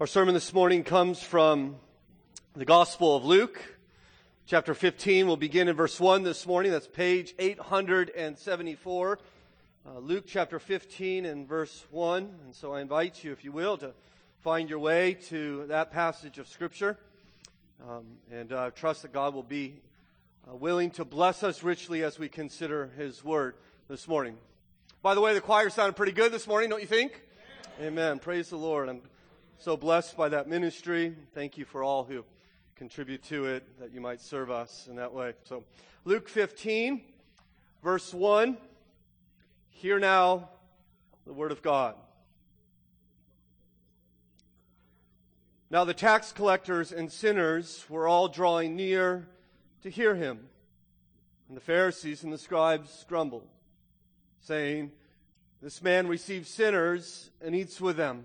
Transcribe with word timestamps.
Our 0.00 0.06
sermon 0.06 0.32
this 0.32 0.54
morning 0.54 0.82
comes 0.82 1.22
from 1.22 1.76
the 2.56 2.64
Gospel 2.64 3.16
of 3.16 3.26
Luke, 3.26 3.60
chapter 4.46 4.72
15. 4.72 5.26
We'll 5.26 5.36
begin 5.36 5.68
in 5.68 5.76
verse 5.76 6.00
1 6.00 6.22
this 6.22 6.46
morning. 6.46 6.72
That's 6.72 6.86
page 6.86 7.34
874. 7.38 9.18
Uh, 9.84 9.98
Luke 9.98 10.24
chapter 10.26 10.58
15 10.58 11.26
and 11.26 11.46
verse 11.46 11.84
1. 11.90 12.34
And 12.46 12.54
so 12.54 12.72
I 12.72 12.80
invite 12.80 13.22
you, 13.22 13.32
if 13.32 13.44
you 13.44 13.52
will, 13.52 13.76
to 13.76 13.92
find 14.40 14.70
your 14.70 14.78
way 14.78 15.18
to 15.28 15.66
that 15.66 15.92
passage 15.92 16.38
of 16.38 16.48
Scripture. 16.48 16.96
Um, 17.86 18.06
and 18.32 18.54
uh, 18.54 18.70
trust 18.70 19.02
that 19.02 19.12
God 19.12 19.34
will 19.34 19.42
be 19.42 19.82
uh, 20.50 20.56
willing 20.56 20.92
to 20.92 21.04
bless 21.04 21.42
us 21.42 21.62
richly 21.62 22.02
as 22.04 22.18
we 22.18 22.30
consider 22.30 22.90
His 22.96 23.22
Word 23.22 23.54
this 23.86 24.08
morning. 24.08 24.38
By 25.02 25.14
the 25.14 25.20
way, 25.20 25.34
the 25.34 25.42
choir 25.42 25.68
sounded 25.68 25.94
pretty 25.94 26.12
good 26.12 26.32
this 26.32 26.46
morning, 26.46 26.70
don't 26.70 26.80
you 26.80 26.86
think? 26.86 27.20
Amen. 27.78 27.88
Amen. 27.88 28.18
Praise 28.18 28.48
the 28.48 28.56
Lord. 28.56 28.88
I'm 28.88 29.02
so 29.60 29.76
blessed 29.76 30.16
by 30.16 30.30
that 30.30 30.48
ministry. 30.48 31.14
Thank 31.34 31.58
you 31.58 31.66
for 31.66 31.84
all 31.84 32.04
who 32.04 32.24
contribute 32.76 33.22
to 33.24 33.44
it, 33.44 33.62
that 33.78 33.92
you 33.92 34.00
might 34.00 34.22
serve 34.22 34.50
us 34.50 34.86
in 34.88 34.96
that 34.96 35.12
way. 35.12 35.34
So, 35.44 35.64
Luke 36.06 36.30
15, 36.30 37.02
verse 37.84 38.14
1. 38.14 38.56
Hear 39.68 39.98
now 39.98 40.48
the 41.26 41.34
word 41.34 41.52
of 41.52 41.60
God. 41.60 41.94
Now, 45.68 45.84
the 45.84 45.92
tax 45.92 46.32
collectors 46.32 46.90
and 46.90 47.12
sinners 47.12 47.84
were 47.90 48.08
all 48.08 48.28
drawing 48.28 48.76
near 48.76 49.28
to 49.82 49.90
hear 49.90 50.14
him. 50.14 50.48
And 51.48 51.56
the 51.56 51.60
Pharisees 51.60 52.24
and 52.24 52.32
the 52.32 52.38
scribes 52.38 53.04
grumbled, 53.06 53.46
saying, 54.40 54.90
This 55.60 55.82
man 55.82 56.06
receives 56.06 56.48
sinners 56.48 57.28
and 57.42 57.54
eats 57.54 57.78
with 57.78 57.98
them. 57.98 58.24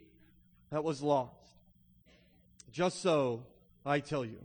that 0.71 0.83
was 0.83 1.01
lost. 1.01 1.35
Just 2.71 3.01
so, 3.01 3.43
I 3.85 3.99
tell 3.99 4.23
you, 4.23 4.39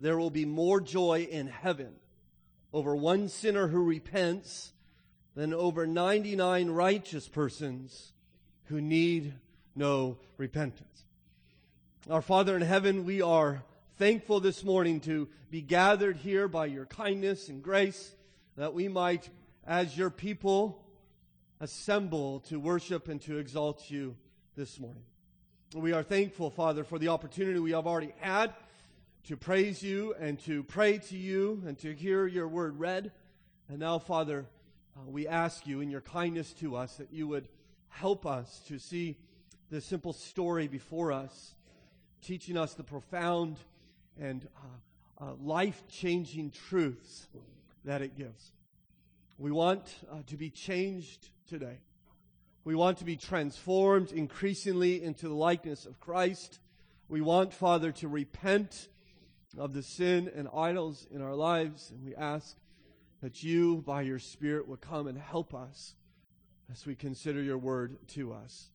there 0.00 0.18
will 0.18 0.30
be 0.30 0.44
more 0.44 0.80
joy 0.80 1.26
in 1.30 1.46
heaven 1.46 1.94
over 2.72 2.94
one 2.94 3.28
sinner 3.28 3.68
who 3.68 3.82
repents 3.82 4.72
than 5.34 5.54
over 5.54 5.86
99 5.86 6.70
righteous 6.70 7.28
persons 7.28 8.12
who 8.64 8.80
need 8.80 9.34
no 9.74 10.18
repentance. 10.36 11.04
Our 12.10 12.22
Father 12.22 12.56
in 12.56 12.62
heaven, 12.62 13.04
we 13.04 13.22
are 13.22 13.62
thankful 13.98 14.40
this 14.40 14.64
morning 14.64 15.00
to 15.00 15.28
be 15.50 15.62
gathered 15.62 16.16
here 16.16 16.48
by 16.48 16.66
your 16.66 16.86
kindness 16.86 17.48
and 17.48 17.62
grace 17.62 18.14
that 18.56 18.74
we 18.74 18.88
might, 18.88 19.28
as 19.64 19.96
your 19.96 20.10
people, 20.10 20.82
assemble 21.60 22.40
to 22.40 22.58
worship 22.58 23.08
and 23.08 23.20
to 23.22 23.38
exalt 23.38 23.90
you 23.90 24.16
this 24.56 24.80
morning. 24.80 25.02
We 25.74 25.92
are 25.92 26.04
thankful, 26.04 26.50
Father, 26.50 26.84
for 26.84 26.96
the 26.96 27.08
opportunity 27.08 27.58
we 27.58 27.72
have 27.72 27.88
already 27.88 28.14
had 28.20 28.54
to 29.24 29.36
praise 29.36 29.82
you 29.82 30.14
and 30.14 30.38
to 30.44 30.62
pray 30.62 30.98
to 30.98 31.16
you 31.16 31.60
and 31.66 31.76
to 31.80 31.92
hear 31.92 32.24
your 32.28 32.46
word 32.46 32.78
read. 32.78 33.10
And 33.68 33.80
now, 33.80 33.98
Father, 33.98 34.46
uh, 34.96 35.00
we 35.10 35.26
ask 35.26 35.66
you 35.66 35.80
in 35.80 35.90
your 35.90 36.02
kindness 36.02 36.52
to 36.60 36.76
us 36.76 36.94
that 36.98 37.12
you 37.12 37.26
would 37.26 37.48
help 37.88 38.26
us 38.26 38.60
to 38.68 38.78
see 38.78 39.18
the 39.68 39.80
simple 39.80 40.12
story 40.12 40.68
before 40.68 41.10
us, 41.10 41.54
teaching 42.22 42.56
us 42.56 42.74
the 42.74 42.84
profound 42.84 43.56
and 44.20 44.46
uh, 45.18 45.24
uh, 45.24 45.32
life 45.42 45.82
changing 45.90 46.52
truths 46.52 47.26
that 47.84 48.02
it 48.02 48.16
gives. 48.16 48.52
We 49.36 49.50
want 49.50 49.82
uh, 50.12 50.18
to 50.28 50.36
be 50.36 50.48
changed 50.48 51.28
today. 51.48 51.80
We 52.66 52.74
want 52.74 52.98
to 52.98 53.04
be 53.04 53.14
transformed 53.14 54.10
increasingly 54.10 55.00
into 55.00 55.28
the 55.28 55.34
likeness 55.34 55.86
of 55.86 56.00
Christ. 56.00 56.58
We 57.08 57.20
want, 57.20 57.54
Father, 57.54 57.92
to 57.92 58.08
repent 58.08 58.88
of 59.56 59.72
the 59.72 59.84
sin 59.84 60.28
and 60.34 60.48
idols 60.52 61.06
in 61.08 61.22
our 61.22 61.36
lives. 61.36 61.92
And 61.92 62.04
we 62.04 62.16
ask 62.16 62.56
that 63.22 63.44
you, 63.44 63.84
by 63.86 64.02
your 64.02 64.18
Spirit, 64.18 64.66
will 64.66 64.78
come 64.78 65.06
and 65.06 65.16
help 65.16 65.54
us 65.54 65.94
as 66.68 66.84
we 66.84 66.96
consider 66.96 67.40
your 67.40 67.56
word 67.56 67.98
to 68.14 68.32
us. 68.32 68.66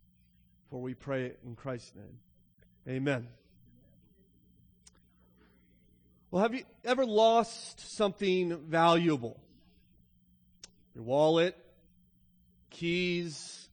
For 0.69 0.81
we 0.81 0.93
pray 0.93 1.25
it 1.25 1.39
in 1.45 1.57
Christ's 1.57 1.93
name. 1.93 2.17
Amen. 2.87 3.27
Well, 6.31 6.43
have 6.43 6.53
you 6.53 6.63
ever 6.85 7.05
lost 7.05 7.93
something 7.97 8.57
valuable? 8.69 9.37
Your 10.95 11.03
wallet, 11.03 11.57
keys, 12.69 13.67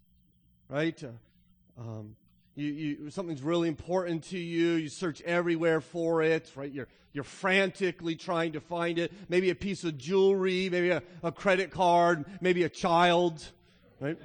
right? 0.68 1.02
Uh, 1.02 1.80
um, 1.80 2.16
you, 2.54 2.72
you, 2.72 3.10
something's 3.10 3.42
really 3.42 3.68
important 3.68 4.24
to 4.24 4.38
you. 4.38 4.72
You 4.72 4.88
search 4.88 5.22
everywhere 5.22 5.80
for 5.80 6.22
it, 6.22 6.50
right? 6.56 6.70
You're, 6.70 6.88
you're 7.12 7.24
frantically 7.24 8.16
trying 8.16 8.52
to 8.52 8.60
find 8.60 8.98
it. 8.98 9.12
Maybe 9.28 9.50
a 9.50 9.54
piece 9.54 9.84
of 9.84 9.96
jewelry, 9.96 10.68
maybe 10.68 10.90
a, 10.90 11.02
a 11.22 11.32
credit 11.32 11.70
card, 11.70 12.24
maybe 12.40 12.64
a 12.64 12.68
child, 12.68 13.44
right? 14.00 14.18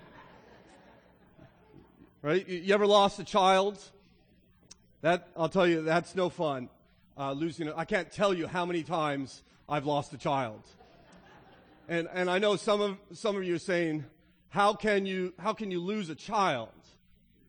right? 2.21 2.47
You, 2.47 2.57
you, 2.59 2.73
ever 2.73 2.87
lost 2.87 3.19
a 3.19 3.23
child? 3.23 3.79
That, 5.01 5.27
I'll 5.37 5.49
tell 5.49 5.67
you, 5.67 5.83
that's 5.83 6.15
no 6.15 6.29
fun. 6.29 6.69
Uh, 7.15 7.33
losing. 7.33 7.71
I 7.71 7.85
can't 7.85 8.11
tell 8.11 8.33
you 8.33 8.47
how 8.47 8.65
many 8.65 8.81
times 8.81 9.43
I've 9.69 9.85
lost 9.85 10.11
a 10.13 10.17
child. 10.17 10.61
And, 11.87 12.07
and 12.13 12.29
I 12.29 12.39
know 12.39 12.55
some 12.55 12.81
of, 12.81 12.97
some 13.11 13.35
of 13.35 13.43
you 13.43 13.55
are 13.55 13.59
saying, 13.59 14.05
how 14.53 14.71
can 14.75 15.07
you, 15.07 15.33
how 15.39 15.51
can 15.51 15.71
you 15.71 15.81
lose 15.81 16.11
a 16.11 16.15
child? 16.15 16.69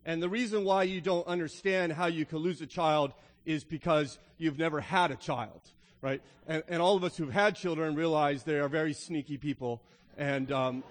And 0.07 0.23
the 0.23 0.29
reason 0.31 0.65
why 0.65 0.85
you 0.85 1.03
don't 1.03 1.27
understand 1.27 1.93
how 1.93 2.07
you 2.07 2.25
can 2.25 2.39
lose 2.39 2.63
a 2.63 2.67
child 2.67 3.13
is 3.45 3.63
because 3.63 4.19
you've 4.39 4.59
never 4.59 4.81
had 4.81 5.11
a 5.11 5.17
child, 5.17 5.61
right? 6.01 6.23
And, 6.47 6.63
and 6.67 6.81
all 6.81 6.97
of 6.97 7.05
us 7.05 7.15
who've 7.15 7.31
had 7.31 7.57
children 7.57 7.95
realize 7.95 8.45
they 8.45 8.59
are 8.59 8.71
very 8.71 8.95
sneaky 8.95 9.37
people 9.37 9.83
and, 10.17 10.51
um, 10.51 10.83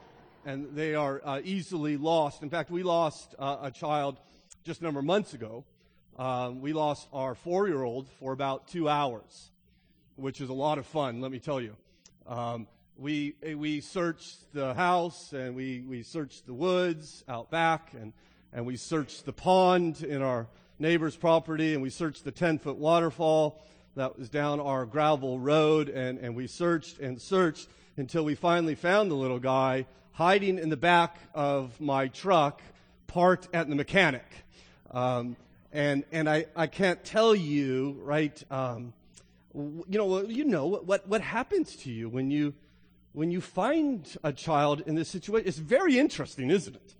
and 0.46 0.75
they 0.75 0.94
are 0.94 1.19
uh, 1.25 1.41
easily 1.44 1.97
lost. 1.97 2.44
In 2.44 2.50
fact, 2.51 2.69
we 2.69 2.84
lost 2.84 3.34
uh, 3.40 3.57
a 3.63 3.72
child 3.72 4.19
just 4.63 4.81
a 4.81 4.84
number 4.84 5.00
of 5.00 5.07
months 5.07 5.34
ago. 5.34 5.66
Um, 6.19 6.62
we 6.62 6.74
lost 6.74 7.07
our 7.12 7.34
four 7.34 7.68
year 7.68 7.81
old 7.81 8.07
for 8.19 8.34
about 8.34 8.68
two 8.68 8.88
hours, 8.88 9.50
which 10.16 10.41
is 10.41 10.50
a 10.50 10.53
lot 10.53 10.78
of 10.78 10.85
fun, 10.85 11.22
let 11.22 11.31
me 11.31 11.40
tell 11.40 11.59
you. 11.59 11.75
Um, 12.28 12.68
we, 13.03 13.35
we 13.57 13.81
searched 13.81 14.53
the 14.53 14.73
house 14.73 15.33
and 15.33 15.57
we, 15.57 15.81
we 15.81 16.03
searched 16.03 16.45
the 16.45 16.53
woods 16.53 17.25
out 17.27 17.51
back 17.51 17.91
and, 17.99 18.13
and 18.53 18.65
we 18.65 18.77
searched 18.77 19.25
the 19.25 19.33
pond 19.33 20.01
in 20.03 20.21
our 20.21 20.47
neighbor's 20.79 21.17
property 21.17 21.73
and 21.73 21.83
we 21.83 21.89
searched 21.89 22.23
the 22.23 22.31
10 22.31 22.59
foot 22.59 22.77
waterfall 22.77 23.61
that 23.97 24.17
was 24.17 24.29
down 24.29 24.61
our 24.61 24.85
gravel 24.85 25.37
road 25.37 25.89
and, 25.89 26.17
and 26.19 26.33
we 26.33 26.47
searched 26.47 26.99
and 26.99 27.21
searched 27.21 27.67
until 27.97 28.23
we 28.23 28.35
finally 28.35 28.73
found 28.73 29.11
the 29.11 29.15
little 29.15 29.37
guy 29.37 29.85
hiding 30.13 30.57
in 30.57 30.69
the 30.69 30.77
back 30.77 31.17
of 31.33 31.81
my 31.81 32.07
truck 32.07 32.61
parked 33.07 33.49
at 33.53 33.67
the 33.67 33.75
mechanic. 33.75 34.25
Um, 34.91 35.35
and, 35.73 36.06
and 36.13 36.29
I, 36.29 36.45
I 36.56 36.67
can't 36.67 37.03
tell 37.03 37.35
you, 37.35 37.99
right, 38.01 38.41
um, 38.49 38.94
you 39.53 39.83
know, 39.89 40.23
you 40.23 40.45
know 40.45 40.67
what, 40.67 41.06
what 41.06 41.19
happens 41.19 41.75
to 41.75 41.91
you 41.91 42.07
when 42.07 42.31
you, 42.31 42.53
when 43.13 43.30
you 43.30 43.42
find 43.42 44.18
a 44.24 44.33
child 44.33 44.81
in 44.86 44.95
this 44.95 45.07
situation, 45.07 45.48
it's 45.48 45.60
very 45.60 45.98
interesting, 45.98 46.50
isn't 46.50 46.75
it? 46.75 46.95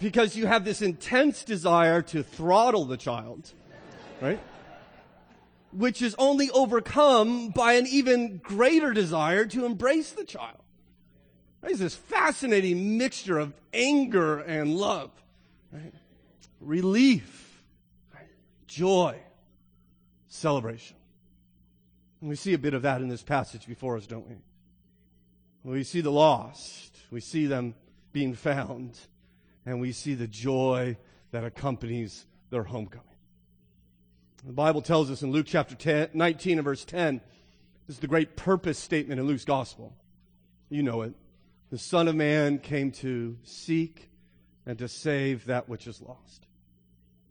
Because 0.00 0.36
you 0.36 0.46
have 0.46 0.64
this 0.64 0.80
intense 0.80 1.44
desire 1.44 2.02
to 2.02 2.22
throttle 2.22 2.86
the 2.86 2.96
child, 2.96 3.52
right? 4.22 4.40
Which 5.72 6.00
is 6.00 6.14
only 6.18 6.50
overcome 6.50 7.50
by 7.50 7.74
an 7.74 7.86
even 7.86 8.38
greater 8.38 8.94
desire 8.94 9.44
to 9.46 9.66
embrace 9.66 10.12
the 10.12 10.24
child. 10.24 10.58
It's 11.62 11.80
this 11.80 11.94
fascinating 11.94 12.96
mixture 12.96 13.38
of 13.38 13.52
anger 13.74 14.38
and 14.38 14.76
love, 14.76 15.10
right? 15.72 15.92
relief, 16.60 17.62
right? 18.14 18.28
joy, 18.66 19.18
celebration. 20.28 20.96
And 22.20 22.30
we 22.30 22.36
see 22.36 22.54
a 22.54 22.58
bit 22.58 22.72
of 22.72 22.82
that 22.82 23.02
in 23.02 23.08
this 23.08 23.22
passage 23.22 23.66
before 23.66 23.96
us, 23.96 24.06
don't 24.06 24.26
we? 24.26 24.36
We 25.68 25.84
see 25.84 26.00
the 26.00 26.10
lost. 26.10 26.96
We 27.10 27.20
see 27.20 27.46
them 27.46 27.74
being 28.12 28.34
found. 28.34 28.98
And 29.66 29.80
we 29.80 29.92
see 29.92 30.14
the 30.14 30.26
joy 30.26 30.96
that 31.30 31.44
accompanies 31.44 32.24
their 32.50 32.62
homecoming. 32.62 33.04
The 34.46 34.52
Bible 34.52 34.80
tells 34.80 35.10
us 35.10 35.22
in 35.22 35.30
Luke 35.30 35.46
chapter 35.46 35.74
10, 35.74 36.10
19 36.14 36.58
and 36.58 36.64
verse 36.64 36.84
10, 36.84 37.20
this 37.86 37.96
is 37.96 38.00
the 38.00 38.06
great 38.06 38.34
purpose 38.34 38.78
statement 38.78 39.20
in 39.20 39.26
Luke's 39.26 39.44
gospel. 39.44 39.94
You 40.70 40.82
know 40.82 41.02
it. 41.02 41.12
The 41.70 41.78
Son 41.78 42.08
of 42.08 42.14
Man 42.14 42.58
came 42.58 42.90
to 42.92 43.36
seek 43.42 44.10
and 44.64 44.78
to 44.78 44.88
save 44.88 45.46
that 45.46 45.68
which 45.68 45.86
is 45.86 46.00
lost. 46.00 46.46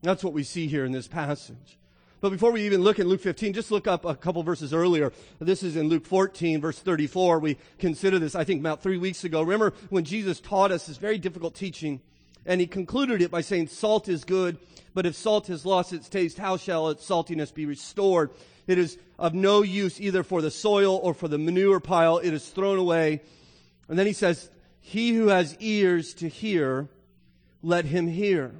That's 0.04 0.24
what 0.24 0.34
we 0.34 0.44
see 0.44 0.68
here 0.68 0.86
in 0.86 0.92
this 0.92 1.08
passage. 1.08 1.80
But 2.20 2.32
before 2.32 2.52
we 2.52 2.64
even 2.64 2.82
look 2.82 2.98
at 3.00 3.06
Luke 3.06 3.22
15, 3.22 3.54
just 3.54 3.70
look 3.70 3.86
up 3.86 4.04
a 4.04 4.16
couple 4.16 4.42
verses 4.42 4.74
earlier. 4.74 5.14
This 5.40 5.62
is 5.62 5.76
in 5.76 5.88
Luke 5.88 6.06
14, 6.06 6.60
verse 6.60 6.80
34. 6.80 7.40
We 7.40 7.58
considered 7.78 8.20
this, 8.20 8.34
I 8.34 8.44
think, 8.44 8.60
about 8.60 8.82
three 8.82 8.98
weeks 8.98 9.24
ago. 9.24 9.44
Remember 9.44 9.74
when 9.90 10.04
Jesus 10.04 10.40
taught 10.40 10.72
us 10.72 10.88
this 10.88 10.98
very 10.98 11.20
difficult 11.20 11.54
teaching, 11.54 12.02
and 12.44 12.60
he 12.60 12.66
concluded 12.66 13.22
it 13.22 13.30
by 13.30 13.42
saying, 13.42 13.68
Salt 13.68 14.10
is 14.10 14.24
good, 14.24 14.58
but 14.96 15.06
if 15.06 15.16
salt 15.16 15.46
has 15.48 15.64
lost 15.64 15.94
its 15.94 16.10
taste, 16.10 16.40
how 16.40 16.58
shall 16.58 16.90
its 16.90 17.08
saltiness 17.08 17.54
be 17.54 17.68
restored? 17.68 18.32
It 18.66 18.80
is 18.80 18.98
of 19.20 19.36
no 19.36 19.62
use 19.62 20.02
either 20.02 20.24
for 20.24 20.42
the 20.42 20.50
soil 20.50 20.96
or 20.96 21.14
for 21.14 21.28
the 21.28 21.38
manure 21.38 21.80
pile. 21.80 22.18
It 22.18 22.34
is 22.34 22.50
thrown 22.50 22.80
away. 22.80 23.22
And 23.88 23.98
then 23.98 24.08
he 24.08 24.14
says, 24.14 24.50
He 24.80 25.14
who 25.14 25.28
has 25.28 25.56
ears 25.60 26.16
to 26.16 26.28
hear, 26.28 26.90
let 27.62 27.86
him 27.86 28.08
hear. 28.08 28.56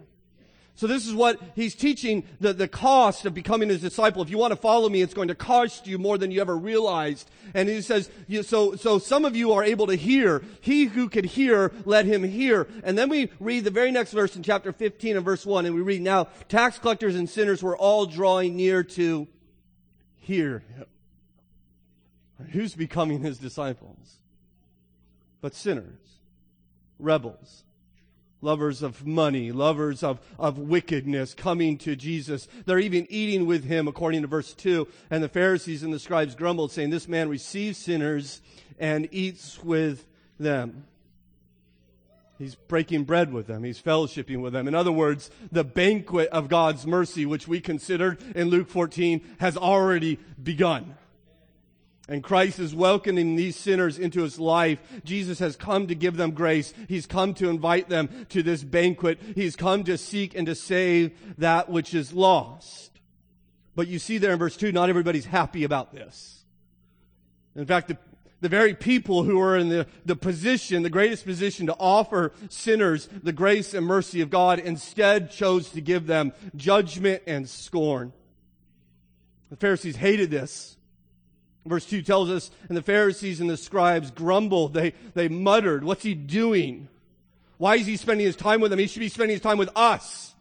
So 0.78 0.86
this 0.86 1.08
is 1.08 1.14
what 1.16 1.42
he's 1.56 1.74
teaching 1.74 2.24
the, 2.40 2.54
the 2.54 2.68
cost 2.68 3.26
of 3.26 3.34
becoming 3.34 3.70
his 3.70 3.82
disciple. 3.82 4.22
If 4.22 4.30
you 4.30 4.38
want 4.38 4.52
to 4.52 4.56
follow 4.56 4.88
me, 4.88 5.02
it's 5.02 5.16
going 5.16 5.30
to 5.30 5.36
cost 5.36 5.88
you 5.88 5.98
more 5.98 6.20
than 6.20 6.30
you 6.30 6.40
ever 6.40 6.56
realized. 6.56 7.32
And 7.56 7.68
he 7.68 7.82
says, 7.82 8.12
so, 8.44 8.76
so 8.76 9.00
some 9.00 9.26
of 9.26 9.36
you 9.36 9.54
are 9.54 9.64
able 9.64 9.88
to 9.88 9.96
hear. 9.96 10.44
He 10.62 10.86
who 10.86 11.10
could 11.10 11.26
hear, 11.26 11.72
let 11.86 12.06
him 12.06 12.24
hear. 12.24 12.68
And 12.84 12.96
then 12.96 13.10
we 13.10 13.32
read 13.40 13.64
the 13.64 13.72
very 13.72 13.90
next 13.90 14.12
verse 14.12 14.36
in 14.36 14.44
chapter 14.44 14.72
15 14.72 15.16
and 15.16 15.26
verse 15.26 15.48
1, 15.48 15.66
and 15.66 15.74
we 15.74 15.82
read, 15.82 16.04
now 16.04 16.26
tax 16.48 16.78
collectors 16.78 17.16
and 17.16 17.28
sinners 17.28 17.64
were 17.64 17.76
all 17.76 18.06
drawing 18.06 18.56
near 18.56 18.84
to 18.84 19.28
hear. 20.18 20.64
Who's 22.52 22.76
becoming 22.76 23.22
his 23.22 23.40
disciples? 23.40 24.18
But 25.42 25.56
sinners, 25.56 26.20
rebels, 27.00 27.64
lovers 28.48 28.82
of 28.82 29.06
money, 29.06 29.52
lovers 29.52 30.04
of, 30.04 30.22
of 30.40 30.58
wickedness 30.58 31.34
coming 31.34 31.78
to 31.78 31.98
Jesus. 31.98 32.48
They're 32.66 32.80
even 32.80 33.06
eating 33.10 33.46
with 33.46 33.66
him, 33.66 33.90
according 33.90 34.22
to 34.22 34.28
verse 34.30 34.54
2. 34.54 34.88
And 35.10 35.22
the 35.22 35.28
Pharisees 35.28 35.84
and 35.84 35.94
the 35.94 36.00
scribes 36.00 36.34
grumbled, 36.34 36.72
saying, 36.72 36.90
This 36.90 37.10
man 37.10 37.28
receives 37.28 37.78
sinners 37.78 38.42
and 38.80 39.10
eats 39.12 39.62
with 39.62 40.08
them. 40.40 40.86
He's 42.38 42.56
breaking 42.56 43.04
bread 43.04 43.34
with 43.34 43.48
them. 43.48 43.66
He's 43.66 43.82
fellowshipping 43.82 44.42
with 44.42 44.54
them. 44.54 44.70
In 44.70 44.76
other 44.76 44.94
words, 44.94 45.30
the 45.52 45.66
banquet 45.66 46.30
of 46.30 46.48
God's 46.48 46.88
mercy, 46.88 47.26
which 47.26 47.50
we 47.50 47.60
considered 47.60 48.18
in 48.34 48.48
Luke 48.48 48.70
14, 48.70 49.22
has 49.40 49.58
already 49.58 50.20
begun. 50.42 50.96
And 52.10 52.24
Christ 52.24 52.60
is 52.60 52.74
welcoming 52.74 53.36
these 53.36 53.58
sinners 53.58 54.00
into 54.00 54.22
his 54.22 54.40
life. 54.40 54.80
Jesus 55.04 55.40
has 55.40 55.58
come 55.58 55.88
to 55.88 55.96
give 55.96 56.16
them 56.16 56.32
grace. 56.32 56.74
He's 56.88 57.06
come 57.06 57.34
to 57.36 57.50
invite 57.50 57.90
them 57.90 58.28
to 58.30 58.42
this 58.42 58.64
banquet. 58.64 59.20
He's 59.36 59.58
come 59.58 59.84
to 59.84 59.98
seek 59.98 60.34
and 60.34 60.48
to 60.48 60.56
save 60.56 61.12
that 61.38 61.70
which 61.70 61.94
is 61.94 62.14
lost. 62.14 62.92
But 63.76 63.90
you 63.90 64.00
see 64.00 64.18
there 64.20 64.32
in 64.32 64.40
verse 64.40 64.56
2, 64.56 64.72
not 64.72 64.90
everybody's 64.90 65.26
happy 65.26 65.66
about 65.66 65.94
this. 65.94 66.46
In 67.58 67.66
fact, 67.66 67.90
the, 67.90 67.98
the 68.40 68.50
very 68.50 68.74
people 68.74 69.24
who 69.24 69.42
are 69.42 69.58
in 69.58 69.68
the, 69.68 69.86
the 70.06 70.16
position, 70.16 70.84
the 70.84 70.90
greatest 70.90 71.26
position 71.26 71.66
to 71.68 71.76
offer 71.78 72.32
sinners 72.50 73.10
the 73.22 73.34
grace 73.34 73.74
and 73.74 73.86
mercy 73.86 74.22
of 74.22 74.30
God, 74.30 74.60
instead 74.60 75.30
chose 75.30 75.70
to 75.72 75.82
give 75.82 76.08
them 76.08 76.32
judgment 76.56 77.24
and 77.28 77.50
scorn. 77.50 78.14
The 79.50 79.58
Pharisees 79.58 79.98
hated 79.98 80.32
this. 80.32 80.77
Verse 81.68 81.86
2 81.86 82.02
tells 82.02 82.30
us, 82.30 82.52
and 82.70 82.78
the 82.78 82.82
Pharisees 82.82 83.40
and 83.40 83.50
the 83.50 83.58
scribes 83.58 84.12
grumbled. 84.12 84.74
They, 84.74 84.94
they 85.14 85.28
muttered, 85.28 85.84
What's 85.84 86.04
he 86.04 86.14
doing? 86.14 86.88
Why 87.58 87.76
is 87.76 87.88
he 87.88 87.98
spending 87.98 88.26
his 88.26 88.36
time 88.36 88.62
with 88.62 88.72
them? 88.72 88.80
He 88.80 88.88
should 88.88 89.00
be 89.00 89.10
spending 89.10 89.36
his 89.36 89.42
time 89.42 89.58
with 89.58 89.70
us. 89.76 90.36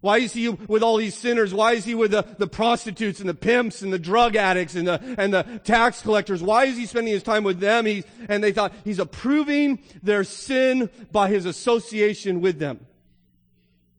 Why 0.00 0.18
is 0.18 0.32
he 0.32 0.48
with 0.48 0.84
all 0.84 0.96
these 0.96 1.16
sinners? 1.16 1.52
Why 1.52 1.72
is 1.72 1.84
he 1.84 1.96
with 1.96 2.12
the, 2.12 2.24
the 2.38 2.46
prostitutes 2.46 3.18
and 3.18 3.28
the 3.28 3.34
pimps 3.34 3.82
and 3.82 3.92
the 3.92 3.98
drug 3.98 4.36
addicts 4.36 4.76
and 4.76 4.86
the, 4.86 5.16
and 5.18 5.34
the 5.34 5.42
tax 5.64 6.02
collectors? 6.02 6.40
Why 6.40 6.66
is 6.66 6.76
he 6.76 6.86
spending 6.86 7.12
his 7.12 7.24
time 7.24 7.42
with 7.42 7.58
them? 7.58 7.84
He, 7.84 8.04
and 8.28 8.42
they 8.42 8.52
thought 8.52 8.72
he's 8.84 9.00
approving 9.00 9.80
their 10.02 10.22
sin 10.22 10.88
by 11.10 11.28
his 11.28 11.46
association 11.46 12.40
with 12.40 12.60
them. 12.60 12.86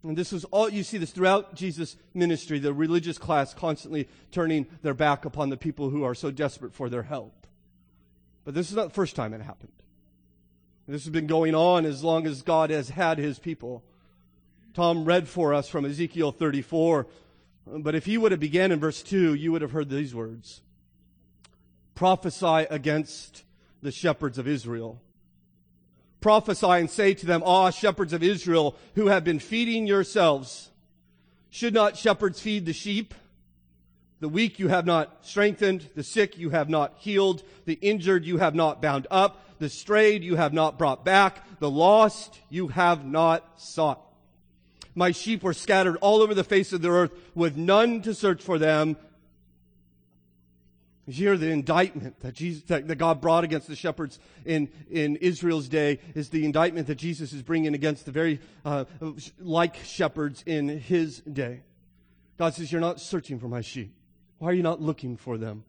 And 0.04 0.18
this 0.18 0.32
was 0.32 0.46
all, 0.46 0.70
you 0.70 0.84
see 0.84 0.98
this 0.98 1.12
throughout 1.12 1.56
Jesus' 1.56 1.98
ministry, 2.14 2.60
the 2.60 2.74
religious 2.74 3.18
class 3.18 3.54
constantly 3.54 4.08
turning 4.32 4.68
their 4.82 4.94
back 4.94 5.26
upon 5.26 5.50
the 5.50 5.58
people 5.58 5.90
who 5.90 6.04
are 6.04 6.16
so 6.16 6.32
desperate 6.32 6.74
for 6.74 6.90
their 6.90 7.04
help. 7.04 7.48
But 8.46 8.54
this 8.54 8.70
is 8.70 8.76
not 8.76 8.88
the 8.88 8.94
first 8.94 9.16
time 9.16 9.34
it 9.34 9.42
happened. 9.42 9.74
This 10.88 11.04
has 11.04 11.12
been 11.12 11.28
going 11.28 11.54
on 11.54 11.86
as 11.86 12.04
long 12.04 12.26
as 12.26 12.42
God 12.42 12.70
has 12.70 12.90
had 12.90 13.18
his 13.18 13.38
people. 13.38 13.84
Tom 14.74 15.04
read 15.04 15.28
for 15.28 15.54
us 15.54 15.68
from 15.68 15.86
Ezekiel 15.86 16.32
34. 16.32 17.06
But 17.68 17.94
if 17.94 18.08
you 18.08 18.22
would 18.22 18.32
have 18.32 18.40
began 18.40 18.72
in 18.72 18.80
verse 18.80 19.04
2, 19.04 19.36
you 19.36 19.52
would 19.52 19.62
have 19.62 19.72
heard 19.72 19.90
these 19.90 20.16
words. 20.16 20.62
Prophesy 21.94 22.66
against 22.70 23.44
the 23.84 23.92
shepherds 23.92 24.38
of 24.38 24.48
Israel 24.48 25.02
prophesy 26.22 26.68
and 26.68 26.90
say 26.90 27.14
to 27.14 27.26
them, 27.26 27.44
Ah, 27.46 27.70
shepherds 27.70 28.14
of 28.14 28.24
Israel, 28.24 28.76
who 28.96 29.08
have 29.08 29.24
been 29.24 29.40
feeding 29.40 29.88
yourselves, 29.88 30.70
should 31.50 31.74
not 31.74 31.98
shepherds 31.98 32.40
feed 32.40 32.66
the 32.66 32.74
sheep? 32.74 33.14
The 34.20 34.30
weak 34.30 34.60
you 34.60 34.68
have 34.68 34.86
not 34.86 35.18
strengthened, 35.22 35.90
the 35.96 36.04
sick 36.04 36.38
you 36.38 36.50
have 36.50 36.70
not 36.70 36.96
healed, 36.98 37.42
the 37.66 37.80
injured 37.82 38.26
you 38.26 38.38
have 38.38 38.54
not 38.54 38.82
bound 38.82 39.08
up, 39.10 39.46
the 39.60 39.70
strayed 39.70 40.24
you 40.24 40.36
have 40.36 40.54
not 40.54 40.78
brought 40.78 41.06
back, 41.06 41.60
the 41.60 41.70
lost 41.70 42.40
you 42.50 42.68
have 42.68 43.06
not 43.06 43.62
sought. 43.62 44.02
My 44.96 45.12
sheep 45.12 45.44
were 45.44 45.54
scattered 45.54 45.98
all 46.02 46.22
over 46.22 46.34
the 46.34 46.44
face 46.44 46.74
of 46.74 46.82
the 46.82 46.90
earth 46.90 47.12
with 47.34 47.56
none 47.56 48.02
to 48.02 48.14
search 48.14 48.42
for 48.42 48.60
them. 48.60 48.98
Here, 51.10 51.38
the 51.38 51.50
indictment 51.50 52.20
that, 52.20 52.36
Jesus, 52.36 52.64
that, 52.64 52.98
God 52.98 53.20
brought 53.20 53.44
against 53.44 53.68
the 53.68 53.76
shepherds 53.76 54.20
in, 54.46 54.70
in 54.92 55.16
Israel's 55.16 55.68
day 55.68 56.00
is 56.14 56.30
the 56.30 56.46
indictment 56.46 56.88
that 56.88 56.96
Jesus 56.96 57.34
is 57.34 57.42
bringing 57.42 57.74
against 57.74 58.06
the 58.06 58.12
very 58.12 58.40
uh, 58.64 58.86
like 59.40 59.78
shepherds 59.78 60.44
in 60.46 60.68
his 60.68 61.20
day. 61.22 61.62
God 62.38 62.54
says, 62.54 62.72
You're 62.72 62.82
not 62.82 63.00
searching 63.00 63.40
for 63.40 63.48
my 63.48 63.62
sheep. 63.62 63.94
Why 64.38 64.50
are 64.50 64.54
you 64.54 64.64
not 64.64 64.82
looking 64.82 65.18
for 65.18 65.38
them? 65.38 65.64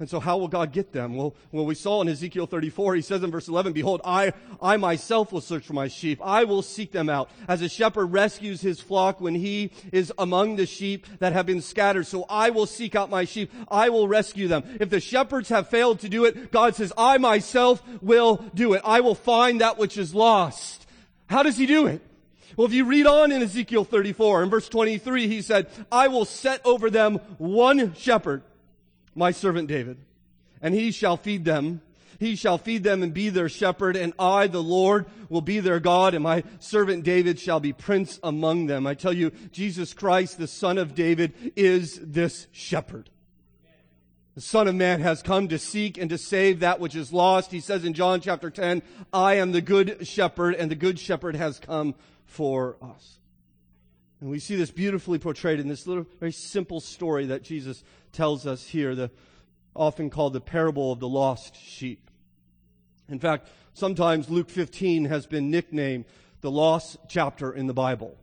And 0.00 0.08
so 0.08 0.18
how 0.18 0.38
will 0.38 0.48
God 0.48 0.72
get 0.72 0.92
them? 0.92 1.14
Well, 1.14 1.34
well, 1.52 1.66
we 1.66 1.74
saw 1.74 2.00
in 2.00 2.08
Ezekiel 2.08 2.46
34, 2.46 2.94
he 2.94 3.02
says 3.02 3.22
in 3.22 3.30
verse 3.30 3.48
11, 3.48 3.74
Behold, 3.74 4.00
I, 4.02 4.32
I 4.60 4.78
myself 4.78 5.30
will 5.30 5.42
search 5.42 5.66
for 5.66 5.74
my 5.74 5.88
sheep. 5.88 6.18
I 6.24 6.44
will 6.44 6.62
seek 6.62 6.90
them 6.90 7.10
out. 7.10 7.28
As 7.46 7.60
a 7.60 7.68
shepherd 7.68 8.06
rescues 8.06 8.62
his 8.62 8.80
flock 8.80 9.20
when 9.20 9.34
he 9.34 9.72
is 9.92 10.10
among 10.16 10.56
the 10.56 10.64
sheep 10.64 11.06
that 11.18 11.34
have 11.34 11.44
been 11.44 11.60
scattered. 11.60 12.06
So 12.06 12.24
I 12.30 12.48
will 12.48 12.64
seek 12.64 12.94
out 12.94 13.10
my 13.10 13.26
sheep. 13.26 13.52
I 13.70 13.90
will 13.90 14.08
rescue 14.08 14.48
them. 14.48 14.64
If 14.80 14.88
the 14.88 15.00
shepherds 15.00 15.50
have 15.50 15.68
failed 15.68 16.00
to 16.00 16.08
do 16.08 16.24
it, 16.24 16.50
God 16.50 16.74
says, 16.74 16.94
I 16.96 17.18
myself 17.18 17.82
will 18.00 18.36
do 18.54 18.72
it. 18.72 18.80
I 18.86 19.00
will 19.00 19.14
find 19.14 19.60
that 19.60 19.76
which 19.76 19.98
is 19.98 20.14
lost. 20.14 20.86
How 21.26 21.42
does 21.42 21.58
he 21.58 21.66
do 21.66 21.86
it? 21.86 22.00
Well, 22.56 22.66
if 22.66 22.72
you 22.72 22.86
read 22.86 23.06
on 23.06 23.32
in 23.32 23.42
Ezekiel 23.42 23.84
34, 23.84 24.44
in 24.44 24.50
verse 24.50 24.68
23, 24.68 25.28
he 25.28 25.42
said, 25.42 25.68
I 25.92 26.08
will 26.08 26.24
set 26.24 26.64
over 26.64 26.88
them 26.88 27.16
one 27.36 27.92
shepherd 27.94 28.42
my 29.14 29.30
servant 29.30 29.68
David, 29.68 29.98
and 30.62 30.74
he 30.74 30.90
shall 30.90 31.16
feed 31.16 31.44
them. 31.44 31.80
He 32.18 32.36
shall 32.36 32.58
feed 32.58 32.82
them 32.84 33.02
and 33.02 33.14
be 33.14 33.30
their 33.30 33.48
shepherd, 33.48 33.96
and 33.96 34.12
I, 34.18 34.46
the 34.46 34.62
Lord, 34.62 35.06
will 35.30 35.40
be 35.40 35.58
their 35.60 35.80
God, 35.80 36.12
and 36.12 36.22
my 36.22 36.44
servant 36.58 37.02
David 37.02 37.38
shall 37.38 37.60
be 37.60 37.72
prince 37.72 38.20
among 38.22 38.66
them. 38.66 38.86
I 38.86 38.92
tell 38.92 39.14
you, 39.14 39.30
Jesus 39.52 39.94
Christ, 39.94 40.36
the 40.36 40.46
son 40.46 40.76
of 40.76 40.94
David, 40.94 41.52
is 41.56 41.98
this 42.02 42.46
shepherd. 42.52 43.08
The 44.34 44.42
Son 44.42 44.68
of 44.68 44.74
Man 44.74 45.00
has 45.00 45.22
come 45.22 45.48
to 45.48 45.58
seek 45.58 45.98
and 45.98 46.08
to 46.10 46.16
save 46.16 46.60
that 46.60 46.78
which 46.78 46.94
is 46.94 47.12
lost. 47.12 47.50
He 47.50 47.60
says 47.60 47.84
in 47.84 47.94
John 47.94 48.20
chapter 48.20 48.48
10, 48.48 48.82
I 49.12 49.34
am 49.34 49.52
the 49.52 49.60
good 49.60 50.06
shepherd, 50.06 50.54
and 50.54 50.70
the 50.70 50.76
good 50.76 50.98
shepherd 50.98 51.36
has 51.36 51.58
come 51.58 51.94
for 52.26 52.76
us. 52.80 53.19
And 54.20 54.30
we 54.30 54.38
see 54.38 54.56
this 54.56 54.70
beautifully 54.70 55.18
portrayed 55.18 55.60
in 55.60 55.68
this 55.68 55.86
little, 55.86 56.06
very 56.18 56.32
simple 56.32 56.80
story 56.80 57.26
that 57.26 57.42
Jesus 57.42 57.82
tells 58.12 58.46
us 58.46 58.66
here, 58.66 58.94
the 58.94 59.10
often 59.74 60.10
called 60.10 60.32
the 60.32 60.40
parable 60.40 60.92
of 60.92 61.00
the 61.00 61.08
lost 61.08 61.56
sheep. 61.56 62.10
In 63.08 63.18
fact, 63.18 63.48
sometimes 63.72 64.28
Luke 64.28 64.50
15 64.50 65.06
has 65.06 65.26
been 65.26 65.50
nicknamed 65.50 66.04
the 66.42 66.50
lost 66.50 66.98
chapter 67.08 67.52
in 67.52 67.66
the 67.66 67.74
Bible. 67.74 68.16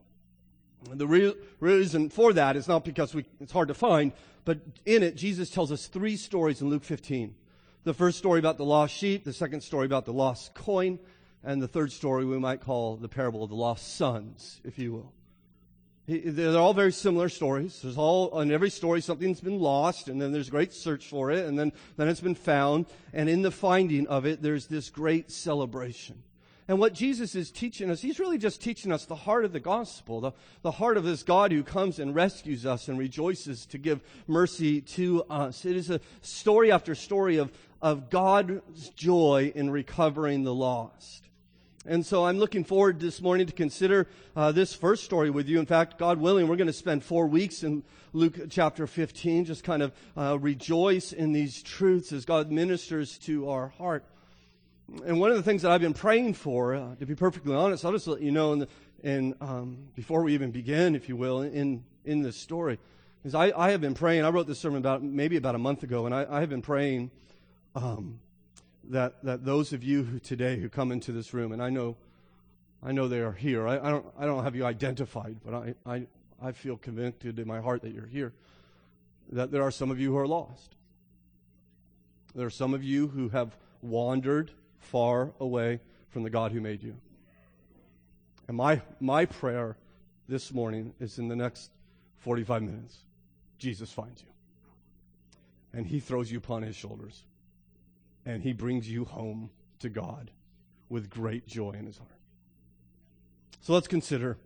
The 0.90 1.08
re- 1.08 1.36
reason 1.60 2.10
for 2.10 2.34
that 2.34 2.56
is 2.56 2.68
not 2.68 2.86
because 2.86 3.14
we, 3.14 3.26
it's 3.40 3.52
hard 3.52 3.68
to 3.70 3.74
find, 3.74 4.14
but 4.46 4.60
in 4.86 5.04
it, 5.04 5.16
Jesus 5.16 5.50
tells 5.50 5.72
us 5.72 5.88
three 5.88 6.16
stories 6.16 6.62
in 6.62 6.70
Luke 6.70 6.84
15. 6.84 7.36
The 7.84 7.94
first 7.94 8.18
story 8.18 8.40
about 8.40 8.58
the 8.58 8.66
lost 8.66 8.96
sheep, 8.96 9.24
the 9.24 9.34
second 9.34 9.62
story 9.62 9.86
about 9.86 10.06
the 10.06 10.14
lost 10.14 10.54
coin, 10.54 11.00
and 11.44 11.62
the 11.62 11.68
third 11.68 11.92
story 11.92 12.26
we 12.26 12.38
might 12.38 12.62
call 12.62 12.98
the 12.98 13.10
parable 13.10 13.44
of 13.44 13.50
the 13.50 13.56
lost 13.56 13.96
sons, 13.96 14.62
if 14.64 14.78
you 14.78 14.94
will. 14.94 15.14
They're 16.08 16.58
all 16.58 16.74
very 16.74 16.94
similar 16.94 17.28
stories. 17.28 17.82
There's 17.82 17.98
all, 17.98 18.40
in 18.40 18.52
every 18.52 18.70
story, 18.70 19.02
something's 19.02 19.42
been 19.42 19.60
lost, 19.60 20.08
and 20.08 20.22
then 20.22 20.32
there's 20.32 20.48
a 20.48 20.52
great 20.52 20.74
search 20.74 21.08
for 21.08 21.32
it, 21.32 21.46
and 21.46 21.60
then, 21.60 21.74
then 21.98 22.08
it's 22.08 22.22
been 22.22 22.36
found. 22.36 22.86
And 23.14 23.28
in 23.28 23.42
the 23.42 23.52
finding 23.52 24.08
of 24.08 24.26
it, 24.26 24.42
there's 24.42 24.68
this 24.68 24.90
great 24.90 25.32
celebration. 25.32 26.24
And 26.70 26.80
what 26.80 26.94
Jesus 26.94 27.36
is 27.36 27.52
teaching 27.52 27.90
us, 27.90 28.02
he's 28.02 28.20
really 28.20 28.38
just 28.38 28.62
teaching 28.62 28.92
us 28.92 29.06
the 29.06 29.16
heart 29.16 29.44
of 29.44 29.52
the 29.52 29.60
gospel, 29.60 30.22
the, 30.22 30.32
the 30.62 30.72
heart 30.72 30.98
of 30.98 31.04
this 31.04 31.24
God 31.24 31.52
who 31.52 31.64
comes 31.64 32.00
and 32.00 32.16
rescues 32.16 32.66
us 32.66 32.88
and 32.88 32.98
rejoices 32.98 33.66
to 33.68 33.78
give 33.78 34.02
mercy 34.28 34.82
to 34.82 35.24
us. 35.30 35.66
It 35.66 35.76
is 35.76 35.90
a 35.90 36.02
story 36.22 36.72
after 36.72 36.96
story 36.96 37.38
of, 37.38 37.52
of 37.82 38.10
God's 38.10 38.90
joy 38.96 39.52
in 39.56 39.70
recovering 39.70 40.44
the 40.44 40.54
lost. 40.54 41.28
And 41.90 42.06
so 42.06 42.26
I'm 42.26 42.38
looking 42.38 42.66
forward 42.66 43.00
this 43.00 43.22
morning 43.22 43.48
to 43.48 43.54
consider 43.54 44.08
uh, 44.36 44.52
this 44.52 44.74
first 44.74 45.06
story 45.06 45.30
with 45.30 45.48
you. 45.48 45.58
In 45.58 45.66
fact, 45.66 45.98
God 45.98 46.20
willing, 46.20 46.50
we're 46.50 46.58
going 46.58 46.68
to 46.68 46.74
spend 46.74 47.02
four 47.02 47.28
weeks 47.28 47.64
in 47.64 47.82
Luke 48.12 48.50
chapter 48.50 48.88
15, 48.88 49.46
just 49.46 49.64
kind 49.64 49.82
of 49.82 49.94
uh, 50.18 50.38
rejoice 50.38 51.14
in 51.14 51.32
these 51.32 51.64
truths 51.64 52.12
as 52.12 52.26
God 52.26 52.52
ministers 52.52 53.18
to 53.20 53.50
our 53.50 53.70
heart. 53.70 54.04
And 55.06 55.18
one 55.22 55.32
of 55.32 55.38
the 55.38 55.44
things 55.44 55.62
that 55.62 55.72
I've 55.72 55.80
been 55.80 55.94
praying 55.94 56.34
for, 56.34 56.76
uh, 56.76 56.96
to 56.96 57.06
be 57.06 57.16
perfectly 57.16 57.56
honest, 57.56 57.86
I'll 57.86 57.94
just 57.94 58.08
let 58.08 58.20
you 58.20 58.34
know, 58.34 58.54
the, 58.58 59.36
um, 59.40 59.78
before 59.96 60.24
we 60.24 60.34
even 60.34 60.52
begin, 60.52 60.94
if 60.94 61.08
you 61.08 61.16
will, 61.16 61.42
in 61.42 61.86
in 62.04 62.22
this 62.22 62.36
story, 62.36 62.80
is 63.24 63.34
I, 63.34 63.54
I 63.56 63.72
have 63.72 63.80
been 63.80 63.94
praying. 63.94 64.26
I 64.26 64.30
wrote 64.30 64.48
this 64.48 64.60
sermon 64.60 64.80
about 64.80 65.04
maybe 65.04 65.38
about 65.38 65.56
a 65.56 65.60
month 65.60 65.84
ago, 65.84 66.06
and 66.06 66.14
I, 66.14 66.26
I 66.30 66.40
have 66.42 66.50
been 66.50 66.62
praying 66.62 67.12
um, 67.76 68.20
that 68.90 69.24
that 69.24 69.46
those 69.46 69.74
of 69.74 69.84
you 69.84 70.04
who 70.04 70.20
today 70.20 70.60
who 70.60 70.70
come 70.70 70.92
into 70.92 71.12
this 71.12 71.34
room, 71.34 71.52
and 71.52 71.62
I 71.62 71.70
know, 71.70 71.98
I 72.84 72.92
know 72.92 73.08
they 73.08 73.20
are 73.20 73.34
here. 73.34 73.68
I, 73.68 73.78
I 73.78 73.90
don't 73.90 74.06
I 74.18 74.26
don't 74.26 74.44
have 74.44 74.56
you 74.56 74.66
identified, 74.66 75.38
but 75.44 75.54
I, 75.54 75.76
I 75.86 76.08
I 76.42 76.52
feel 76.52 76.78
convicted 76.78 77.40
in 77.40 77.48
my 77.48 77.60
heart 77.60 77.82
that 77.82 77.94
you're 77.94 78.08
here. 78.08 78.34
That 79.32 79.52
there 79.52 79.64
are 79.64 79.72
some 79.72 79.92
of 79.92 80.00
you 80.00 80.12
who 80.12 80.18
are 80.18 80.28
lost. 80.28 80.76
There 82.36 82.46
are 82.46 82.52
some 82.52 82.74
of 82.74 82.84
you 82.84 83.08
who 83.08 83.30
have 83.30 83.58
wandered 83.82 84.52
far 84.80 85.34
away 85.40 85.80
from 86.10 86.24
the 86.24 86.30
God 86.30 86.52
who 86.52 86.62
made 86.62 86.84
you. 86.84 86.96
And 88.48 88.56
my, 88.56 88.82
my 89.00 89.26
prayer 89.26 89.76
this 90.30 90.54
morning 90.54 90.94
is 91.00 91.20
in 91.20 91.28
the 91.28 91.36
next 91.36 91.72
45 92.20 92.62
minutes, 92.62 92.98
Jesus 93.58 93.92
finds 93.92 94.22
you. 94.22 94.30
And 95.74 95.86
he 95.86 96.00
throws 96.00 96.32
you 96.32 96.38
upon 96.38 96.64
his 96.64 96.76
shoulders. 96.76 97.24
And 98.28 98.44
he 98.44 98.52
brings 98.52 98.90
you 98.90 99.06
home 99.06 99.52
to 99.80 99.88
God 99.88 100.32
with 100.90 101.10
great 101.10 101.48
joy 101.48 101.72
in 101.72 101.86
his 101.86 101.98
heart. 101.98 102.12
So 103.62 103.74
let's 103.74 103.88
consider 103.88 104.38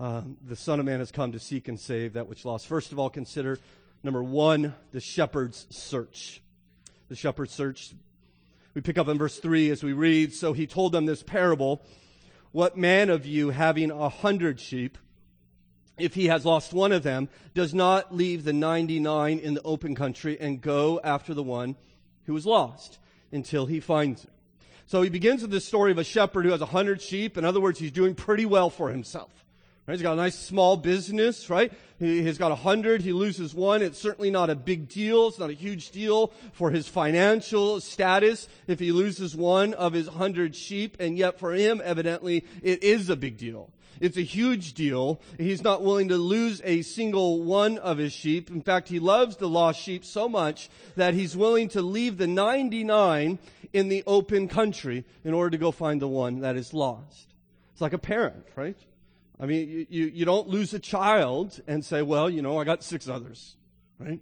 uh, 0.00 0.22
the 0.44 0.56
Son 0.56 0.80
of 0.80 0.86
Man 0.86 0.98
has 0.98 1.12
come 1.12 1.30
to 1.30 1.38
seek 1.38 1.68
and 1.68 1.78
save 1.78 2.14
that 2.14 2.26
which 2.28 2.44
lost. 2.44 2.66
First 2.66 2.90
of 2.90 2.98
all, 2.98 3.08
consider 3.08 3.60
number 4.02 4.20
one, 4.20 4.74
the 4.90 5.00
shepherd's 5.00 5.68
search. 5.70 6.42
The 7.08 7.14
shepherd's 7.14 7.54
search 7.54 7.92
we 8.74 8.80
pick 8.80 8.98
up 8.98 9.06
in 9.06 9.16
verse 9.16 9.38
3 9.38 9.70
as 9.70 9.84
we 9.84 9.92
read, 9.92 10.34
So 10.34 10.52
he 10.52 10.66
told 10.66 10.90
them 10.90 11.06
this 11.06 11.22
parable 11.22 11.84
What 12.50 12.76
man 12.76 13.10
of 13.10 13.24
you, 13.24 13.50
having 13.50 13.92
a 13.92 14.08
hundred 14.08 14.58
sheep, 14.58 14.98
if 15.98 16.14
he 16.14 16.26
has 16.26 16.44
lost 16.44 16.72
one 16.72 16.90
of 16.90 17.04
them, 17.04 17.28
does 17.54 17.72
not 17.72 18.12
leave 18.12 18.42
the 18.42 18.52
99 18.52 19.38
in 19.38 19.54
the 19.54 19.62
open 19.62 19.94
country 19.94 20.36
and 20.40 20.60
go 20.60 21.00
after 21.04 21.32
the 21.32 21.44
one 21.44 21.76
who 22.28 22.34
was 22.34 22.46
lost 22.46 22.98
until 23.32 23.66
he 23.66 23.80
finds 23.80 24.22
it? 24.22 24.30
So 24.86 25.02
he 25.02 25.10
begins 25.10 25.42
with 25.42 25.50
this 25.50 25.64
story 25.64 25.90
of 25.90 25.98
a 25.98 26.04
shepherd 26.04 26.44
who 26.44 26.52
has 26.52 26.60
a 26.60 26.66
hundred 26.66 27.02
sheep. 27.02 27.36
In 27.36 27.44
other 27.44 27.60
words, 27.60 27.78
he's 27.78 27.90
doing 27.90 28.14
pretty 28.14 28.46
well 28.46 28.70
for 28.70 28.90
himself. 28.90 29.30
Right? 29.86 29.94
He's 29.94 30.02
got 30.02 30.12
a 30.12 30.16
nice 30.16 30.38
small 30.38 30.76
business, 30.76 31.48
right? 31.48 31.72
He, 31.98 32.22
has 32.24 32.36
got 32.36 32.52
a 32.52 32.54
hundred. 32.54 33.00
He 33.00 33.12
loses 33.12 33.54
one. 33.54 33.82
It's 33.82 33.98
certainly 33.98 34.30
not 34.30 34.50
a 34.50 34.54
big 34.54 34.88
deal. 34.88 35.28
It's 35.28 35.38
not 35.38 35.48
a 35.48 35.54
huge 35.54 35.90
deal 35.90 36.32
for 36.52 36.70
his 36.70 36.86
financial 36.86 37.80
status 37.80 38.48
if 38.66 38.78
he 38.78 38.92
loses 38.92 39.34
one 39.34 39.72
of 39.74 39.94
his 39.94 40.06
hundred 40.06 40.54
sheep. 40.54 40.98
And 41.00 41.16
yet 41.16 41.38
for 41.38 41.52
him, 41.54 41.80
evidently, 41.82 42.44
it 42.62 42.82
is 42.82 43.08
a 43.08 43.16
big 43.16 43.38
deal. 43.38 43.70
It's 44.00 44.16
a 44.16 44.22
huge 44.22 44.74
deal. 44.74 45.20
He's 45.38 45.62
not 45.62 45.82
willing 45.82 46.08
to 46.08 46.16
lose 46.16 46.60
a 46.64 46.82
single 46.82 47.42
one 47.42 47.78
of 47.78 47.98
his 47.98 48.12
sheep. 48.12 48.50
In 48.50 48.62
fact, 48.62 48.88
he 48.88 48.98
loves 48.98 49.36
the 49.36 49.48
lost 49.48 49.80
sheep 49.80 50.04
so 50.04 50.28
much 50.28 50.68
that 50.96 51.14
he's 51.14 51.36
willing 51.36 51.68
to 51.70 51.82
leave 51.82 52.18
the 52.18 52.26
99 52.26 53.38
in 53.72 53.88
the 53.88 54.02
open 54.06 54.48
country 54.48 55.04
in 55.24 55.34
order 55.34 55.50
to 55.50 55.58
go 55.58 55.70
find 55.70 56.00
the 56.00 56.08
one 56.08 56.40
that 56.40 56.56
is 56.56 56.72
lost. 56.72 57.34
It's 57.72 57.80
like 57.80 57.92
a 57.92 57.98
parent, 57.98 58.44
right? 58.56 58.76
I 59.40 59.46
mean, 59.46 59.86
you, 59.88 60.06
you 60.06 60.24
don't 60.24 60.48
lose 60.48 60.74
a 60.74 60.78
child 60.78 61.60
and 61.66 61.84
say, 61.84 62.02
well, 62.02 62.28
you 62.28 62.42
know, 62.42 62.58
I 62.58 62.64
got 62.64 62.82
six 62.82 63.08
others, 63.08 63.56
right? 63.98 64.20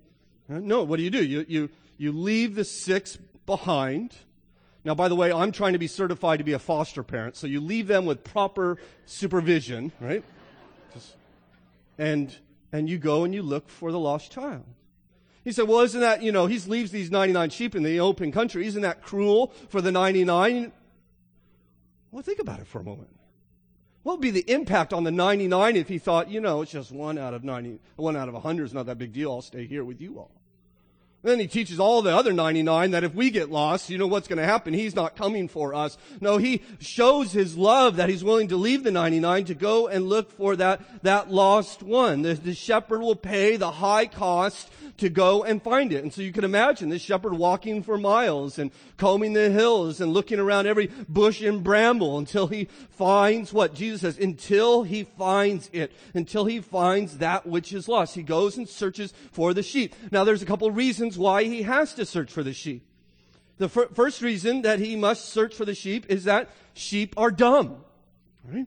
No, 0.49 0.83
what 0.83 0.99
do 0.99 1.03
you 1.03 1.11
do? 1.11 1.25
You, 1.25 1.45
you, 1.49 1.71
you 1.97 2.13
leave 2.13 2.55
the 2.55 2.65
six 2.65 3.19
behind. 3.47 4.15
Now, 4.87 4.95
by 4.95 5.09
the 5.09 5.17
way, 5.17 5.33
I'm 5.33 5.51
trying 5.51 5.73
to 5.73 5.81
be 5.81 5.89
certified 5.89 6.39
to 6.39 6.45
be 6.45 6.53
a 6.53 6.61
foster 6.61 7.03
parent, 7.03 7.35
so 7.35 7.49
you 7.49 7.61
leave 7.61 7.89
them 7.89 8.07
with 8.07 8.23
proper 8.23 8.79
supervision, 9.05 9.91
right? 9.99 10.23
Just, 10.95 11.17
and, 11.99 12.33
and 12.71 12.89
you 12.89 12.97
go 12.97 13.25
and 13.25 13.35
you 13.35 13.43
look 13.43 13.69
for 13.69 13.91
the 13.91 13.99
lost 13.99 14.31
child. 14.31 14.63
He 15.43 15.51
said, 15.51 15.67
well, 15.67 15.81
isn't 15.81 16.01
that, 16.01 16.23
you 16.23 16.31
know, 16.31 16.47
he 16.47 16.61
leaves 16.61 16.93
these 16.93 17.11
99 17.11 17.51
sheep 17.51 17.75
in 17.75 17.83
the 17.83 17.99
open 17.99 18.31
country. 18.31 18.65
Isn't 18.65 18.83
that 18.83 19.03
cruel 19.03 19.53
for 19.71 19.81
the 19.81 19.91
99? 19.91 20.71
Well, 22.13 22.23
think 22.23 22.39
about 22.39 22.61
it 22.61 22.69
for 22.69 22.79
a 22.79 22.85
moment. 22.85 23.09
What 24.05 24.13
would 24.13 24.23
be 24.23 24.31
the 24.31 24.49
impact 24.49 24.93
on 24.93 25.03
the 25.03 25.11
99 25.11 25.75
if 25.75 25.89
he 25.89 25.99
thought, 25.99 26.31
you 26.31 26.41
know, 26.41 26.63
it's 26.63 26.71
just 26.71 26.93
one 26.93 27.19
out 27.19 27.35
of 27.35 27.43
90, 27.43 27.81
one 27.97 28.17
out 28.17 28.29
of 28.29 28.35
100 28.35 28.63
is 28.63 28.73
not 28.73 28.87
that 28.87 28.99
big 28.99 29.13
deal. 29.13 29.33
I'll 29.33 29.43
stay 29.43 29.67
here 29.67 29.83
with 29.83 30.01
you 30.01 30.21
all. 30.21 30.31
Then 31.27 31.41
he 31.41 31.49
teaches 31.49 31.81
all 31.81 32.03
the 32.03 32.17
other 32.17 32.33
99 32.33 32.93
that 32.93 33.03
if 33.03 33.13
we 33.13 33.31
get 33.31 33.51
lost, 33.51 33.91
you 33.91 33.99
know 33.99 34.07
what's 34.07 34.29
going 34.29 34.39
to 34.39 34.45
happen. 34.45 34.73
He's 34.73 34.95
not 34.95 35.17
coming 35.17 35.49
for 35.49 35.75
us. 35.75 35.99
No, 36.21 36.37
he 36.37 36.63
shows 36.79 37.33
his 37.33 37.57
love 37.57 37.97
that 37.97 38.09
he's 38.09 38.23
willing 38.23 38.47
to 38.47 38.57
leave 38.57 38.85
the 38.85 38.93
99 38.93 39.47
to 39.47 39.55
go 39.57 39.89
and 39.89 40.09
look 40.09 40.31
for 40.31 40.55
that, 40.55 41.03
that 41.03 41.29
lost 41.29 41.83
one. 41.83 42.23
The, 42.23 42.35
the 42.35 42.55
shepherd 42.55 43.01
will 43.01 43.17
pay 43.17 43.57
the 43.57 43.73
high 43.73 44.07
cost 44.07 44.71
to 44.99 45.09
go 45.09 45.45
and 45.45 45.63
find 45.63 45.93
it. 45.93 46.03
And 46.03 46.13
so 46.13 46.23
you 46.23 46.33
can 46.33 46.45
imagine 46.45 46.89
this 46.89 47.03
shepherd 47.03 47.35
walking 47.35 47.83
for 47.83 47.99
miles 47.99 48.59
and 48.59 48.71
combing 48.97 49.33
the 49.33 49.51
hills 49.51 50.01
and 50.01 50.13
looking 50.13 50.39
around 50.39 50.67
every 50.67 50.91
bush 51.09 51.41
and 51.43 51.63
bramble 51.63 52.19
until 52.19 52.47
he 52.47 52.69
finds 52.91 53.53
what 53.53 53.75
Jesus 53.75 54.01
says, 54.01 54.19
until 54.19 54.83
he 54.83 55.05
finds 55.05 55.71
it, 55.73 55.93
until 56.15 56.45
he 56.45 56.61
finds 56.61 57.19
that 57.19 57.47
which 57.47 57.73
is 57.73 57.89
lost. 57.89 58.15
He 58.15 58.23
goes 58.23 58.57
and 58.57 58.69
searches 58.69 59.13
for 59.33 59.55
the 59.55 59.63
sheep. 59.63 59.95
Now 60.11 60.25
there's 60.25 60.43
a 60.43 60.47
couple 60.47 60.71
reasons 60.71 61.19
why 61.19 61.45
he 61.45 61.63
has 61.63 61.95
to 61.95 62.07
search 62.07 62.33
for 62.33 62.43
the 62.43 62.53
sheep. 62.53 62.87
The 63.59 63.69
fir- 63.69 63.89
first 63.89 64.23
reason 64.23 64.63
that 64.63 64.81
he 64.81 64.97
must 64.97 65.27
search 65.27 65.55
for 65.55 65.65
the 65.65 65.75
sheep 65.75 66.07
is 66.09 66.25
that 66.25 66.51
sheep 66.75 67.15
are 67.17 67.31
dumb. 67.31 67.85
Right? 68.45 68.67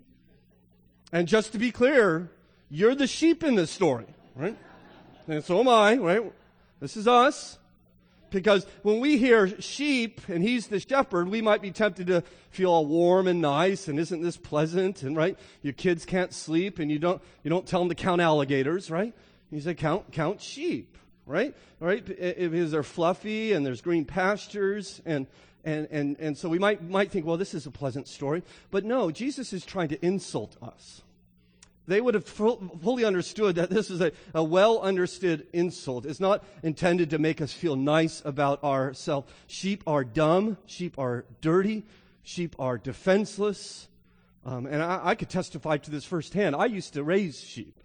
And 1.12 1.28
just 1.28 1.52
to 1.54 1.60
be 1.60 1.72
clear, 1.72 2.32
you're 2.70 2.96
the 2.96 3.08
sheep 3.08 3.44
in 3.44 3.56
this 3.56 3.72
story, 3.72 4.06
right? 4.36 4.58
And 5.30 5.44
so 5.44 5.60
am 5.60 5.68
I, 5.68 5.96
right? 5.98 6.34
This 6.80 6.98
is 6.98 7.08
us. 7.08 7.60
Because 8.32 8.66
when 8.84 9.00
we 9.00 9.18
hear 9.18 9.60
sheep 9.62 10.22
and 10.28 10.44
he's 10.44 10.68
the 10.68 10.80
shepherd, 10.80 11.30
we 11.30 11.42
might 11.42 11.62
be 11.62 11.72
tempted 11.72 12.08
to 12.08 12.24
feel 12.52 12.72
all 12.72 12.86
warm 12.86 13.28
and 13.28 13.42
nice 13.42 13.88
and 13.88 14.00
isn't 14.00 14.22
this 14.22 14.38
pleasant? 14.38 15.04
And 15.04 15.16
right, 15.16 15.38
your 15.62 15.74
kids 15.74 16.06
can't 16.06 16.34
sleep 16.34 16.80
and 16.80 16.92
you 16.92 17.00
don't, 17.00 17.22
you 17.44 17.50
don't 17.50 17.66
tell 17.66 17.80
them 17.80 17.90
to 17.90 17.96
count 17.96 18.22
alligators, 18.22 18.92
right? 18.92 19.14
You 19.52 19.62
say 19.62 19.74
count, 19.74 20.12
count 20.12 20.42
sheep, 20.42 20.98
right? 21.26 21.56
Right? 21.80 22.06
Because 22.06 22.72
they're 22.72 22.84
fluffy 22.84 23.54
and 23.54 23.66
there's 23.66 23.82
green 23.82 24.06
pastures 24.06 25.02
and, 25.06 25.26
and, 25.64 25.88
and, 25.90 26.18
and 26.20 26.38
so 26.38 26.50
we 26.50 26.60
might, 26.60 26.88
might 26.88 27.12
think, 27.12 27.26
well, 27.26 27.38
this 27.38 27.56
is 27.56 27.66
a 27.66 27.72
pleasant 27.72 28.08
story. 28.08 28.44
But 28.70 28.86
no, 28.86 29.10
Jesus 29.10 29.54
is 29.54 29.66
trying 29.66 29.90
to 29.90 30.06
insult 30.06 30.56
us 30.62 31.02
they 31.90 32.00
would 32.02 32.14
have 32.14 32.26
fully 32.26 33.04
understood 33.04 33.56
that 33.56 33.70
this 33.70 33.90
is 33.90 34.00
a, 34.02 34.12
a 34.34 34.44
well 34.44 34.80
understood 34.80 35.48
insult. 35.54 36.06
It's 36.06 36.20
not 36.20 36.44
intended 36.64 37.10
to 37.10 37.20
make 37.20 37.42
us 37.42 37.52
feel 37.52 37.76
nice 37.76 38.22
about 38.24 38.64
ourselves. 38.64 39.32
Sheep 39.48 39.84
are 39.88 40.04
dumb. 40.04 40.58
Sheep 40.66 40.98
are 40.98 41.26
dirty. 41.42 41.84
Sheep 42.24 42.56
are 42.60 42.78
defenseless. 42.78 43.88
Um, 44.46 44.66
and 44.66 44.82
I, 44.82 45.02
I, 45.04 45.16
could 45.16 45.30
testify 45.30 45.78
to 45.78 45.92
this 45.92 46.06
firsthand. 46.06 46.56
I 46.56 46.66
used 46.66 46.94
to 46.94 47.04
raise 47.04 47.40
sheep. 47.40 47.76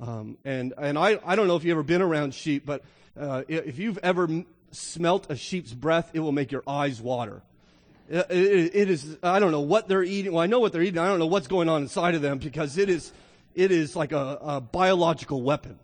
Um, 0.00 0.38
and 0.44 0.72
and 0.78 0.98
I, 0.98 1.20
I 1.24 1.36
don't 1.36 1.46
know 1.46 1.56
if 1.56 1.64
you've 1.64 1.72
ever 1.72 1.82
been 1.82 2.02
around 2.02 2.34
sheep, 2.34 2.64
but 2.64 2.82
uh, 3.18 3.42
if 3.48 3.78
you've 3.78 3.98
ever 3.98 4.28
smelt 4.72 5.30
a 5.30 5.36
sheep's 5.36 5.72
breath, 5.72 6.10
it 6.14 6.20
will 6.20 6.32
make 6.32 6.50
your 6.50 6.62
eyes 6.66 7.00
water. 7.00 7.42
It, 8.08 8.90
is, 8.90 9.16
I 9.22 9.38
don't 9.38 9.50
know 9.50 9.62
what 9.62 9.88
they're 9.88 10.02
eating. 10.02 10.32
Well, 10.32 10.42
I 10.42 10.46
know 10.46 10.60
what 10.60 10.72
they're 10.72 10.82
eating. 10.82 10.98
I 10.98 11.08
don't 11.08 11.18
know 11.18 11.26
what's 11.26 11.46
going 11.46 11.70
on 11.70 11.82
inside 11.82 12.14
of 12.14 12.20
them 12.20 12.38
because 12.38 12.76
it 12.76 12.90
is, 12.90 13.12
it 13.54 13.70
is 13.70 13.96
like 13.96 14.12
a, 14.12 14.38
a 14.40 14.60
biological 14.60 15.42
weapon. 15.42 15.78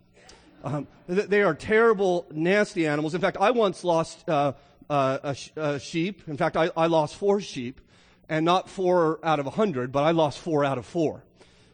Um, 0.63 0.87
they 1.07 1.41
are 1.41 1.55
terrible, 1.55 2.27
nasty 2.31 2.85
animals. 2.85 3.15
In 3.15 3.21
fact, 3.21 3.37
I 3.39 3.51
once 3.51 3.83
lost 3.83 4.27
uh, 4.29 4.53
uh, 4.89 5.17
a, 5.23 5.35
sh- 5.35 5.51
a, 5.55 5.79
sheep. 5.79 6.27
In 6.27 6.37
fact, 6.37 6.55
I, 6.55 6.69
I, 6.77 6.85
lost 6.85 7.15
four 7.15 7.41
sheep, 7.41 7.81
and 8.29 8.45
not 8.45 8.69
four 8.69 9.19
out 9.23 9.39
of 9.39 9.47
a 9.47 9.49
hundred, 9.49 9.91
but 9.91 10.03
I 10.03 10.11
lost 10.11 10.37
four 10.37 10.63
out 10.63 10.77
of 10.77 10.85
four. 10.85 11.23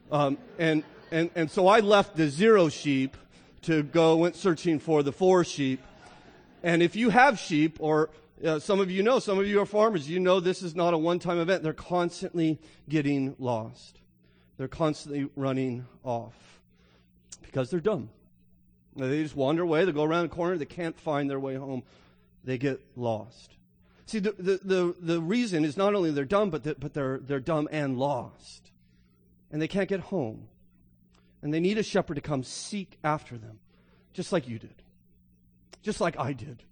Um, 0.10 0.38
and 0.58 0.84
and, 1.12 1.30
and 1.36 1.52
so 1.52 1.68
I 1.68 1.80
left 1.80 2.16
the 2.16 2.30
zero 2.30 2.70
sheep 2.70 3.18
to 3.64 3.84
go 3.84 4.18
went 4.18 4.36
searching 4.36 4.80
for 4.80 5.04
the 5.04 5.12
four 5.12 5.44
sheep. 5.44 5.82
And 6.64 6.82
if 6.82 6.96
you 6.96 7.10
have 7.10 7.40
sheep, 7.40 7.78
or 7.80 8.10
uh, 8.44 8.60
some 8.60 8.80
of 8.80 8.90
you 8.92 9.04
know, 9.04 9.20
some 9.20 9.40
of 9.40 9.48
you 9.48 9.62
are 9.62 9.66
farmers, 9.66 10.10
you 10.10 10.20
know 10.20 10.40
this 10.40 10.62
is 10.62 10.76
not 10.76 10.94
a 10.94 10.98
one-time 10.98 11.40
event. 11.40 11.64
They're 11.64 11.74
constantly 11.74 12.60
getting 12.88 13.36
lost. 13.40 14.00
They're 14.58 14.68
constantly 14.68 15.30
running 15.36 15.86
off 16.04 16.34
because 17.44 17.70
they're 17.70 17.80
dumb. 17.80 18.10
They 18.96 19.22
just 19.22 19.36
wander 19.36 19.62
away. 19.62 19.86
They 19.86 19.92
go 19.92 20.04
around 20.04 20.24
the 20.24 20.36
corner. 20.36 20.58
They 20.58 20.66
can't 20.66 21.00
find 21.00 21.30
their 21.30 21.40
way 21.40 21.56
home. 21.56 21.84
They 22.44 22.58
get 22.58 22.82
lost. 22.96 23.54
See, 24.08 24.20
the, 24.20 24.32
the, 24.32 24.60
the, 24.64 24.96
the 25.00 25.22
reason 25.22 25.66
is 25.66 25.78
not 25.78 25.94
only 25.94 26.12
they're 26.12 26.26
dumb, 26.26 26.50
but, 26.50 26.64
the, 26.64 26.76
but 26.76 26.94
they're, 26.94 27.20
they're 27.20 27.40
dumb 27.40 27.68
and 27.72 28.00
lost. 28.00 28.72
And 29.52 29.62
they 29.62 29.68
can't 29.68 29.90
get 29.90 30.00
home. 30.00 30.48
And 31.42 31.54
they 31.54 31.60
need 31.60 31.78
a 31.78 31.84
shepherd 31.84 32.16
to 32.16 32.22
come 32.22 32.44
seek 32.44 32.98
after 33.04 33.38
them, 33.38 33.60
just 34.14 34.32
like 34.32 34.48
you 34.48 34.58
did, 34.58 34.82
just 35.84 36.02
like 36.02 36.18
I 36.18 36.34
did. 36.34 36.64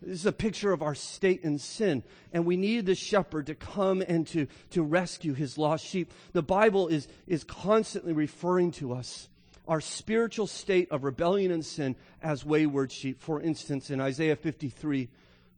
This 0.00 0.20
is 0.20 0.26
a 0.26 0.32
picture 0.32 0.72
of 0.72 0.82
our 0.82 0.94
state 0.94 1.42
in 1.42 1.58
sin. 1.58 2.04
And 2.32 2.46
we 2.46 2.56
need 2.56 2.86
the 2.86 2.94
shepherd 2.94 3.46
to 3.46 3.54
come 3.54 4.02
and 4.06 4.26
to, 4.28 4.46
to 4.70 4.82
rescue 4.82 5.34
his 5.34 5.58
lost 5.58 5.84
sheep. 5.84 6.12
The 6.32 6.42
Bible 6.42 6.88
is, 6.88 7.08
is 7.26 7.42
constantly 7.44 8.12
referring 8.12 8.70
to 8.72 8.92
us, 8.92 9.28
our 9.66 9.80
spiritual 9.80 10.46
state 10.46 10.90
of 10.90 11.04
rebellion 11.04 11.50
and 11.50 11.64
sin, 11.64 11.96
as 12.22 12.44
wayward 12.44 12.92
sheep. 12.92 13.20
For 13.20 13.40
instance, 13.40 13.90
in 13.90 14.00
Isaiah 14.00 14.36
53, 14.36 15.08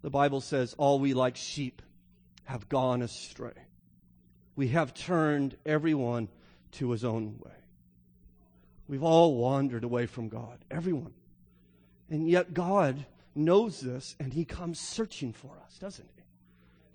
the 0.03 0.11
Bible 0.11 0.41
says, 0.41 0.75
All 0.79 0.99
we 0.99 1.13
like 1.13 1.37
sheep 1.37 1.83
have 2.45 2.69
gone 2.69 3.03
astray. 3.03 3.53
We 4.57 4.69
have 4.69 4.95
turned 4.95 5.57
everyone 5.67 6.29
to 6.73 6.91
his 6.91 7.05
own 7.05 7.39
way. 7.45 7.53
We've 8.89 9.03
all 9.05 9.37
wandered 9.37 9.85
away 9.85 10.07
from 10.07 10.29
God, 10.29 10.59
everyone. 10.71 11.13
And 12.09 12.29
yet 12.29 12.53
God 12.53 13.07
knows 13.35 13.81
this 13.81 14.17
and 14.19 14.33
he 14.33 14.45
comes 14.45 14.79
searching 14.79 15.33
for 15.33 15.59
us, 15.65 15.79
doesn't 15.79 16.09
he? 16.17 16.23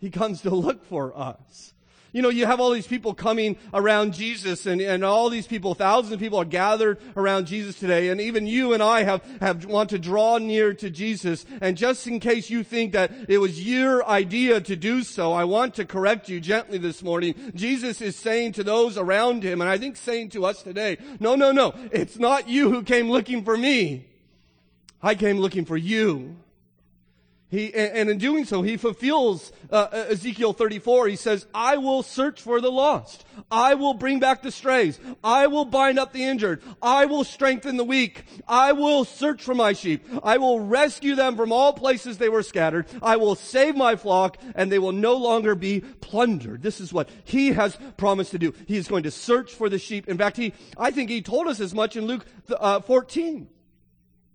He 0.08 0.10
comes 0.10 0.42
to 0.42 0.50
look 0.50 0.86
for 0.86 1.18
us. 1.18 1.74
You 2.16 2.22
know, 2.22 2.30
you 2.30 2.46
have 2.46 2.62
all 2.62 2.72
these 2.72 2.88
people 2.88 3.14
coming 3.14 3.58
around 3.74 4.14
Jesus 4.14 4.66
and, 4.66 4.80
and 4.80 5.04
all 5.04 5.30
these 5.30 5.48
people, 5.48 5.74
thousands 5.76 6.14
of 6.14 6.20
people 6.22 6.40
are 6.40 6.46
gathered 6.46 6.98
around 7.18 7.46
Jesus 7.46 7.78
today. 7.78 8.08
And 8.08 8.22
even 8.22 8.48
you 8.48 8.72
and 8.72 8.82
I 8.82 9.04
have, 9.04 9.22
have 9.42 9.66
want 9.66 9.90
to 9.90 10.00
draw 10.00 10.38
near 10.38 10.74
to 10.76 10.90
Jesus. 10.90 11.46
And 11.60 11.76
just 11.76 12.08
in 12.08 12.22
case 12.22 12.50
you 12.50 12.64
think 12.64 12.94
that 12.94 13.12
it 13.28 13.40
was 13.40 13.68
your 13.68 14.08
idea 14.08 14.62
to 14.62 14.78
do 14.78 15.04
so, 15.04 15.34
I 15.34 15.44
want 15.44 15.74
to 15.74 15.84
correct 15.84 16.30
you 16.30 16.40
gently 16.40 16.78
this 16.78 17.04
morning. 17.04 17.36
Jesus 17.54 18.00
is 18.00 18.16
saying 18.16 18.54
to 18.54 18.64
those 18.64 18.98
around 18.98 19.44
him, 19.44 19.60
and 19.60 19.70
I 19.70 19.78
think 19.78 19.98
saying 19.98 20.30
to 20.30 20.46
us 20.46 20.64
today, 20.64 20.98
no, 21.20 21.36
no, 21.36 21.52
no, 21.52 21.74
it's 21.92 22.18
not 22.18 22.48
you 22.48 22.72
who 22.72 22.84
came 22.84 23.10
looking 23.12 23.44
for 23.44 23.58
me. 23.58 24.06
I 25.02 25.16
came 25.16 25.38
looking 25.38 25.66
for 25.66 25.78
you. 25.78 26.36
He, 27.56 27.74
and 27.74 28.10
in 28.10 28.18
doing 28.18 28.44
so, 28.44 28.64
he 28.64 28.76
fulfills 28.76 29.52
uh, 29.72 29.88
Ezekiel 30.10 30.52
34. 30.52 31.08
He 31.08 31.16
says, 31.16 31.46
I 31.54 31.78
will 31.78 32.02
search 32.02 32.42
for 32.42 32.60
the 32.60 32.72
lost. 32.72 33.24
I 33.52 33.76
will 33.76 33.94
bring 33.94 34.20
back 34.20 34.42
the 34.42 34.52
strays. 34.52 35.00
I 35.24 35.46
will 35.46 35.64
bind 35.64 36.00
up 36.00 36.12
the 36.12 36.24
injured. 36.24 36.64
I 36.82 37.06
will 37.06 37.24
strengthen 37.24 37.78
the 37.78 37.84
weak. 37.84 38.24
I 38.48 38.72
will 38.72 39.06
search 39.06 39.44
for 39.44 39.54
my 39.54 39.74
sheep. 39.74 40.04
I 40.24 40.38
will 40.38 40.60
rescue 40.60 41.14
them 41.14 41.38
from 41.38 41.52
all 41.52 41.72
places 41.72 42.18
they 42.18 42.30
were 42.30 42.42
scattered. 42.44 42.88
I 43.02 43.18
will 43.18 43.36
save 43.36 43.78
my 43.78 43.96
flock 43.96 44.38
and 44.56 44.72
they 44.72 44.80
will 44.80 44.92
no 44.92 45.16
longer 45.16 45.54
be 45.54 45.82
plundered. 46.02 46.64
This 46.64 46.82
is 46.82 46.92
what 46.92 47.10
he 47.24 47.54
has 47.54 47.78
promised 47.96 48.32
to 48.32 48.40
do. 48.40 48.56
He 48.66 48.76
is 48.76 48.88
going 48.88 49.04
to 49.04 49.12
search 49.12 49.54
for 49.54 49.70
the 49.70 49.80
sheep. 49.80 50.10
In 50.10 50.18
fact, 50.18 50.36
he, 50.36 50.54
I 50.78 50.90
think 50.90 51.12
he 51.12 51.22
told 51.22 51.48
us 51.48 51.60
as 51.60 51.76
much 51.76 51.96
in 51.96 52.06
Luke 52.06 52.26
uh, 52.50 52.82
14. 52.82 53.50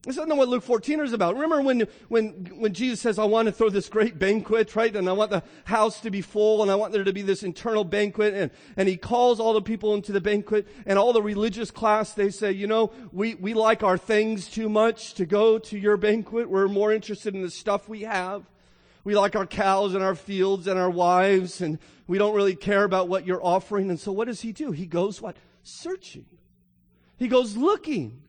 This 0.02 0.16
is 0.16 0.26
not 0.26 0.38
what 0.38 0.48
Luke 0.48 0.62
14 0.62 1.00
is 1.00 1.12
about. 1.12 1.34
Remember 1.34 1.60
when, 1.60 1.86
when, 2.08 2.30
when 2.54 2.72
Jesus 2.72 3.02
says, 3.02 3.18
I 3.18 3.24
want 3.24 3.46
to 3.46 3.52
throw 3.52 3.68
this 3.68 3.90
great 3.90 4.18
banquet, 4.18 4.74
right? 4.74 4.96
And 4.96 5.06
I 5.06 5.12
want 5.12 5.30
the 5.30 5.42
house 5.64 6.00
to 6.00 6.10
be 6.10 6.22
full 6.22 6.62
and 6.62 6.70
I 6.70 6.74
want 6.74 6.94
there 6.94 7.04
to 7.04 7.12
be 7.12 7.20
this 7.20 7.42
internal 7.42 7.84
banquet. 7.84 8.32
And, 8.32 8.50
and 8.78 8.88
he 8.88 8.96
calls 8.96 9.38
all 9.38 9.52
the 9.52 9.60
people 9.60 9.92
into 9.92 10.10
the 10.12 10.20
banquet 10.20 10.66
and 10.86 10.98
all 10.98 11.12
the 11.12 11.20
religious 11.20 11.70
class, 11.70 12.14
they 12.14 12.30
say, 12.30 12.50
you 12.50 12.66
know, 12.66 12.92
we, 13.12 13.34
we 13.34 13.52
like 13.52 13.82
our 13.82 13.98
things 13.98 14.48
too 14.48 14.70
much 14.70 15.12
to 15.14 15.26
go 15.26 15.58
to 15.58 15.78
your 15.78 15.98
banquet. 15.98 16.48
We're 16.48 16.68
more 16.68 16.92
interested 16.94 17.34
in 17.34 17.42
the 17.42 17.50
stuff 17.50 17.86
we 17.86 18.02
have. 18.02 18.48
We 19.04 19.14
like 19.14 19.36
our 19.36 19.46
cows 19.46 19.94
and 19.94 20.02
our 20.02 20.14
fields 20.14 20.66
and 20.66 20.78
our 20.78 20.90
wives 20.90 21.60
and 21.60 21.78
we 22.06 22.16
don't 22.16 22.34
really 22.34 22.56
care 22.56 22.84
about 22.84 23.08
what 23.08 23.26
you're 23.26 23.44
offering. 23.44 23.90
And 23.90 24.00
so 24.00 24.12
what 24.12 24.28
does 24.28 24.40
he 24.40 24.52
do? 24.52 24.72
He 24.72 24.86
goes 24.86 25.20
what? 25.20 25.36
Searching. 25.62 26.24
He 27.18 27.28
goes 27.28 27.54
looking. 27.54 28.22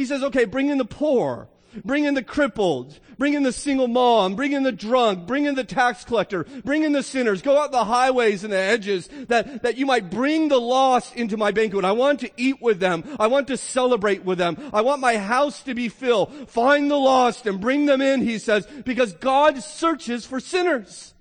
He 0.00 0.06
says, 0.06 0.22
okay, 0.22 0.46
bring 0.46 0.70
in 0.70 0.78
the 0.78 0.86
poor. 0.86 1.46
Bring 1.84 2.06
in 2.06 2.14
the 2.14 2.22
crippled. 2.22 2.98
Bring 3.18 3.34
in 3.34 3.42
the 3.42 3.52
single 3.52 3.86
mom. 3.86 4.34
Bring 4.34 4.54
in 4.54 4.62
the 4.62 4.72
drunk. 4.72 5.26
Bring 5.26 5.44
in 5.44 5.56
the 5.56 5.62
tax 5.62 6.06
collector. 6.06 6.44
Bring 6.64 6.84
in 6.84 6.92
the 6.92 7.02
sinners. 7.02 7.42
Go 7.42 7.60
out 7.60 7.70
the 7.70 7.84
highways 7.84 8.42
and 8.42 8.50
the 8.50 8.56
edges 8.56 9.10
that, 9.28 9.62
that 9.62 9.76
you 9.76 9.84
might 9.84 10.10
bring 10.10 10.48
the 10.48 10.58
lost 10.58 11.14
into 11.16 11.36
my 11.36 11.50
banquet. 11.50 11.84
I 11.84 11.92
want 11.92 12.20
to 12.20 12.30
eat 12.38 12.62
with 12.62 12.80
them. 12.80 13.04
I 13.20 13.26
want 13.26 13.48
to 13.48 13.58
celebrate 13.58 14.24
with 14.24 14.38
them. 14.38 14.56
I 14.72 14.80
want 14.80 15.02
my 15.02 15.18
house 15.18 15.62
to 15.64 15.74
be 15.74 15.90
filled. 15.90 16.48
Find 16.48 16.90
the 16.90 16.96
lost 16.96 17.46
and 17.46 17.60
bring 17.60 17.84
them 17.84 18.00
in, 18.00 18.22
he 18.22 18.38
says, 18.38 18.66
because 18.86 19.12
God 19.12 19.62
searches 19.62 20.24
for 20.24 20.40
sinners. 20.40 21.12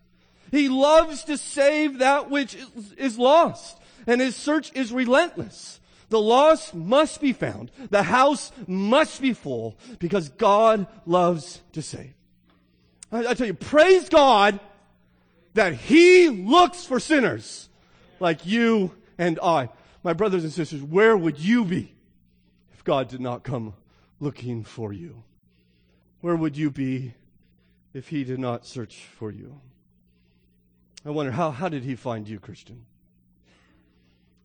He 0.52 0.70
loves 0.70 1.26
to 1.26 1.36
save 1.36 1.98
that 1.98 2.30
which 2.30 2.56
is, 2.96 3.18
lost. 3.18 3.78
And 4.08 4.22
his 4.22 4.38
search 4.38 4.72
is 4.74 4.94
relentless. 4.94 5.79
The 6.10 6.20
lost 6.20 6.74
must 6.74 7.22
be 7.22 7.34
found. 7.34 7.72
The 7.90 8.04
house 8.04 8.52
must 8.68 9.22
be 9.22 9.34
full 9.34 9.78
because 10.00 10.30
God 10.30 10.88
loves 11.06 11.62
to 11.74 11.82
save. 11.82 12.14
I, 13.12 13.28
I 13.28 13.34
tell 13.36 13.48
you, 13.48 13.54
praise 13.54 14.10
God 14.10 14.60
that 15.54 15.74
He 15.74 16.30
looks 16.30 16.86
for 16.86 17.00
sinners 17.00 17.70
like 18.20 18.46
you 18.46 18.96
and 19.18 19.40
I. 19.42 19.70
My 20.04 20.14
brothers 20.14 20.44
and 20.44 20.54
sisters, 20.54 20.82
where 20.82 21.16
would 21.16 21.40
you 21.40 21.64
be 21.64 21.94
if 22.74 22.84
God 22.84 23.08
did 23.08 23.22
not 23.22 23.44
come 23.44 23.74
looking 24.20 24.64
for 24.64 24.92
you? 24.92 25.24
Where 26.22 26.36
would 26.36 26.58
you 26.58 26.72
be 26.72 27.14
if 27.94 28.08
He 28.10 28.24
did 28.24 28.40
not 28.40 28.66
search 28.66 29.06
for 29.18 29.32
you? 29.32 29.62
I 31.06 31.12
wonder, 31.12 31.32
how, 31.32 31.52
how 31.52 31.70
did 31.70 31.84
He 31.84 31.96
find 31.96 32.28
you, 32.28 32.40
Christian? 32.40 32.86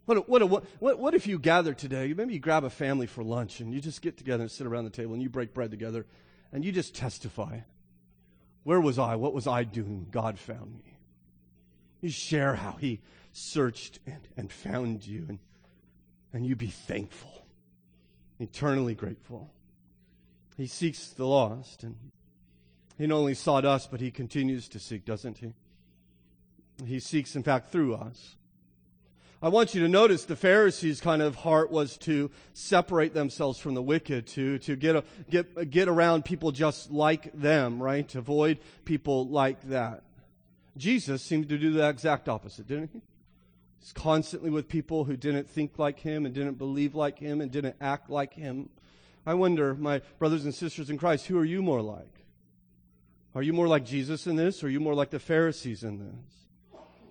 What, 0.07 0.29
what, 0.29 0.43
what, 0.81 0.99
what 0.99 1.15
if 1.15 1.27
you 1.27 1.39
gather 1.39 1.73
today? 1.73 2.13
Maybe 2.13 2.35
you 2.35 2.41
grab 2.41 2.65
a 2.65 2.71
family 2.71 3.07
for 3.07 3.25
lunch 3.25 3.61
and 3.61 3.73
you 3.73 3.81
just 3.81 4.03
get 4.03 4.19
together 4.19 4.43
and 4.43 4.51
sit 4.51 4.67
around 4.67 4.85
the 4.85 4.91
table 4.91 5.15
and 5.15 5.23
you 5.23 5.31
break 5.31 5.55
bread 5.55 5.71
together 5.71 6.05
and 6.53 6.65
you 6.65 6.73
just 6.73 6.95
testify. 6.95 7.61
Where 8.65 8.81
was 8.81 8.99
I? 8.99 9.17
What 9.17 9.35
was 9.35 9.47
I 9.47 9.65
doing? 9.65 10.07
God 10.11 10.39
found 10.39 10.75
me. 10.75 10.99
You 12.01 12.11
share 12.11 12.55
how 12.55 12.73
He 12.73 13.01
searched 13.33 13.99
and, 14.07 14.29
and 14.37 14.53
found 14.53 15.07
you, 15.07 15.27
and, 15.29 15.39
and 16.33 16.47
you 16.47 16.55
be 16.55 16.69
thankful, 16.69 17.47
eternally 18.39 18.95
grateful. 18.95 19.51
He 20.57 20.67
seeks 20.67 21.09
the 21.09 21.27
lost, 21.27 21.83
and 21.83 21.97
He 22.97 23.07
not 23.07 23.17
only 23.17 23.35
sought 23.35 23.65
us, 23.65 23.87
but 23.87 24.01
He 24.01 24.11
continues 24.11 24.69
to 24.69 24.79
seek, 24.79 25.05
doesn't 25.05 25.39
He? 25.39 25.53
He 26.87 27.01
seeks, 27.01 27.37
in 27.37 27.43
fact, 27.43 27.71
through 27.71 27.95
us. 27.95 28.37
I 29.45 29.49
want 29.49 29.75
you 29.75 29.83
to 29.83 29.89
notice 29.89 30.25
the 30.25 30.37
Pharisees' 30.37 31.03
kind 31.03 31.21
of 31.21 31.35
heart 31.35 31.71
was 31.71 31.99
to 31.99 32.31
separate 32.55 33.13
themselves 33.13 33.59
from 33.59 33.75
the 33.75 33.83
wicked, 33.83 34.27
to, 34.29 34.59
to 34.61 34.75
get, 34.75 34.97
a, 34.97 35.05
get, 35.29 35.71
get 35.71 35.87
around 35.87 36.25
people 36.25 36.51
just 36.51 36.91
like 36.91 37.31
them, 37.35 37.83
right? 37.83 38.09
To 38.09 38.21
avoid 38.21 38.59
people 38.87 39.29
like 39.29 39.61
that. 39.69 40.03
Jesus 40.79 41.23
seemed 41.23 41.51
to 41.51 41.59
do 41.59 41.73
the 41.75 41.87
exact 41.87 42.27
opposite, 42.27 42.67
didn't 42.67 42.89
he? 42.95 43.03
He's 43.81 43.93
constantly 43.93 44.49
with 44.49 44.67
people 44.67 45.05
who 45.05 45.15
didn't 45.15 45.51
think 45.51 45.79
like 45.79 46.01
him 46.01 46.25
and 46.25 46.35
didn't 46.35 46.57
believe 46.57 46.95
like 46.95 47.19
him 47.19 47.43
and 47.43 47.51
didn't 47.51 47.77
act 47.83 48.09
like 48.09 48.33
him. 48.33 48.71
I 49.27 49.35
wonder, 49.35 49.75
my 49.75 50.01
brothers 50.19 50.47
and 50.47 50.55
sisters 50.55 50.89
in 50.89 50.97
Christ, 50.97 51.27
who 51.27 51.39
are 51.39 51.45
you 51.45 51.61
more 51.61 51.83
like? 51.83 52.25
Are 53.35 53.43
you 53.43 53.53
more 53.53 53.69
like 53.69 53.85
Jesus 53.85 54.27
in 54.27 54.37
this, 54.37 54.65
or 54.65 54.69
are 54.69 54.71
you 54.71 54.81
more 54.81 54.95
like 54.95 55.11
the 55.11 55.21
Pharisees 55.21 55.85
in 55.85 55.99
this? 55.99 56.44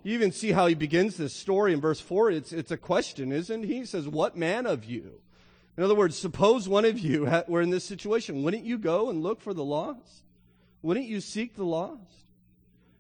You 0.03 0.13
even 0.13 0.33
see 0.33 0.51
how 0.51 0.67
he 0.67 0.75
begins 0.75 1.15
this 1.15 1.33
story 1.33 1.73
in 1.73 1.79
verse 1.79 2.01
4. 2.01 2.31
It's, 2.31 2.51
it's 2.51 2.71
a 2.71 2.77
question, 2.77 3.31
isn't 3.31 3.63
he? 3.63 3.79
He 3.79 3.85
says, 3.85 4.07
What 4.07 4.35
man 4.35 4.65
of 4.65 4.83
you? 4.83 5.21
In 5.77 5.83
other 5.83 5.95
words, 5.95 6.17
suppose 6.17 6.69
one 6.69 6.85
of 6.85 6.99
you 6.99 7.43
were 7.47 7.61
in 7.61 7.69
this 7.69 7.85
situation. 7.85 8.43
Wouldn't 8.43 8.65
you 8.65 8.77
go 8.77 9.09
and 9.09 9.23
look 9.23 9.41
for 9.41 9.53
the 9.53 9.63
lost? 9.63 10.23
Wouldn't 10.81 11.07
you 11.07 11.21
seek 11.21 11.55
the 11.55 11.65
lost? 11.65 12.01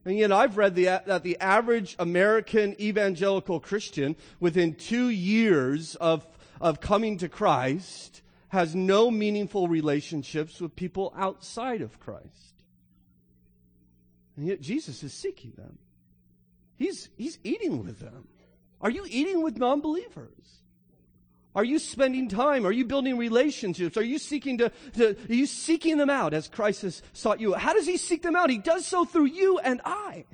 And 0.05 0.17
yet 0.17 0.31
I've 0.31 0.57
read 0.57 0.75
the, 0.75 0.85
that 1.05 1.23
the 1.23 1.39
average 1.39 1.95
American 1.99 2.79
evangelical 2.81 3.59
Christian 3.59 4.15
within 4.39 4.73
two 4.73 5.09
years 5.09 5.95
of, 5.95 6.25
of 6.59 6.81
coming 6.81 7.17
to 7.19 7.29
Christ 7.29 8.21
has 8.49 8.75
no 8.75 9.09
meaningful 9.11 9.67
relationships 9.67 10.59
with 10.59 10.75
people 10.75 11.13
outside 11.17 11.81
of 11.81 11.99
Christ. 11.99 12.63
And 14.35 14.47
yet 14.47 14.61
Jesus 14.61 15.03
is 15.03 15.13
seeking 15.13 15.53
them. 15.57 15.77
He's, 16.77 17.09
he's 17.17 17.39
eating 17.43 17.83
with 17.83 17.99
them. 17.99 18.27
Are 18.81 18.89
you 18.89 19.05
eating 19.09 19.41
with 19.41 19.57
non 19.57 19.81
believers? 19.81 20.29
Are 21.55 21.63
you 21.63 21.77
spending 21.77 22.29
time? 22.29 22.65
Are 22.65 22.71
you 22.71 22.83
building 22.83 23.17
relationships? 23.17 23.95
Are 23.95 24.03
you 24.03 24.17
seeking 24.17 24.57
to, 24.57 24.71
to, 24.95 25.09
are 25.29 25.33
you 25.33 25.45
seeking 25.45 25.97
them 25.97 26.09
out 26.09 26.33
as 26.33 26.47
Christ 26.47 26.81
has 26.81 27.03
sought 27.13 27.39
you? 27.39 27.53
How 27.53 27.73
does 27.73 27.85
he 27.85 27.97
seek 27.97 28.23
them 28.23 28.35
out? 28.35 28.49
He 28.49 28.57
does 28.57 28.87
so 28.87 29.05
through 29.05 29.25
you 29.25 29.59
and 29.59 29.79
I. 29.85 30.25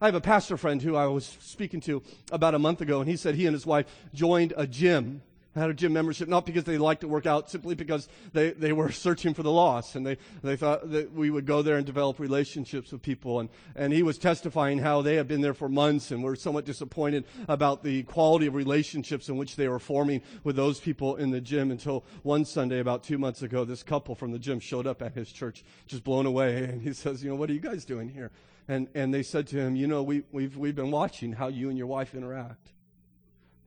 I 0.00 0.06
have 0.06 0.14
a 0.14 0.20
pastor 0.20 0.56
friend 0.56 0.80
who 0.80 0.96
I 0.96 1.06
was 1.06 1.36
speaking 1.40 1.80
to 1.82 2.02
about 2.30 2.54
a 2.54 2.58
month 2.58 2.80
ago, 2.80 3.00
and 3.00 3.08
he 3.08 3.16
said 3.16 3.34
he 3.34 3.46
and 3.46 3.54
his 3.54 3.66
wife 3.66 3.86
joined 4.12 4.52
a 4.56 4.66
gym 4.66 5.22
had 5.54 5.70
a 5.70 5.74
gym 5.74 5.92
membership, 5.92 6.28
not 6.28 6.46
because 6.46 6.64
they 6.64 6.78
liked 6.78 7.02
to 7.02 7.08
work 7.08 7.26
out, 7.26 7.50
simply 7.50 7.74
because 7.74 8.08
they, 8.32 8.50
they 8.50 8.72
were 8.72 8.90
searching 8.90 9.34
for 9.34 9.42
the 9.42 9.52
lost. 9.52 9.96
And 9.96 10.06
they, 10.06 10.16
they 10.42 10.56
thought 10.56 10.90
that 10.90 11.12
we 11.12 11.30
would 11.30 11.46
go 11.46 11.62
there 11.62 11.76
and 11.76 11.84
develop 11.84 12.18
relationships 12.18 12.92
with 12.92 13.02
people. 13.02 13.40
And, 13.40 13.48
and 13.74 13.92
he 13.92 14.02
was 14.02 14.18
testifying 14.18 14.78
how 14.78 15.02
they 15.02 15.16
had 15.16 15.28
been 15.28 15.40
there 15.40 15.54
for 15.54 15.68
months 15.68 16.10
and 16.10 16.22
were 16.22 16.36
somewhat 16.36 16.64
disappointed 16.64 17.24
about 17.48 17.82
the 17.82 18.02
quality 18.04 18.46
of 18.46 18.54
relationships 18.54 19.28
in 19.28 19.36
which 19.36 19.56
they 19.56 19.68
were 19.68 19.78
forming 19.78 20.22
with 20.42 20.56
those 20.56 20.80
people 20.80 21.16
in 21.16 21.30
the 21.30 21.40
gym 21.40 21.70
until 21.70 22.04
one 22.22 22.44
Sunday 22.44 22.78
about 22.78 23.02
two 23.02 23.18
months 23.18 23.42
ago, 23.42 23.64
this 23.64 23.82
couple 23.82 24.14
from 24.14 24.32
the 24.32 24.38
gym 24.38 24.60
showed 24.60 24.86
up 24.86 25.02
at 25.02 25.12
his 25.12 25.30
church, 25.30 25.64
just 25.86 26.04
blown 26.04 26.26
away. 26.26 26.64
And 26.64 26.80
he 26.80 26.92
says, 26.92 27.22
you 27.22 27.30
know, 27.30 27.36
what 27.36 27.50
are 27.50 27.54
you 27.54 27.60
guys 27.60 27.84
doing 27.84 28.08
here? 28.08 28.30
And, 28.68 28.88
and 28.94 29.12
they 29.12 29.22
said 29.22 29.48
to 29.48 29.56
him, 29.58 29.76
you 29.76 29.86
know, 29.86 30.02
we, 30.02 30.22
we've, 30.32 30.56
we've 30.56 30.76
been 30.76 30.90
watching 30.90 31.32
how 31.32 31.48
you 31.48 31.68
and 31.68 31.76
your 31.76 31.88
wife 31.88 32.14
interact. 32.14 32.72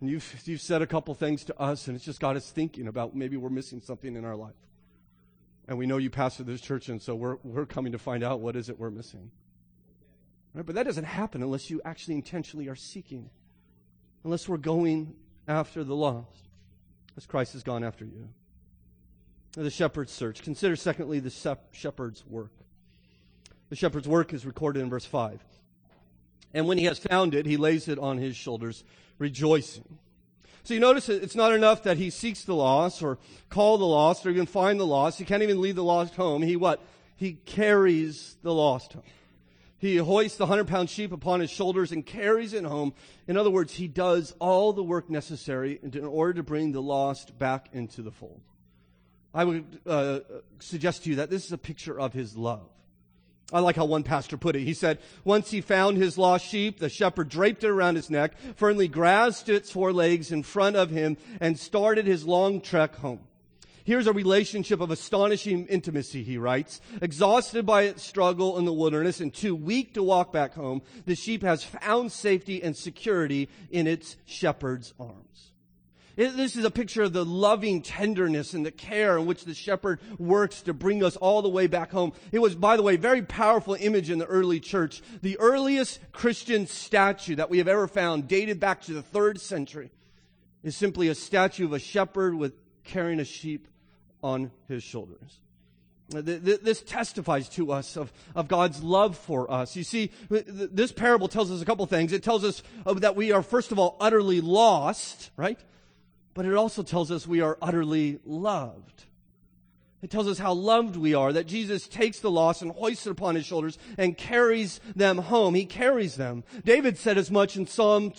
And 0.06 0.12
you've, 0.12 0.44
you've 0.46 0.62
said 0.62 0.84
a 0.84 0.86
couple 0.86 1.16
things 1.16 1.44
to 1.46 1.60
us, 1.60 1.88
and 1.88 1.96
it's 1.96 2.06
just 2.06 2.20
got 2.20 2.36
us 2.36 2.52
thinking 2.52 2.88
about 2.88 3.16
maybe 3.16 3.38
we're 3.38 3.50
missing 3.50 3.82
something 3.82 4.16
in 4.16 4.24
our 4.24 4.36
life. 4.36 4.54
And 5.68 5.80
we 5.80 5.88
know 5.88 5.98
you 5.98 6.12
pastor 6.12 6.44
this 6.44 6.62
church, 6.62 6.90
and 6.90 7.02
so 7.02 7.16
we're, 7.16 7.38
we're 7.44 7.66
coming 7.66 7.92
to 7.94 7.98
find 7.98 8.24
out 8.24 8.40
what 8.40 8.56
is 8.56 8.70
it 8.70 8.80
we're 8.80 8.92
missing. 8.92 9.32
Right? 10.54 10.64
But 10.64 10.76
that 10.76 10.84
doesn't 10.84 11.06
happen 11.06 11.42
unless 11.42 11.72
you 11.72 11.82
actually 11.84 12.14
intentionally 12.14 12.70
are 12.70 12.76
seeking, 12.76 13.32
unless 14.24 14.48
we're 14.48 14.58
going 14.58 15.16
after 15.48 15.84
the 15.84 15.96
lost, 15.96 16.50
as 17.18 17.26
Christ 17.26 17.54
has 17.54 17.64
gone 17.64 17.84
after 17.84 18.06
you. 18.06 18.30
The 19.54 19.72
shepherd's 19.72 20.12
search. 20.12 20.44
Consider, 20.44 20.76
secondly, 20.76 21.20
the 21.20 21.58
shepherd's 21.72 22.24
work. 22.28 22.52
The 23.70 23.76
shepherd's 23.76 24.08
work 24.08 24.36
is 24.36 24.46
recorded 24.46 24.84
in 24.84 24.90
verse 24.92 25.06
5. 25.06 25.44
And 26.54 26.68
when 26.68 26.78
he 26.78 26.86
has 26.86 27.00
found 27.00 27.34
it, 27.34 27.46
he 27.46 27.58
lays 27.58 27.88
it 27.88 28.00
on 28.00 28.18
his 28.18 28.36
shoulders 28.36 28.84
rejoicing. 29.18 29.98
So 30.64 30.74
you 30.74 30.80
notice 30.80 31.10
it's 31.10 31.36
not 31.36 31.54
enough 31.54 31.84
that 31.84 31.98
he 31.98 32.10
seeks 32.10 32.44
the 32.44 32.56
lost 32.56 33.04
or 33.04 33.20
call 33.50 33.78
the 33.78 33.86
lost 33.86 34.26
or 34.26 34.32
even 34.32 34.48
find 34.48 34.80
the 34.80 34.86
lost. 34.86 35.20
He 35.20 35.26
can't 35.26 35.44
even 35.44 35.62
lead 35.62 35.76
the 35.76 35.84
lost 35.84 36.16
home. 36.16 36.42
He 36.42 36.56
what? 36.56 36.82
He 37.16 37.34
carries 37.34 38.36
the 38.42 38.54
lost 38.54 38.94
home. 38.94 39.04
He 39.78 39.98
hoists 39.98 40.38
the 40.38 40.48
hundred 40.48 40.68
pound 40.68 40.90
sheep 40.90 41.12
upon 41.12 41.40
his 41.40 41.52
shoulders 41.52 41.92
and 41.92 42.04
carries 42.04 42.54
it 42.54 42.64
home. 42.64 42.94
In 43.28 43.38
other 43.38 43.52
words, 43.52 43.74
he 43.74 43.88
does 43.88 44.34
all 44.40 44.74
the 44.74 44.82
work 44.82 45.10
necessary 45.10 45.80
in 45.84 46.04
order 46.04 46.34
to 46.34 46.44
bring 46.44 46.72
the 46.72 46.82
lost 46.82 47.38
back 47.38 47.70
into 47.72 48.02
the 48.02 48.12
fold. 48.12 48.42
I 49.36 49.44
would 49.44 49.80
uh, 49.86 50.22
suggest 50.60 51.04
to 51.04 51.12
you 51.12 51.18
that 51.18 51.30
this 51.30 51.46
is 51.46 51.52
a 51.52 51.58
picture 51.58 52.00
of 52.00 52.14
his 52.14 52.36
love. 52.36 52.68
I 53.54 53.60
like 53.60 53.76
how 53.76 53.86
one 53.86 54.04
pastor 54.04 54.38
put 54.38 54.56
it. 54.56 54.64
He 54.64 54.74
said, 54.74 55.00
once 55.24 55.52
he 55.52 55.62
found 55.62 55.98
his 55.98 56.18
lost 56.18 56.46
sheep, 56.46 56.80
the 56.80 56.90
shepherd 56.90 57.30
draped 57.30 57.64
it 57.64 57.70
around 57.70 57.96
his 57.96 58.10
neck, 58.10 58.34
firmly 58.56 58.88
grasped 58.88 59.50
its 59.50 59.72
four 59.72 59.94
legs 59.94 60.32
in 60.32 60.42
front 60.42 60.76
of 60.76 60.90
him, 60.90 61.16
and 61.40 61.60
started 61.60 62.08
his 62.08 62.26
long 62.26 62.60
trek 62.60 62.96
home. 62.96 63.20
Here's 63.84 64.08
a 64.08 64.14
relationship 64.14 64.82
of 64.82 64.90
astonishing 64.90 65.68
intimacy, 65.68 66.24
he 66.24 66.40
writes. 66.40 66.82
Exhausted 67.04 67.68
by 67.68 67.84
its 67.84 68.02
struggle 68.02 68.58
in 68.58 68.66
the 68.66 68.74
wilderness 68.74 69.20
and 69.20 69.32
too 69.32 69.56
weak 69.56 69.94
to 69.94 70.02
walk 70.02 70.34
back 70.34 70.56
home, 70.56 70.82
the 71.06 71.14
sheep 71.14 71.44
has 71.44 71.64
found 71.64 72.12
safety 72.12 72.64
and 72.64 72.76
security 72.76 73.48
in 73.70 73.86
its 73.86 74.18
shepherd's 74.26 74.96
arms. 75.00 75.52
This 76.16 76.56
is 76.56 76.64
a 76.64 76.72
picture 76.72 77.04
of 77.04 77.14
the 77.14 77.26
loving 77.26 77.82
tenderness 77.82 78.54
and 78.54 78.66
the 78.66 78.72
care 78.72 79.18
in 79.18 79.26
which 79.26 79.44
the 79.44 79.54
shepherd 79.54 80.00
works 80.18 80.62
to 80.62 80.74
bring 80.74 81.04
us 81.04 81.18
all 81.18 81.42
the 81.42 81.50
way 81.50 81.68
back 81.68 81.92
home. 81.92 82.14
It 82.32 82.40
was, 82.40 82.56
by 82.56 82.78
the 82.78 82.84
way, 82.84 82.96
a 82.96 83.00
very 83.00 83.22
powerful 83.22 83.76
image 83.78 84.10
in 84.10 84.20
the 84.20 84.26
early 84.26 84.60
church. 84.60 85.02
The 85.22 85.38
earliest 85.40 86.00
Christian 86.14 86.68
statue 86.68 87.36
that 87.36 87.50
we 87.50 87.58
have 87.58 87.68
ever 87.68 87.88
found, 87.88 88.28
dated 88.28 88.60
back 88.60 88.82
to 88.84 88.94
the 88.94 89.02
third 89.02 89.42
century, 89.42 89.92
is 90.64 90.78
simply 90.78 91.10
a 91.10 91.16
statue 91.16 91.66
of 91.66 91.74
a 91.74 91.80
shepherd 91.80 92.36
with 92.36 92.54
carrying 92.84 93.20
a 93.20 93.26
sheep 93.26 93.68
on 94.24 94.52
his 94.68 94.84
shoulders. 94.84 95.40
This 96.08 96.82
testifies 96.84 97.50
to 97.50 97.72
us 97.72 97.98
of, 97.98 98.14
of 98.36 98.48
God's 98.48 98.84
love 98.84 99.18
for 99.18 99.52
us. 99.52 99.76
You 99.76 99.84
see, 99.84 100.12
this 100.30 100.92
parable 100.92 101.28
tells 101.28 101.52
us 101.52 101.62
a 101.62 101.66
couple 101.66 101.86
things. 101.88 102.14
It 102.14 102.24
tells 102.24 102.44
us 102.44 102.62
uh, 102.86 102.94
that 102.96 103.16
we 103.16 103.32
are, 103.32 103.42
first 103.42 103.72
of 103.72 103.80
all, 103.80 103.98
utterly 104.00 104.40
lost, 104.40 105.32
right? 105.36 105.60
But 106.36 106.46
it 106.46 106.54
also 106.54 106.84
tells 106.84 107.10
us 107.10 107.26
we 107.26 107.42
are 107.42 107.58
utterly 107.62 108.20
loved. 108.26 109.06
It 110.04 110.12
tells 110.12 110.28
us 110.28 110.38
how 110.38 110.54
loved 110.54 110.98
we 110.98 111.16
are, 111.16 111.34
that 111.34 111.48
Jesus 111.48 111.88
takes 111.88 112.20
the 112.20 112.30
lost 112.30 112.62
and 112.62 112.72
hoists 112.72 113.08
it 113.08 113.12
upon 113.12 113.34
his 113.34 113.46
shoulders 113.46 113.80
and 113.98 114.16
carries 114.16 114.80
them 114.96 115.18
home. 115.18 115.56
He 115.56 115.66
carries 115.66 116.16
them. 116.16 116.44
David 116.64 117.00
said 117.00 117.18
as 117.18 117.32
much 117.32 117.58
in 117.58 117.66
Psalm 117.66 118.14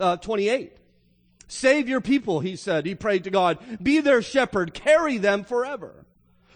uh, 0.00 0.16
28. 0.16 0.72
Save 1.48 1.88
your 1.88 2.00
people, 2.00 2.40
he 2.40 2.56
said. 2.56 2.86
He 2.86 2.94
prayed 2.94 3.24
to 3.24 3.30
God. 3.30 3.58
Be 3.82 4.00
their 4.00 4.22
shepherd. 4.22 4.72
Carry 4.72 5.18
them 5.18 5.44
forever. 5.44 6.06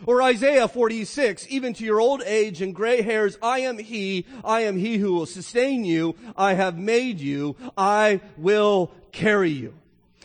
Or 0.06 0.22
Isaiah 0.22 0.66
46, 0.66 1.46
even 1.50 1.74
to 1.74 1.84
your 1.84 2.00
old 2.00 2.22
age 2.24 2.62
and 2.62 2.74
gray 2.74 3.02
hairs, 3.02 3.36
I 3.42 3.60
am 3.60 3.76
he, 3.78 4.26
I 4.42 4.62
am 4.62 4.78
he 4.78 4.96
who 4.96 5.12
will 5.12 5.26
sustain 5.26 5.84
you. 5.84 6.14
I 6.36 6.54
have 6.54 6.78
made 6.78 7.20
you. 7.20 7.56
I 7.76 8.20
will 8.38 8.90
carry 9.12 9.50
you. 9.50 9.74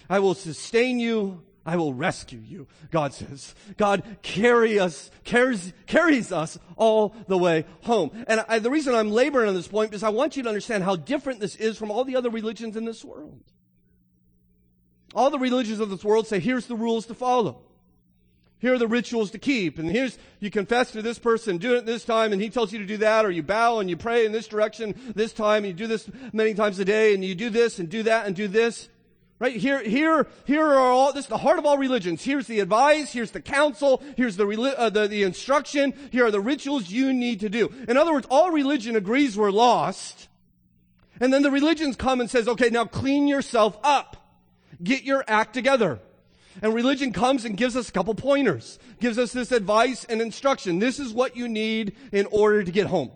I 0.09 0.19
will 0.19 0.33
sustain 0.33 0.99
you. 0.99 1.43
I 1.67 1.77
will 1.77 1.95
rescue 1.95 2.39
you, 2.45 2.67
God 2.91 3.11
says. 3.11 3.55
God 3.75 4.03
carry 4.21 4.77
us, 4.77 5.09
carries, 5.23 5.73
carries 5.87 6.31
us 6.31 6.59
all 6.77 7.15
the 7.27 7.39
way 7.39 7.65
home. 7.81 8.11
And 8.27 8.45
I, 8.47 8.59
the 8.59 8.69
reason 8.69 8.93
I'm 8.93 9.09
laboring 9.09 9.49
on 9.49 9.55
this 9.55 9.67
point 9.67 9.95
is 9.95 10.03
I 10.03 10.09
want 10.09 10.37
you 10.37 10.43
to 10.43 10.49
understand 10.49 10.83
how 10.83 10.95
different 10.95 11.39
this 11.39 11.55
is 11.55 11.75
from 11.75 11.89
all 11.89 12.03
the 12.03 12.17
other 12.17 12.29
religions 12.29 12.77
in 12.77 12.85
this 12.85 13.03
world. 13.03 13.41
All 15.15 15.31
the 15.31 15.39
religions 15.39 15.79
of 15.79 15.89
this 15.89 16.03
world 16.03 16.27
say, 16.27 16.39
here's 16.39 16.67
the 16.67 16.75
rules 16.75 17.07
to 17.07 17.15
follow. 17.15 17.63
Here 18.59 18.75
are 18.75 18.79
the 18.79 18.87
rituals 18.87 19.31
to 19.31 19.39
keep. 19.39 19.79
And 19.79 19.89
here's, 19.89 20.19
you 20.39 20.51
confess 20.51 20.91
to 20.91 21.01
this 21.01 21.17
person, 21.17 21.57
do 21.57 21.75
it 21.75 21.85
this 21.87 22.05
time, 22.05 22.31
and 22.31 22.41
he 22.41 22.49
tells 22.49 22.73
you 22.73 22.79
to 22.79 22.85
do 22.85 22.97
that, 22.97 23.25
or 23.25 23.31
you 23.31 23.41
bow 23.41 23.79
and 23.79 23.89
you 23.89 23.97
pray 23.97 24.25
in 24.25 24.31
this 24.31 24.47
direction 24.47 24.93
this 25.15 25.33
time, 25.33 25.63
and 25.63 25.67
you 25.67 25.73
do 25.73 25.87
this 25.87 26.07
many 26.31 26.53
times 26.53 26.77
a 26.77 26.85
day, 26.85 27.15
and 27.15 27.25
you 27.25 27.33
do 27.33 27.49
this 27.49 27.79
and 27.79 27.89
do 27.89 28.03
that 28.03 28.27
and 28.27 28.35
do 28.35 28.47
this. 28.47 28.87
Right? 29.37 29.55
Here, 29.57 29.83
here, 29.83 30.27
here 30.45 30.65
are 30.65 30.79
all, 30.79 31.11
this 31.11 31.25
is 31.25 31.29
the 31.29 31.37
heart 31.37 31.59
of 31.59 31.65
all 31.65 31.77
religions. 31.77 32.23
Here's 32.23 32.47
the 32.47 32.61
advice, 32.61 33.11
here's 33.11 33.31
the 33.31 33.41
counsel, 33.41 34.01
here's 34.15 34.37
the, 34.37 34.47
uh, 34.47 34.89
the, 34.89 35.07
the 35.07 35.23
instruction, 35.23 35.93
here 36.11 36.25
are 36.25 36.31
the 36.31 36.39
rituals 36.39 36.89
you 36.89 37.11
need 37.11 37.41
to 37.41 37.49
do. 37.49 37.69
In 37.89 37.97
other 37.97 38.13
words, 38.13 38.27
all 38.29 38.51
religion 38.51 38.95
agrees 38.95 39.37
we're 39.37 39.51
lost. 39.51 40.29
And 41.19 41.33
then 41.33 41.43
the 41.43 41.51
religions 41.51 41.97
come 41.97 42.21
and 42.21 42.29
says, 42.29 42.47
okay, 42.47 42.69
now 42.69 42.85
clean 42.85 43.27
yourself 43.27 43.77
up. 43.83 44.17
Get 44.81 45.03
your 45.03 45.25
act 45.27 45.53
together. 45.53 45.99
And 46.61 46.73
religion 46.73 47.11
comes 47.11 47.43
and 47.43 47.57
gives 47.57 47.75
us 47.75 47.89
a 47.89 47.91
couple 47.91 48.15
pointers, 48.15 48.79
gives 49.01 49.17
us 49.17 49.33
this 49.33 49.51
advice 49.51 50.05
and 50.05 50.21
instruction. 50.21 50.79
This 50.79 50.99
is 50.99 51.11
what 51.11 51.35
you 51.35 51.49
need 51.49 51.97
in 52.13 52.25
order 52.27 52.63
to 52.63 52.71
get 52.71 52.87
home. 52.87 53.11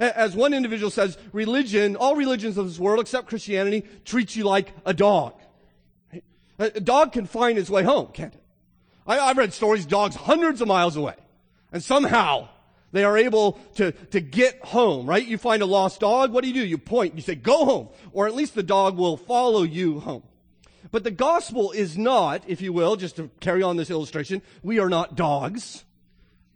As 0.00 0.34
one 0.34 0.54
individual 0.54 0.90
says, 0.90 1.16
religion, 1.32 1.94
all 1.96 2.16
religions 2.16 2.58
of 2.58 2.66
this 2.66 2.78
world 2.78 3.00
except 3.00 3.28
Christianity, 3.28 3.84
treats 4.04 4.34
you 4.34 4.44
like 4.44 4.72
a 4.84 4.92
dog. 4.92 5.34
A 6.58 6.80
dog 6.80 7.12
can 7.12 7.26
find 7.26 7.58
its 7.58 7.70
way 7.70 7.82
home, 7.84 8.08
can't 8.12 8.34
it? 8.34 8.42
I, 9.06 9.28
have 9.28 9.36
read 9.36 9.52
stories, 9.52 9.86
dogs 9.86 10.16
hundreds 10.16 10.60
of 10.60 10.68
miles 10.68 10.96
away. 10.96 11.14
And 11.72 11.82
somehow 11.82 12.48
they 12.92 13.04
are 13.04 13.18
able 13.18 13.52
to, 13.74 13.92
to 13.92 14.20
get 14.20 14.64
home, 14.64 15.06
right? 15.06 15.24
You 15.24 15.36
find 15.36 15.62
a 15.62 15.66
lost 15.66 16.00
dog, 16.00 16.32
what 16.32 16.42
do 16.42 16.48
you 16.48 16.54
do? 16.54 16.66
You 16.66 16.78
point, 16.78 17.14
you 17.14 17.22
say, 17.22 17.34
go 17.34 17.64
home. 17.64 17.88
Or 18.12 18.26
at 18.26 18.34
least 18.34 18.54
the 18.54 18.62
dog 18.62 18.96
will 18.96 19.16
follow 19.16 19.62
you 19.62 20.00
home. 20.00 20.22
But 20.90 21.04
the 21.04 21.10
gospel 21.10 21.72
is 21.72 21.98
not, 21.98 22.44
if 22.46 22.62
you 22.62 22.72
will, 22.72 22.96
just 22.96 23.16
to 23.16 23.30
carry 23.40 23.62
on 23.62 23.76
this 23.76 23.90
illustration, 23.90 24.42
we 24.62 24.78
are 24.78 24.88
not 24.88 25.16
dogs, 25.16 25.84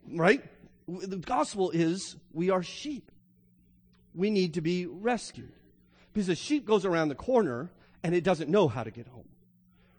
right? 0.09 0.43
The 0.87 1.17
gospel 1.17 1.71
is 1.71 2.17
we 2.33 2.51
are 2.51 2.63
sheep 2.63 3.11
we 4.19 4.31
need 4.31 4.55
to 4.55 4.61
be 4.61 4.85
rescued. 4.87 5.53
Because 6.13 6.29
a 6.29 6.35
sheep 6.35 6.67
goes 6.67 6.85
around 6.85 7.09
the 7.09 7.15
corner 7.15 7.71
and 8.03 8.15
it 8.15 8.25
doesn't 8.25 8.51
know 8.51 8.69
how 8.69 8.83
to 8.83 8.91
get 8.91 9.07
home. 9.07 9.29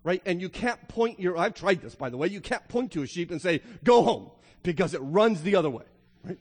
Right? 0.04 0.22
And 0.26 0.42
you 0.42 0.50
can't 0.50 0.88
point 0.88 1.20
your, 1.20 1.38
I've 1.38 1.54
tried 1.54 1.82
this 1.82 1.96
by 1.96 2.10
the 2.10 2.18
way, 2.18 2.28
you 2.28 2.42
can't 2.42 2.68
point 2.68 2.92
to 2.92 3.02
a 3.02 3.08
sheep 3.08 3.32
and 3.32 3.42
say, 3.42 3.62
go 3.84 4.04
home, 4.04 4.32
because 4.64 4.94
it 4.94 5.00
runs 5.00 5.42
the 5.42 5.56
other 5.56 5.70
way. 5.70 5.86
Right? 6.24 6.40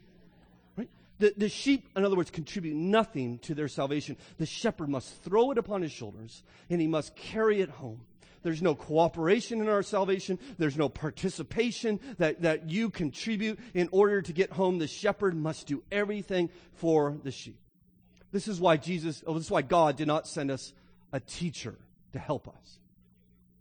Right? 0.77 0.89
The, 1.19 1.35
the 1.37 1.49
sheep, 1.49 1.89
in 1.97 2.05
other 2.05 2.17
words, 2.17 2.31
contribute 2.31 2.77
nothing 2.77 3.39
to 3.41 3.55
their 3.55 3.69
salvation. 3.69 4.17
The 4.39 4.47
shepherd 4.47 4.89
must 4.89 5.23
throw 5.23 5.51
it 5.53 5.59
upon 5.59 5.83
his 5.83 5.93
shoulders 5.93 6.43
and 6.71 6.81
he 6.81 6.87
must 6.87 7.15
carry 7.15 7.61
it 7.61 7.71
home. 7.71 8.01
There's 8.43 8.63
no 8.63 8.75
cooperation 8.75 9.61
in 9.61 9.69
our 9.69 9.83
salvation. 9.83 10.39
There's 10.59 10.77
no 10.77 10.89
participation 10.89 12.01
that, 12.19 12.43
that 12.43 12.71
you 12.71 12.91
contribute 12.91 13.59
in 13.75 13.89
order 13.93 14.23
to 14.23 14.33
get 14.33 14.53
home. 14.53 14.79
The 14.79 14.87
shepherd 14.87 15.37
must 15.37 15.67
do 15.67 15.83
everything 15.91 16.51
for 16.75 17.19
the 17.23 17.33
sheep. 17.33 17.59
This 18.33 18.49
is 18.49 18.61
why 18.61 18.77
Jesus, 18.77 19.23
oh, 19.27 19.35
this 19.35 19.45
is 19.45 19.51
why 19.51 19.63
God 19.63 19.97
did 19.97 20.07
not 20.07 20.27
send 20.27 20.51
us 20.51 20.73
a 21.13 21.21
teacher 21.21 21.75
to 22.13 22.19
help 22.19 22.49
us. 22.49 22.79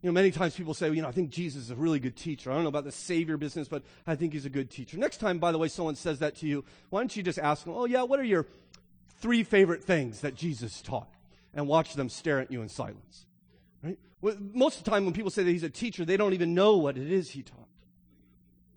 You 0.02 0.10
know, 0.10 0.14
many 0.14 0.30
times 0.32 0.56
people 0.56 0.74
say, 0.74 0.88
well, 0.88 0.96
you 0.96 1.02
know, 1.02 1.08
I 1.08 1.12
think 1.12 1.32
Jesus 1.32 1.64
is 1.64 1.72
a 1.72 1.76
really 1.76 2.00
good 2.00 2.16
teacher. 2.16 2.52
I 2.52 2.54
don't 2.54 2.64
know 2.64 2.70
about 2.70 2.84
the 2.84 2.92
Savior 2.92 3.36
business, 3.38 3.68
but 3.68 3.84
I 4.06 4.16
think 4.16 4.34
he's 4.34 4.46
a 4.46 4.50
good 4.50 4.70
teacher. 4.70 4.98
Next 4.98 5.18
time, 5.18 5.40
by 5.40 5.52
the 5.52 5.58
way, 5.58 5.68
someone 5.70 5.96
says 5.96 6.20
that 6.20 6.36
to 6.38 6.48
you, 6.48 6.64
why 6.90 7.02
don't 7.02 7.16
you 7.16 7.24
just 7.24 7.40
ask 7.40 7.64
them, 7.64 7.74
oh, 7.76 7.86
yeah, 7.86 8.04
what 8.04 8.20
are 8.20 8.24
your 8.24 8.46
three 9.20 9.44
favorite 9.44 9.84
things 9.84 10.22
that 10.22 10.36
Jesus 10.36 10.82
taught? 10.82 11.10
And 11.54 11.68
watch 11.68 11.96
them 11.96 12.10
stare 12.10 12.40
at 12.40 12.52
you 12.52 12.62
in 12.62 12.70
silence. 12.70 13.26
Right? 13.84 13.98
Most 14.22 14.80
of 14.80 14.84
the 14.84 14.92
time, 14.92 15.06
when 15.06 15.14
people 15.14 15.32
say 15.32 15.44
that 15.44 15.52
he's 15.52 15.64
a 15.64 15.70
teacher, 15.70 16.06
they 16.06 16.18
don't 16.18 16.34
even 16.34 16.54
know 16.54 16.78
what 16.78 16.98
it 16.98 17.12
is 17.12 17.32
he 17.32 17.42
taught. 17.42 17.68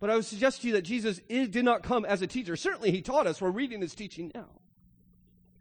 But 0.01 0.09
I 0.09 0.15
would 0.15 0.25
suggest 0.25 0.63
to 0.63 0.69
you 0.69 0.73
that 0.75 0.83
Jesus 0.83 1.21
is, 1.29 1.51
did 1.51 1.65
not 1.65 1.83
come 1.83 2.07
as 2.07 2.23
a 2.23 2.27
teacher. 2.27 2.57
Certainly, 2.57 2.93
he 2.93 3.03
taught 3.03 3.27
us. 3.27 3.43
We're 3.43 3.51
reading 3.51 3.83
his 3.83 3.95
teaching 3.95 4.33
now. 4.35 4.49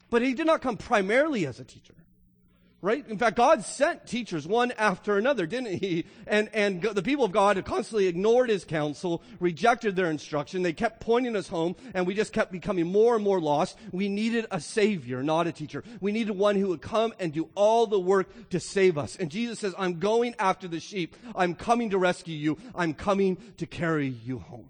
But 0.09 0.21
he 0.21 0.33
did 0.33 0.47
not 0.47 0.61
come 0.61 0.77
primarily 0.77 1.45
as 1.45 1.59
a 1.59 1.63
teacher 1.63 1.93
right? 2.81 3.05
In 3.09 3.17
fact, 3.17 3.35
God 3.35 3.65
sent 3.65 4.07
teachers 4.07 4.47
one 4.47 4.71
after 4.77 5.17
another, 5.17 5.45
didn't 5.45 5.79
he? 5.79 6.05
And, 6.27 6.49
and 6.53 6.81
the 6.81 7.03
people 7.03 7.25
of 7.25 7.31
God 7.31 7.57
had 7.57 7.65
constantly 7.65 8.07
ignored 8.07 8.49
his 8.49 8.63
counsel, 8.63 9.21
rejected 9.39 9.95
their 9.95 10.09
instruction. 10.09 10.63
They 10.63 10.73
kept 10.73 11.01
pointing 11.01 11.35
us 11.35 11.47
home, 11.47 11.75
and 11.93 12.07
we 12.07 12.13
just 12.13 12.31
kept 12.31 12.51
becoming 12.51 12.87
more 12.87 13.15
and 13.15 13.23
more 13.23 13.41
lost. 13.41 13.77
We 13.91 14.07
needed 14.07 14.45
a 14.51 14.61
savior, 14.61 15.23
not 15.23 15.47
a 15.47 15.51
teacher. 15.51 15.83
We 15.99 16.11
needed 16.11 16.37
one 16.37 16.55
who 16.55 16.67
would 16.69 16.81
come 16.81 17.13
and 17.19 17.33
do 17.33 17.49
all 17.55 17.87
the 17.87 17.99
work 17.99 18.49
to 18.51 18.59
save 18.59 18.97
us. 18.97 19.15
And 19.17 19.29
Jesus 19.29 19.59
says, 19.59 19.73
I'm 19.77 19.99
going 19.99 20.35
after 20.39 20.67
the 20.67 20.79
sheep. 20.79 21.15
I'm 21.35 21.55
coming 21.55 21.89
to 21.89 21.97
rescue 21.97 22.35
you. 22.35 22.57
I'm 22.75 22.93
coming 22.93 23.37
to 23.57 23.65
carry 23.65 24.07
you 24.07 24.39
home. 24.39 24.69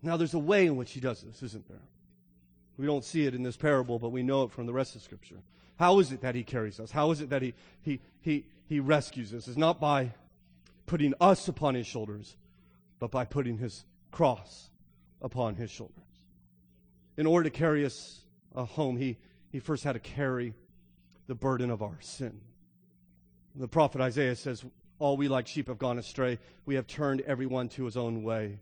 Now, 0.00 0.16
there's 0.16 0.34
a 0.34 0.38
way 0.38 0.66
in 0.66 0.76
which 0.76 0.92
he 0.92 1.00
does 1.00 1.22
this, 1.22 1.42
isn't 1.42 1.68
there? 1.68 1.82
We 2.78 2.86
don't 2.86 3.04
see 3.04 3.26
it 3.26 3.34
in 3.34 3.42
this 3.42 3.56
parable, 3.56 3.98
but 3.98 4.10
we 4.10 4.22
know 4.22 4.44
it 4.44 4.52
from 4.52 4.66
the 4.66 4.72
rest 4.72 4.94
of 4.94 5.02
Scripture. 5.02 5.42
How 5.78 5.98
is 5.98 6.12
it 6.12 6.20
that 6.22 6.36
he 6.36 6.44
carries 6.44 6.78
us? 6.78 6.92
How 6.92 7.10
is 7.10 7.20
it 7.20 7.30
that 7.30 7.42
he, 7.42 7.54
he, 7.82 8.00
he, 8.20 8.46
he 8.66 8.80
rescues 8.80 9.34
us? 9.34 9.48
It's 9.48 9.56
not 9.56 9.80
by 9.80 10.12
putting 10.86 11.12
us 11.20 11.48
upon 11.48 11.74
his 11.74 11.86
shoulders, 11.86 12.36
but 13.00 13.10
by 13.10 13.24
putting 13.24 13.58
his 13.58 13.84
cross 14.12 14.70
upon 15.20 15.56
his 15.56 15.70
shoulders. 15.70 15.96
In 17.16 17.26
order 17.26 17.50
to 17.50 17.56
carry 17.56 17.84
us 17.84 18.20
uh, 18.54 18.64
home, 18.64 18.96
he, 18.96 19.18
he 19.50 19.58
first 19.58 19.82
had 19.82 19.92
to 19.92 20.00
carry 20.00 20.54
the 21.26 21.34
burden 21.34 21.70
of 21.70 21.82
our 21.82 21.98
sin. 22.00 22.40
The 23.56 23.68
prophet 23.68 24.00
Isaiah 24.00 24.36
says, 24.36 24.64
All 25.00 25.16
we 25.16 25.26
like 25.26 25.48
sheep 25.48 25.66
have 25.66 25.78
gone 25.78 25.98
astray. 25.98 26.38
We 26.64 26.76
have 26.76 26.86
turned 26.86 27.22
everyone 27.22 27.70
to 27.70 27.84
his 27.84 27.96
own 27.96 28.22
way. 28.22 28.60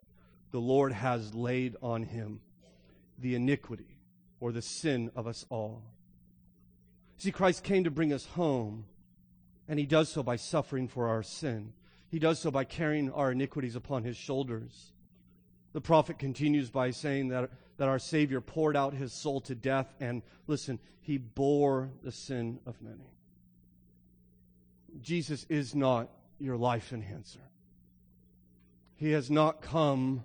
The 0.52 0.60
Lord 0.60 0.92
has 0.92 1.34
laid 1.34 1.76
on 1.82 2.02
him 2.02 2.40
the 3.18 3.34
iniquity 3.34 3.95
or 4.40 4.52
the 4.52 4.62
sin 4.62 5.10
of 5.16 5.26
us 5.26 5.46
all. 5.48 5.82
See, 7.18 7.32
Christ 7.32 7.64
came 7.64 7.84
to 7.84 7.90
bring 7.90 8.12
us 8.12 8.26
home, 8.26 8.84
and 9.68 9.78
he 9.78 9.86
does 9.86 10.08
so 10.10 10.22
by 10.22 10.36
suffering 10.36 10.88
for 10.88 11.08
our 11.08 11.22
sin. 11.22 11.72
He 12.08 12.18
does 12.18 12.38
so 12.38 12.50
by 12.50 12.64
carrying 12.64 13.10
our 13.12 13.32
iniquities 13.32 13.76
upon 13.76 14.04
his 14.04 14.16
shoulders. 14.16 14.92
The 15.72 15.80
prophet 15.80 16.18
continues 16.18 16.70
by 16.70 16.90
saying 16.90 17.28
that, 17.28 17.50
that 17.78 17.88
our 17.88 17.98
Savior 17.98 18.40
poured 18.40 18.76
out 18.76 18.94
his 18.94 19.12
soul 19.12 19.40
to 19.42 19.54
death, 19.54 19.92
and 20.00 20.22
listen, 20.46 20.78
he 21.00 21.18
bore 21.18 21.90
the 22.02 22.12
sin 22.12 22.60
of 22.66 22.80
many. 22.82 23.10
Jesus 25.00 25.46
is 25.48 25.74
not 25.74 26.10
your 26.38 26.56
life 26.56 26.92
enhancer. 26.92 27.40
He 28.96 29.12
has 29.12 29.30
not 29.30 29.60
come 29.60 30.24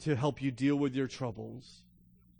to 0.00 0.16
help 0.16 0.42
you 0.42 0.50
deal 0.50 0.76
with 0.76 0.94
your 0.94 1.06
troubles 1.06 1.82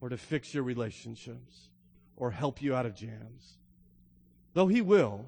or 0.00 0.08
to 0.08 0.16
fix 0.16 0.54
your 0.54 0.62
relationships 0.62 1.68
or 2.16 2.30
help 2.30 2.62
you 2.62 2.74
out 2.74 2.86
of 2.86 2.94
jams. 2.94 3.58
Though 4.54 4.68
he 4.68 4.80
will. 4.80 5.26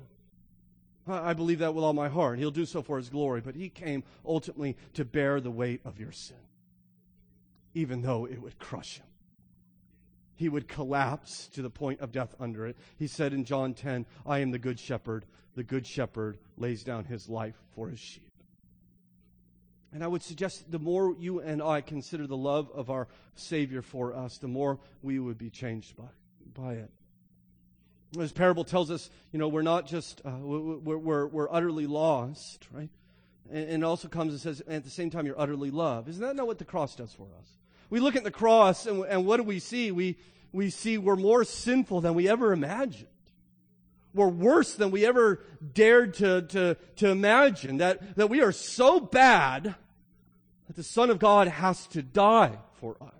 I 1.06 1.32
believe 1.32 1.60
that 1.60 1.74
with 1.74 1.84
all 1.84 1.92
my 1.92 2.08
heart. 2.08 2.38
He'll 2.38 2.50
do 2.50 2.66
so 2.66 2.82
for 2.82 2.96
his 2.96 3.08
glory, 3.08 3.40
but 3.40 3.54
he 3.54 3.68
came 3.68 4.04
ultimately 4.24 4.76
to 4.94 5.04
bear 5.04 5.40
the 5.40 5.50
weight 5.50 5.80
of 5.84 5.98
your 5.98 6.12
sin, 6.12 6.36
even 7.74 8.02
though 8.02 8.26
it 8.26 8.40
would 8.40 8.58
crush 8.58 8.98
him. 8.98 9.06
He 10.36 10.48
would 10.48 10.68
collapse 10.68 11.48
to 11.48 11.62
the 11.62 11.70
point 11.70 12.00
of 12.00 12.12
death 12.12 12.34
under 12.38 12.66
it. 12.66 12.76
He 12.96 13.06
said 13.06 13.32
in 13.32 13.44
John 13.44 13.74
10, 13.74 14.06
I 14.24 14.38
am 14.38 14.52
the 14.52 14.58
good 14.58 14.78
shepherd. 14.78 15.26
The 15.54 15.64
good 15.64 15.86
shepherd 15.86 16.38
lays 16.56 16.84
down 16.84 17.04
his 17.04 17.28
life 17.28 17.56
for 17.74 17.88
his 17.88 17.98
sheep. 17.98 18.29
And 19.92 20.04
I 20.04 20.06
would 20.06 20.22
suggest 20.22 20.70
the 20.70 20.78
more 20.78 21.14
you 21.18 21.40
and 21.40 21.62
I 21.62 21.80
consider 21.80 22.26
the 22.26 22.36
love 22.36 22.70
of 22.72 22.90
our 22.90 23.08
Savior 23.34 23.82
for 23.82 24.14
us, 24.14 24.38
the 24.38 24.48
more 24.48 24.78
we 25.02 25.18
would 25.18 25.38
be 25.38 25.50
changed 25.50 25.96
by, 25.96 26.04
by 26.54 26.74
it. 26.74 26.90
This 28.12 28.32
parable 28.32 28.64
tells 28.64 28.90
us, 28.90 29.10
you 29.32 29.38
know, 29.38 29.48
we're 29.48 29.62
not 29.62 29.86
just, 29.86 30.20
uh, 30.24 30.30
we're, 30.40 30.98
we're, 30.98 31.26
we're 31.26 31.50
utterly 31.50 31.86
lost, 31.86 32.66
right? 32.72 32.90
And, 33.50 33.82
it 33.82 33.84
also 33.84 34.08
comes 34.08 34.32
and 34.32 34.40
says, 34.40 34.60
and 34.60 34.76
at 34.76 34.84
the 34.84 34.90
same 34.90 35.10
time, 35.10 35.26
you're 35.26 35.40
utterly 35.40 35.70
loved. 35.70 36.08
Isn't 36.08 36.22
that 36.22 36.36
not 36.36 36.46
what 36.46 36.58
the 36.58 36.64
cross 36.64 36.94
does 36.94 37.12
for 37.12 37.28
us? 37.40 37.48
We 37.88 37.98
look 37.98 38.14
at 38.14 38.24
the 38.24 38.30
cross 38.30 38.86
and, 38.86 39.04
and 39.04 39.26
what 39.26 39.38
do 39.38 39.42
we 39.42 39.58
see? 39.58 39.90
We, 39.90 40.16
we 40.52 40.70
see 40.70 40.98
we're 40.98 41.16
more 41.16 41.44
sinful 41.44 42.00
than 42.00 42.14
we 42.14 42.28
ever 42.28 42.52
imagined. 42.52 43.08
We're 44.12 44.28
worse 44.28 44.74
than 44.74 44.90
we 44.90 45.06
ever 45.06 45.42
dared 45.74 46.14
to, 46.14 46.42
to, 46.42 46.76
to 46.96 47.08
imagine. 47.08 47.78
That, 47.78 48.16
that 48.16 48.28
we 48.28 48.42
are 48.42 48.52
so 48.52 48.98
bad 49.00 49.74
that 50.66 50.76
the 50.76 50.82
Son 50.82 51.10
of 51.10 51.18
God 51.18 51.48
has 51.48 51.86
to 51.88 52.02
die 52.02 52.58
for 52.74 52.96
us. 53.00 53.10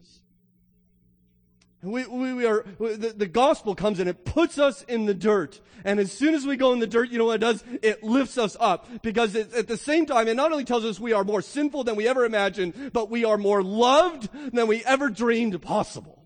We, 1.83 2.07
we, 2.07 2.35
we 2.35 2.45
are, 2.45 2.67
the, 2.79 3.15
the, 3.17 3.27
gospel 3.27 3.75
comes 3.75 4.01
and 4.01 4.09
it 4.09 4.27
puts 4.27 4.59
us 4.59 4.83
in 4.83 5.07
the 5.07 5.15
dirt. 5.15 5.61
And 5.83 5.99
as 5.99 6.13
soon 6.13 6.35
as 6.35 6.45
we 6.45 6.57
go 6.57 6.75
in 6.75 6.79
the 6.79 6.87
dirt, 6.87 7.09
you 7.09 7.17
know 7.17 7.25
what 7.25 7.37
it 7.37 7.39
does? 7.39 7.65
It 7.81 8.05
lifts 8.05 8.37
us 8.37 8.55
up. 8.61 8.87
Because 9.01 9.35
it, 9.35 9.55
at 9.55 9.67
the 9.67 9.79
same 9.79 10.05
time, 10.05 10.29
it 10.29 10.35
not 10.35 10.53
only 10.53 10.65
tells 10.65 10.85
us 10.85 11.01
we 11.01 11.15
are 11.15 11.25
more 11.25 11.41
sinful 11.41 11.85
than 11.85 11.97
we 11.97 12.07
ever 12.07 12.27
imagined, 12.27 12.93
but 12.93 13.09
we 13.09 13.25
are 13.25 13.39
more 13.39 13.63
loved 13.63 14.29
than 14.53 14.67
we 14.67 14.85
ever 14.85 15.09
dreamed 15.09 15.61
possible. 15.63 16.20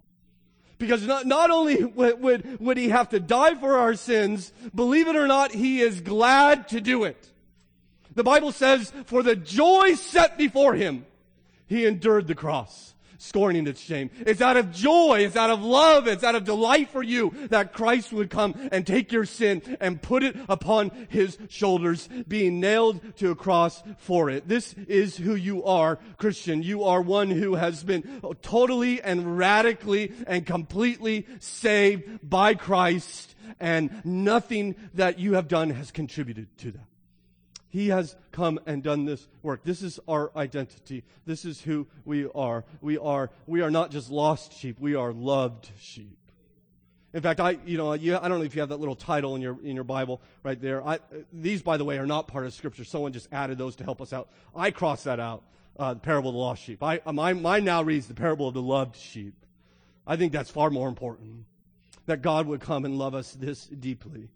Because 0.78 1.06
not, 1.06 1.26
not 1.26 1.50
only 1.50 1.84
would, 1.84 2.20
would, 2.20 2.60
would 2.60 2.76
he 2.76 2.88
have 2.88 3.10
to 3.10 3.20
die 3.20 3.54
for 3.54 3.78
our 3.78 3.94
sins, 3.94 4.52
believe 4.74 5.08
it 5.08 5.16
or 5.16 5.26
not, 5.26 5.52
he 5.52 5.80
is 5.80 6.00
glad 6.00 6.68
to 6.68 6.80
do 6.80 7.04
it. 7.04 7.30
The 8.14 8.24
Bible 8.24 8.52
says, 8.52 8.92
for 9.06 9.22
the 9.22 9.36
joy 9.36 9.94
set 9.94 10.38
before 10.38 10.74
him, 10.74 11.04
he 11.66 11.84
endured 11.86 12.26
the 12.26 12.34
cross 12.34 12.93
scorning 13.24 13.66
its 13.66 13.80
shame. 13.80 14.10
It's 14.20 14.40
out 14.40 14.56
of 14.56 14.70
joy, 14.70 15.20
it's 15.20 15.36
out 15.36 15.50
of 15.50 15.62
love, 15.62 16.06
it's 16.06 16.22
out 16.22 16.34
of 16.34 16.44
delight 16.44 16.90
for 16.90 17.02
you 17.02 17.34
that 17.48 17.72
Christ 17.72 18.12
would 18.12 18.30
come 18.30 18.54
and 18.70 18.86
take 18.86 19.12
your 19.12 19.24
sin 19.24 19.76
and 19.80 20.00
put 20.00 20.22
it 20.22 20.36
upon 20.48 20.90
his 21.08 21.38
shoulders, 21.48 22.08
being 22.28 22.60
nailed 22.60 23.00
to 23.16 23.30
a 23.30 23.34
cross 23.34 23.82
for 23.98 24.30
it. 24.30 24.46
This 24.46 24.74
is 24.86 25.16
who 25.16 25.34
you 25.34 25.64
are, 25.64 25.98
Christian. 26.18 26.62
You 26.62 26.84
are 26.84 27.00
one 27.00 27.30
who 27.30 27.54
has 27.54 27.82
been 27.82 28.20
totally 28.42 29.00
and 29.00 29.38
radically 29.38 30.12
and 30.26 30.46
completely 30.46 31.26
saved 31.40 32.28
by 32.28 32.54
Christ, 32.54 33.34
and 33.58 34.04
nothing 34.04 34.74
that 34.94 35.18
you 35.18 35.34
have 35.34 35.48
done 35.48 35.70
has 35.70 35.90
contributed 35.90 36.56
to 36.58 36.72
that. 36.72 36.93
He 37.74 37.88
has 37.88 38.14
come 38.30 38.60
and 38.66 38.84
done 38.84 39.04
this 39.04 39.26
work. 39.42 39.64
This 39.64 39.82
is 39.82 39.98
our 40.06 40.30
identity. 40.36 41.02
This 41.26 41.44
is 41.44 41.60
who 41.60 41.88
we 42.04 42.28
are. 42.32 42.64
We 42.80 42.98
are, 42.98 43.32
we 43.48 43.62
are 43.62 43.70
not 43.70 43.90
just 43.90 44.12
lost 44.12 44.56
sheep. 44.56 44.78
We 44.78 44.94
are 44.94 45.12
loved 45.12 45.72
sheep. 45.80 46.16
In 47.12 47.20
fact, 47.20 47.40
I, 47.40 47.58
you 47.66 47.76
know, 47.76 47.94
you, 47.94 48.16
I 48.16 48.28
don't 48.28 48.38
know 48.38 48.44
if 48.44 48.54
you 48.54 48.60
have 48.60 48.68
that 48.68 48.78
little 48.78 48.94
title 48.94 49.34
in 49.34 49.42
your, 49.42 49.58
in 49.64 49.74
your 49.74 49.82
Bible 49.82 50.20
right 50.44 50.60
there. 50.60 50.86
I, 50.86 51.00
these, 51.32 51.62
by 51.62 51.76
the 51.76 51.84
way, 51.84 51.98
are 51.98 52.06
not 52.06 52.28
part 52.28 52.46
of 52.46 52.54
scripture. 52.54 52.84
Someone 52.84 53.12
just 53.12 53.26
added 53.32 53.58
those 53.58 53.74
to 53.74 53.82
help 53.82 54.00
us 54.00 54.12
out. 54.12 54.28
I 54.54 54.70
crossed 54.70 55.02
that 55.06 55.18
out. 55.18 55.42
Uh, 55.76 55.94
the 55.94 56.00
parable 56.00 56.30
of 56.30 56.34
the 56.34 56.38
lost 56.38 56.62
sheep. 56.62 56.80
I, 56.80 57.00
my, 57.10 57.32
mine 57.32 57.64
now 57.64 57.82
reads 57.82 58.06
the 58.06 58.14
parable 58.14 58.46
of 58.46 58.54
the 58.54 58.62
loved 58.62 58.94
sheep. 58.94 59.34
I 60.06 60.14
think 60.14 60.32
that's 60.32 60.48
far 60.48 60.70
more 60.70 60.86
important. 60.86 61.46
That 62.06 62.22
God 62.22 62.46
would 62.46 62.60
come 62.60 62.84
and 62.84 62.96
love 62.96 63.16
us 63.16 63.32
this 63.32 63.66
deeply. 63.66 64.28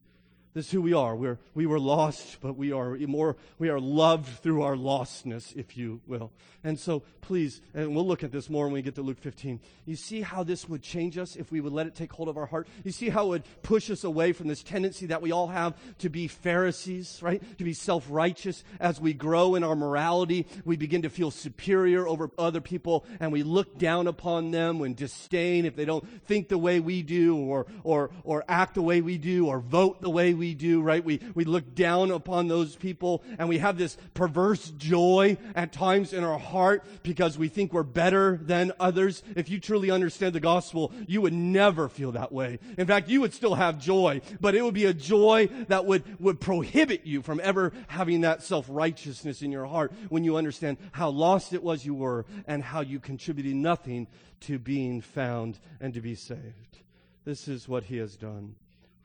This 0.59 0.66
is 0.66 0.73
who 0.73 0.83
we 0.83 0.92
are. 0.92 1.14
We're, 1.14 1.38
we 1.55 1.66
were 1.66 1.79
lost, 1.79 2.38
but 2.40 2.57
we 2.57 2.73
are 2.73 2.97
more, 3.07 3.37
we 3.61 3.68
are 3.68 3.79
loved 3.79 4.42
through 4.42 4.62
our 4.62 4.75
lostness, 4.75 5.55
if 5.55 5.77
you 5.77 6.01
will. 6.09 6.33
And 6.64 6.77
so 6.77 7.05
please, 7.29 7.61
and 7.75 7.94
we'll 7.94 8.07
look 8.07 8.25
at 8.25 8.33
this 8.33 8.49
more 8.49 8.64
when 8.64 8.73
we 8.73 8.81
get 8.81 8.94
to 8.94 9.03
Luke 9.03 9.21
15. 9.21 9.61
You 9.85 9.97
see 9.97 10.23
how 10.23 10.42
this 10.42 10.66
would 10.66 10.83
change 10.83 11.18
us 11.18 11.37
if 11.37 11.53
we 11.53 11.61
would 11.61 11.75
let 11.75 11.87
it 11.87 11.94
take 11.94 12.11
hold 12.11 12.31
of 12.31 12.38
our 12.38 12.47
heart? 12.47 12.66
You 12.85 12.90
see 12.90 13.11
how 13.11 13.27
it 13.27 13.29
would 13.29 13.62
push 13.62 13.90
us 13.90 14.03
away 14.03 14.33
from 14.33 14.49
this 14.49 14.62
tendency 14.62 15.05
that 15.07 15.21
we 15.21 15.31
all 15.31 15.49
have 15.49 15.75
to 15.99 16.09
be 16.09 16.27
Pharisees, 16.27 17.18
right? 17.21 17.42
To 17.59 17.64
be 17.64 17.75
self-righteous. 17.75 18.64
As 18.81 18.99
we 18.99 19.12
grow 19.12 19.57
in 19.57 19.62
our 19.62 19.77
morality, 19.77 20.47
we 20.64 20.79
begin 20.79 21.03
to 21.03 21.11
feel 21.11 21.31
superior 21.31 22.09
over 22.09 22.31
other 22.38 22.62
people 22.62 23.05
and 23.21 23.31
we 23.31 23.42
look 23.42 23.77
down 23.77 24.07
upon 24.07 24.51
them 24.51 24.81
and 24.81 24.97
disdain 24.97 25.66
if 25.66 25.77
they 25.77 25.85
don't 25.85 26.09
think 26.25 26.49
the 26.49 26.57
way 26.57 26.81
we 26.81 27.03
do 27.03 27.37
or, 27.37 27.66
or, 27.85 28.11
or 28.25 28.42
act 28.49 28.75
the 28.75 28.83
way 28.83 29.03
we 29.03 29.18
do 29.18 29.49
or 29.49 29.61
vote 29.61 30.01
the 30.01 30.09
way 30.09 30.33
we 30.33 30.47
we 30.48 30.54
do, 30.54 30.80
right? 30.80 31.04
We, 31.04 31.20
we 31.34 31.44
look 31.44 31.74
down 31.74 32.11
upon 32.11 32.48
those 32.48 32.74
people 32.74 33.22
and 33.38 33.50
we 33.50 33.58
have 33.58 33.76
this 33.76 33.98
perverse 34.14 34.70
joy 34.70 35.37
at 35.54 35.74
times 35.74 36.14
in 36.14 36.24
our 36.24 36.38
heart 36.38 36.87
because 37.02 37.37
we 37.37 37.48
think 37.48 37.74
we're 37.74 37.82
better 37.82 38.38
than 38.40 38.72
others. 38.80 39.22
If 39.37 39.50
you 39.50 39.61
truly 39.61 39.90
understand 39.90 40.34
the 40.34 40.40
gospel, 40.40 40.90
you 41.06 41.20
would 41.20 41.34
never 41.34 41.90
feel 41.90 42.12
that 42.12 42.32
way. 42.32 42.61
In 42.78 42.87
fact, 42.87 43.11
you 43.11 43.20
would 43.20 43.34
still 43.34 43.56
have 43.56 43.78
joy, 43.78 44.22
but 44.40 44.54
it 44.54 44.62
would 44.62 44.72
be 44.72 44.87
a 44.87 44.94
joy 44.94 45.50
that 45.68 45.84
would, 45.84 46.18
would 46.18 46.40
prohibit 46.40 47.04
you 47.04 47.20
from 47.20 47.40
ever 47.44 47.74
having 47.88 48.22
that 48.22 48.42
self-righteousness 48.42 49.42
in 49.42 49.52
your 49.52 49.66
heart 49.66 49.92
when 50.08 50.24
you 50.24 50.38
understand 50.38 50.78
how 50.92 51.11
lost 51.11 51.52
it 51.52 51.62
was 51.62 51.84
you 51.84 51.92
were 51.92 52.24
and 52.46 52.62
how 52.62 52.80
you 52.80 52.98
contributed 53.00 53.54
nothing 53.54 54.06
to 54.40 54.58
being 54.58 55.02
found 55.02 55.58
and 55.78 55.92
to 55.92 56.00
be 56.00 56.14
saved. 56.14 56.78
This 57.26 57.48
is 57.48 57.68
what 57.68 57.82
he 57.84 57.98
has 57.98 58.16
done 58.16 58.54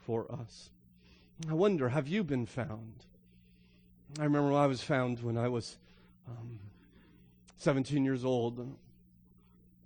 for 0.05 0.31
us. 0.31 0.69
I 1.49 1.53
wonder, 1.53 1.89
have 1.89 2.07
you 2.07 2.23
been 2.23 2.45
found? 2.45 3.05
I 4.19 4.23
remember 4.23 4.53
I 4.53 4.67
was 4.67 4.81
found 4.81 5.21
when 5.23 5.37
I 5.37 5.47
was 5.47 5.77
um, 6.29 6.59
17 7.57 8.05
years 8.05 8.23
old. 8.23 8.57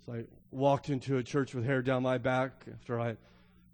So 0.04 0.12
I 0.12 0.24
walked 0.50 0.90
into 0.90 1.16
a 1.16 1.22
church 1.22 1.54
with 1.54 1.64
hair 1.64 1.82
down 1.82 2.02
my 2.02 2.18
back 2.18 2.52
after 2.72 3.00
I 3.00 3.16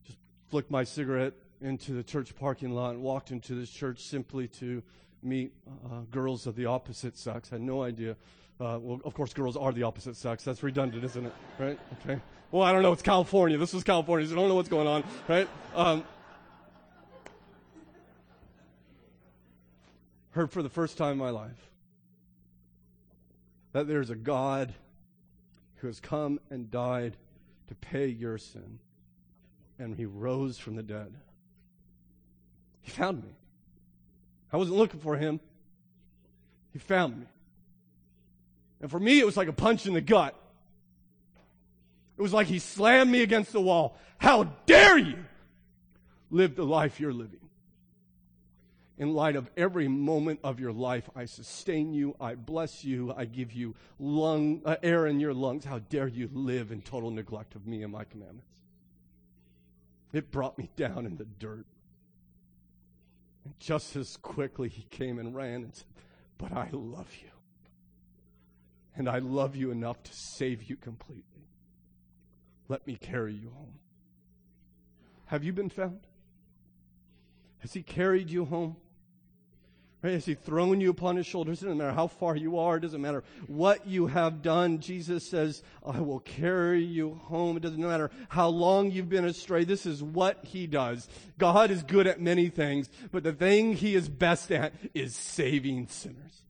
just 0.06 0.18
flicked 0.50 0.70
my 0.70 0.84
cigarette 0.84 1.34
into 1.60 1.92
the 1.92 2.02
church 2.02 2.34
parking 2.36 2.70
lot 2.70 2.90
and 2.90 3.02
walked 3.02 3.30
into 3.30 3.54
this 3.54 3.70
church 3.70 4.00
simply 4.00 4.46
to 4.48 4.82
meet 5.22 5.52
uh, 5.86 6.00
girls 6.10 6.46
of 6.46 6.54
the 6.54 6.66
opposite 6.66 7.16
sex. 7.16 7.48
I 7.50 7.56
had 7.56 7.62
no 7.62 7.82
idea. 7.82 8.12
Uh, 8.60 8.78
well, 8.80 9.00
of 9.04 9.14
course, 9.14 9.32
girls 9.32 9.56
are 9.56 9.72
the 9.72 9.82
opposite 9.82 10.16
sex. 10.16 10.44
That's 10.44 10.62
redundant, 10.62 11.02
isn't 11.02 11.26
it? 11.26 11.32
Right? 11.58 11.78
Okay. 12.00 12.20
Well, 12.52 12.62
I 12.62 12.72
don't 12.72 12.82
know. 12.82 12.92
It's 12.92 13.02
California. 13.02 13.58
This 13.58 13.72
was 13.72 13.82
California, 13.82 14.28
so 14.28 14.34
I 14.34 14.36
don't 14.36 14.48
know 14.48 14.54
what's 14.54 14.68
going 14.68 14.86
on, 14.86 15.02
right? 15.26 15.48
Um, 15.74 16.04
heard 20.34 20.50
for 20.50 20.62
the 20.62 20.68
first 20.68 20.98
time 20.98 21.12
in 21.12 21.18
my 21.18 21.30
life 21.30 21.70
that 23.72 23.86
there's 23.86 24.10
a 24.10 24.16
God 24.16 24.74
who 25.76 25.86
has 25.86 26.00
come 26.00 26.40
and 26.50 26.70
died 26.70 27.16
to 27.68 27.74
pay 27.76 28.06
your 28.06 28.36
sin, 28.36 28.78
and 29.78 29.96
he 29.96 30.04
rose 30.04 30.58
from 30.58 30.76
the 30.76 30.82
dead. 30.82 31.14
He 32.82 32.90
found 32.90 33.22
me. 33.22 33.30
I 34.52 34.56
wasn't 34.56 34.76
looking 34.76 35.00
for 35.00 35.16
him. 35.16 35.40
He 36.72 36.78
found 36.78 37.18
me. 37.18 37.26
And 38.80 38.90
for 38.90 39.00
me, 39.00 39.20
it 39.20 39.26
was 39.26 39.36
like 39.36 39.48
a 39.48 39.52
punch 39.52 39.86
in 39.86 39.94
the 39.94 40.00
gut. 40.00 40.34
It 42.16 42.22
was 42.22 42.32
like 42.32 42.48
he 42.48 42.58
slammed 42.58 43.10
me 43.10 43.22
against 43.22 43.52
the 43.52 43.60
wall. 43.60 43.96
How 44.18 44.44
dare 44.66 44.98
you 44.98 45.24
live 46.30 46.56
the 46.56 46.64
life 46.64 46.98
you're 46.98 47.12
living? 47.12 47.43
In 48.96 49.12
light 49.12 49.34
of 49.34 49.50
every 49.56 49.88
moment 49.88 50.40
of 50.44 50.60
your 50.60 50.72
life, 50.72 51.10
I 51.16 51.24
sustain 51.24 51.92
you, 51.92 52.14
I 52.20 52.36
bless 52.36 52.84
you, 52.84 53.12
I 53.16 53.24
give 53.24 53.52
you 53.52 53.74
lung, 53.98 54.62
uh, 54.64 54.76
air 54.84 55.06
in 55.06 55.18
your 55.18 55.34
lungs. 55.34 55.64
How 55.64 55.80
dare 55.80 56.06
you 56.06 56.30
live 56.32 56.70
in 56.70 56.80
total 56.80 57.10
neglect 57.10 57.56
of 57.56 57.66
me 57.66 57.82
and 57.82 57.92
my 57.92 58.04
commandments? 58.04 58.46
It 60.12 60.30
brought 60.30 60.56
me 60.58 60.70
down 60.76 61.06
in 61.06 61.16
the 61.16 61.24
dirt. 61.24 61.66
And 63.44 63.58
just 63.58 63.96
as 63.96 64.16
quickly 64.16 64.68
he 64.68 64.82
came 64.84 65.18
and 65.18 65.34
ran 65.34 65.64
and 65.64 65.74
said, 65.74 65.86
But 66.38 66.52
I 66.52 66.68
love 66.70 67.10
you. 67.20 67.30
And 68.96 69.08
I 69.08 69.18
love 69.18 69.56
you 69.56 69.72
enough 69.72 70.00
to 70.04 70.12
save 70.14 70.62
you 70.62 70.76
completely. 70.76 71.24
Let 72.68 72.86
me 72.86 72.94
carry 72.94 73.34
you 73.34 73.50
home. 73.50 73.80
Have 75.26 75.42
you 75.42 75.52
been 75.52 75.68
found? 75.68 76.06
Has 77.58 77.72
he 77.72 77.82
carried 77.82 78.30
you 78.30 78.44
home? 78.44 78.76
Right? 80.04 80.12
Has 80.12 80.26
he 80.26 80.34
thrown 80.34 80.82
you 80.82 80.90
upon 80.90 81.16
his 81.16 81.24
shoulders? 81.24 81.62
It 81.62 81.64
doesn't 81.64 81.78
matter 81.78 81.94
how 81.94 82.08
far 82.08 82.36
you 82.36 82.58
are. 82.58 82.76
It 82.76 82.80
doesn't 82.80 83.00
matter 83.00 83.24
what 83.46 83.86
you 83.86 84.06
have 84.08 84.42
done. 84.42 84.80
Jesus 84.80 85.26
says, 85.26 85.62
I 85.82 85.98
will 86.00 86.20
carry 86.20 86.84
you 86.84 87.14
home. 87.24 87.56
It 87.56 87.60
doesn't 87.60 87.80
matter 87.80 88.10
how 88.28 88.48
long 88.48 88.90
you've 88.90 89.08
been 89.08 89.24
astray. 89.24 89.64
This 89.64 89.86
is 89.86 90.02
what 90.02 90.44
he 90.44 90.66
does. 90.66 91.08
God 91.38 91.70
is 91.70 91.82
good 91.82 92.06
at 92.06 92.20
many 92.20 92.50
things, 92.50 92.90
but 93.12 93.22
the 93.22 93.32
thing 93.32 93.72
he 93.72 93.94
is 93.94 94.10
best 94.10 94.52
at 94.52 94.74
is 94.92 95.16
saving 95.16 95.88
sinners. 95.88 96.42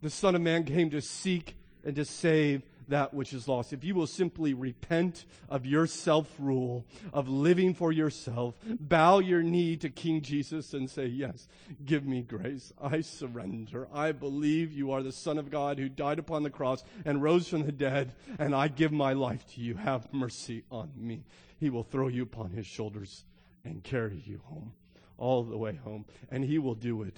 The 0.00 0.08
Son 0.08 0.34
of 0.34 0.40
Man 0.40 0.64
came 0.64 0.88
to 0.92 1.02
seek 1.02 1.56
and 1.84 1.94
to 1.96 2.06
save 2.06 2.62
that 2.92 3.14
which 3.14 3.32
is 3.32 3.48
lost. 3.48 3.72
If 3.72 3.84
you 3.84 3.94
will 3.94 4.06
simply 4.06 4.52
repent 4.52 5.24
of 5.48 5.64
your 5.64 5.86
self 5.86 6.28
rule, 6.38 6.84
of 7.14 7.26
living 7.26 7.72
for 7.72 7.90
yourself, 7.90 8.54
bow 8.78 9.18
your 9.18 9.42
knee 9.42 9.78
to 9.78 9.88
King 9.88 10.20
Jesus 10.20 10.74
and 10.74 10.90
say, 10.90 11.06
Yes, 11.06 11.48
give 11.86 12.04
me 12.04 12.20
grace. 12.20 12.70
I 12.80 13.00
surrender. 13.00 13.88
I 13.94 14.12
believe 14.12 14.72
you 14.72 14.92
are 14.92 15.02
the 15.02 15.10
Son 15.10 15.38
of 15.38 15.50
God 15.50 15.78
who 15.78 15.88
died 15.88 16.18
upon 16.18 16.42
the 16.42 16.50
cross 16.50 16.84
and 17.06 17.22
rose 17.22 17.48
from 17.48 17.64
the 17.64 17.72
dead, 17.72 18.14
and 18.38 18.54
I 18.54 18.68
give 18.68 18.92
my 18.92 19.14
life 19.14 19.46
to 19.54 19.62
you. 19.62 19.74
Have 19.76 20.12
mercy 20.12 20.64
on 20.70 20.90
me. 20.94 21.24
He 21.58 21.70
will 21.70 21.84
throw 21.84 22.08
you 22.08 22.22
upon 22.22 22.50
his 22.50 22.66
shoulders 22.66 23.24
and 23.64 23.82
carry 23.82 24.22
you 24.26 24.42
home, 24.44 24.74
all 25.16 25.44
the 25.44 25.56
way 25.56 25.76
home, 25.82 26.04
and 26.30 26.44
he 26.44 26.58
will 26.58 26.74
do 26.74 27.02
it 27.04 27.16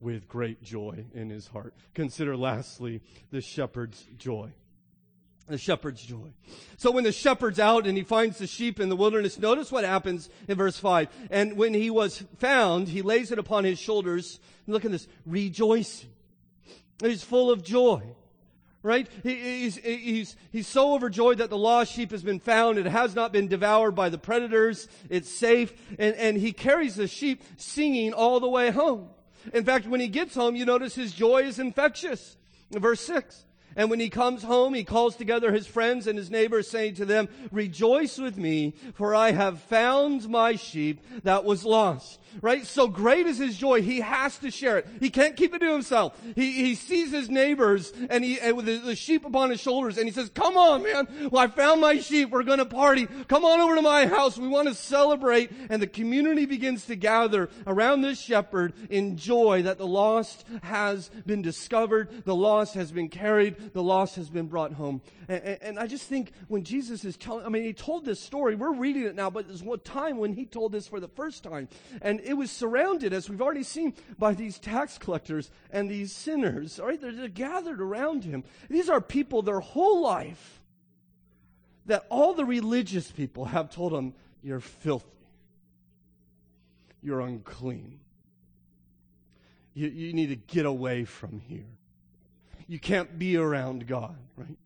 with 0.00 0.28
great 0.28 0.62
joy 0.62 1.06
in 1.14 1.30
his 1.30 1.46
heart. 1.46 1.72
Consider 1.94 2.36
lastly 2.36 3.00
the 3.30 3.40
shepherd's 3.40 4.04
joy 4.18 4.52
the 5.46 5.58
shepherd's 5.58 6.02
joy. 6.02 6.32
So 6.76 6.90
when 6.90 7.04
the 7.04 7.12
shepherd's 7.12 7.60
out 7.60 7.86
and 7.86 7.96
he 7.96 8.02
finds 8.02 8.38
the 8.38 8.46
sheep 8.46 8.80
in 8.80 8.88
the 8.88 8.96
wilderness, 8.96 9.38
notice 9.38 9.70
what 9.70 9.84
happens 9.84 10.30
in 10.48 10.56
verse 10.56 10.78
5. 10.78 11.08
And 11.30 11.56
when 11.56 11.74
he 11.74 11.90
was 11.90 12.24
found, 12.38 12.88
he 12.88 13.02
lays 13.02 13.30
it 13.30 13.38
upon 13.38 13.64
his 13.64 13.78
shoulders. 13.78 14.40
Look 14.66 14.84
at 14.84 14.90
this, 14.90 15.06
rejoicing. 15.26 16.10
He's 17.02 17.22
full 17.22 17.50
of 17.50 17.62
joy. 17.62 18.02
Right? 18.82 19.08
He, 19.22 19.60
he's, 19.60 19.76
he's, 19.76 20.36
he's 20.52 20.66
so 20.66 20.94
overjoyed 20.94 21.38
that 21.38 21.48
the 21.48 21.56
lost 21.56 21.92
sheep 21.92 22.10
has 22.10 22.22
been 22.22 22.40
found. 22.40 22.76
It 22.76 22.84
has 22.84 23.14
not 23.14 23.32
been 23.32 23.48
devoured 23.48 23.94
by 23.94 24.10
the 24.10 24.18
predators. 24.18 24.88
It's 25.08 25.30
safe. 25.30 25.72
And, 25.98 26.14
and 26.16 26.36
he 26.36 26.52
carries 26.52 26.96
the 26.96 27.08
sheep 27.08 27.42
singing 27.56 28.12
all 28.12 28.40
the 28.40 28.48
way 28.48 28.70
home. 28.70 29.08
In 29.54 29.64
fact, 29.64 29.86
when 29.86 30.00
he 30.00 30.08
gets 30.08 30.34
home, 30.34 30.54
you 30.54 30.66
notice 30.66 30.94
his 30.94 31.12
joy 31.12 31.42
is 31.44 31.58
infectious. 31.58 32.36
Verse 32.70 33.00
6. 33.00 33.44
And 33.76 33.90
when 33.90 34.00
he 34.00 34.10
comes 34.10 34.42
home, 34.42 34.74
he 34.74 34.84
calls 34.84 35.16
together 35.16 35.52
his 35.52 35.66
friends 35.66 36.06
and 36.06 36.18
his 36.18 36.30
neighbors, 36.30 36.68
saying 36.68 36.94
to 36.94 37.04
them, 37.04 37.28
Rejoice 37.50 38.18
with 38.18 38.36
me, 38.36 38.74
for 38.94 39.14
I 39.14 39.32
have 39.32 39.60
found 39.62 40.28
my 40.28 40.56
sheep 40.56 41.04
that 41.22 41.44
was 41.44 41.64
lost 41.64 42.20
right? 42.40 42.66
So 42.66 42.88
great 42.88 43.26
is 43.26 43.38
his 43.38 43.56
joy. 43.56 43.82
He 43.82 44.00
has 44.00 44.38
to 44.38 44.50
share 44.50 44.78
it. 44.78 44.86
He 45.00 45.10
can't 45.10 45.36
keep 45.36 45.54
it 45.54 45.60
to 45.60 45.72
himself. 45.72 46.20
He, 46.34 46.52
he 46.52 46.74
sees 46.74 47.12
his 47.12 47.28
neighbors 47.28 47.92
and 48.10 48.24
he, 48.24 48.40
and 48.40 48.56
with 48.56 48.66
the, 48.66 48.94
sheep 48.94 49.24
upon 49.24 49.50
his 49.50 49.60
shoulders 49.60 49.98
and 49.98 50.06
he 50.06 50.12
says, 50.12 50.30
come 50.30 50.56
on, 50.56 50.82
man. 50.82 51.08
Well, 51.30 51.42
I 51.42 51.48
found 51.48 51.80
my 51.80 51.98
sheep. 51.98 52.30
We're 52.30 52.44
going 52.44 52.58
to 52.58 52.64
party. 52.64 53.06
Come 53.28 53.44
on 53.44 53.60
over 53.60 53.74
to 53.74 53.82
my 53.82 54.06
house. 54.06 54.38
We 54.38 54.48
want 54.48 54.68
to 54.68 54.74
celebrate. 54.74 55.50
And 55.68 55.82
the 55.82 55.86
community 55.86 56.46
begins 56.46 56.86
to 56.86 56.96
gather 56.96 57.50
around 57.66 58.02
this 58.02 58.20
shepherd 58.20 58.72
in 58.88 59.16
joy 59.16 59.62
that 59.62 59.78
the 59.78 59.86
lost 59.86 60.44
has 60.62 61.10
been 61.26 61.42
discovered. 61.42 62.24
The 62.24 62.34
lost 62.34 62.74
has 62.74 62.92
been 62.92 63.08
carried. 63.08 63.56
The 63.72 63.82
lost 63.82 64.16
has 64.16 64.30
been 64.30 64.46
brought 64.46 64.72
home. 64.72 65.00
And, 65.28 65.42
and, 65.42 65.58
and 65.62 65.78
I 65.78 65.86
just 65.86 66.08
think 66.08 66.32
when 66.48 66.64
Jesus 66.64 67.04
is 67.04 67.16
telling, 67.16 67.46
I 67.46 67.48
mean, 67.48 67.64
he 67.64 67.72
told 67.72 68.04
this 68.04 68.20
story. 68.20 68.54
We're 68.54 68.74
reading 68.74 69.04
it 69.04 69.14
now, 69.14 69.30
but 69.30 69.48
there's 69.48 69.62
one 69.62 69.80
time 69.80 70.18
when 70.18 70.32
he 70.32 70.44
told 70.44 70.72
this 70.72 70.86
for 70.88 71.00
the 71.00 71.08
first 71.08 71.42
time. 71.42 71.68
And 72.02 72.20
it 72.20 72.34
was 72.34 72.50
surrounded, 72.50 73.12
as 73.12 73.28
we've 73.30 73.42
already 73.42 73.62
seen, 73.62 73.94
by 74.18 74.34
these 74.34 74.58
tax 74.58 74.98
collectors 74.98 75.50
and 75.70 75.90
these 75.90 76.12
sinners. 76.14 76.78
All 76.78 76.86
right, 76.86 77.00
they're, 77.00 77.12
they're 77.12 77.28
gathered 77.28 77.80
around 77.80 78.24
him. 78.24 78.44
These 78.68 78.88
are 78.88 79.00
people 79.00 79.42
their 79.42 79.60
whole 79.60 80.02
life 80.02 80.60
that 81.86 82.06
all 82.08 82.34
the 82.34 82.44
religious 82.44 83.10
people 83.10 83.44
have 83.46 83.70
told 83.70 83.92
them, 83.92 84.14
you're 84.42 84.60
filthy. 84.60 85.06
You're 87.02 87.20
unclean. 87.20 88.00
You, 89.74 89.88
you 89.88 90.12
need 90.12 90.28
to 90.28 90.36
get 90.36 90.64
away 90.64 91.04
from 91.04 91.40
here. 91.40 91.66
You 92.66 92.78
can't 92.78 93.18
be 93.18 93.36
around 93.36 93.86
God, 93.86 94.16
right? 94.36 94.56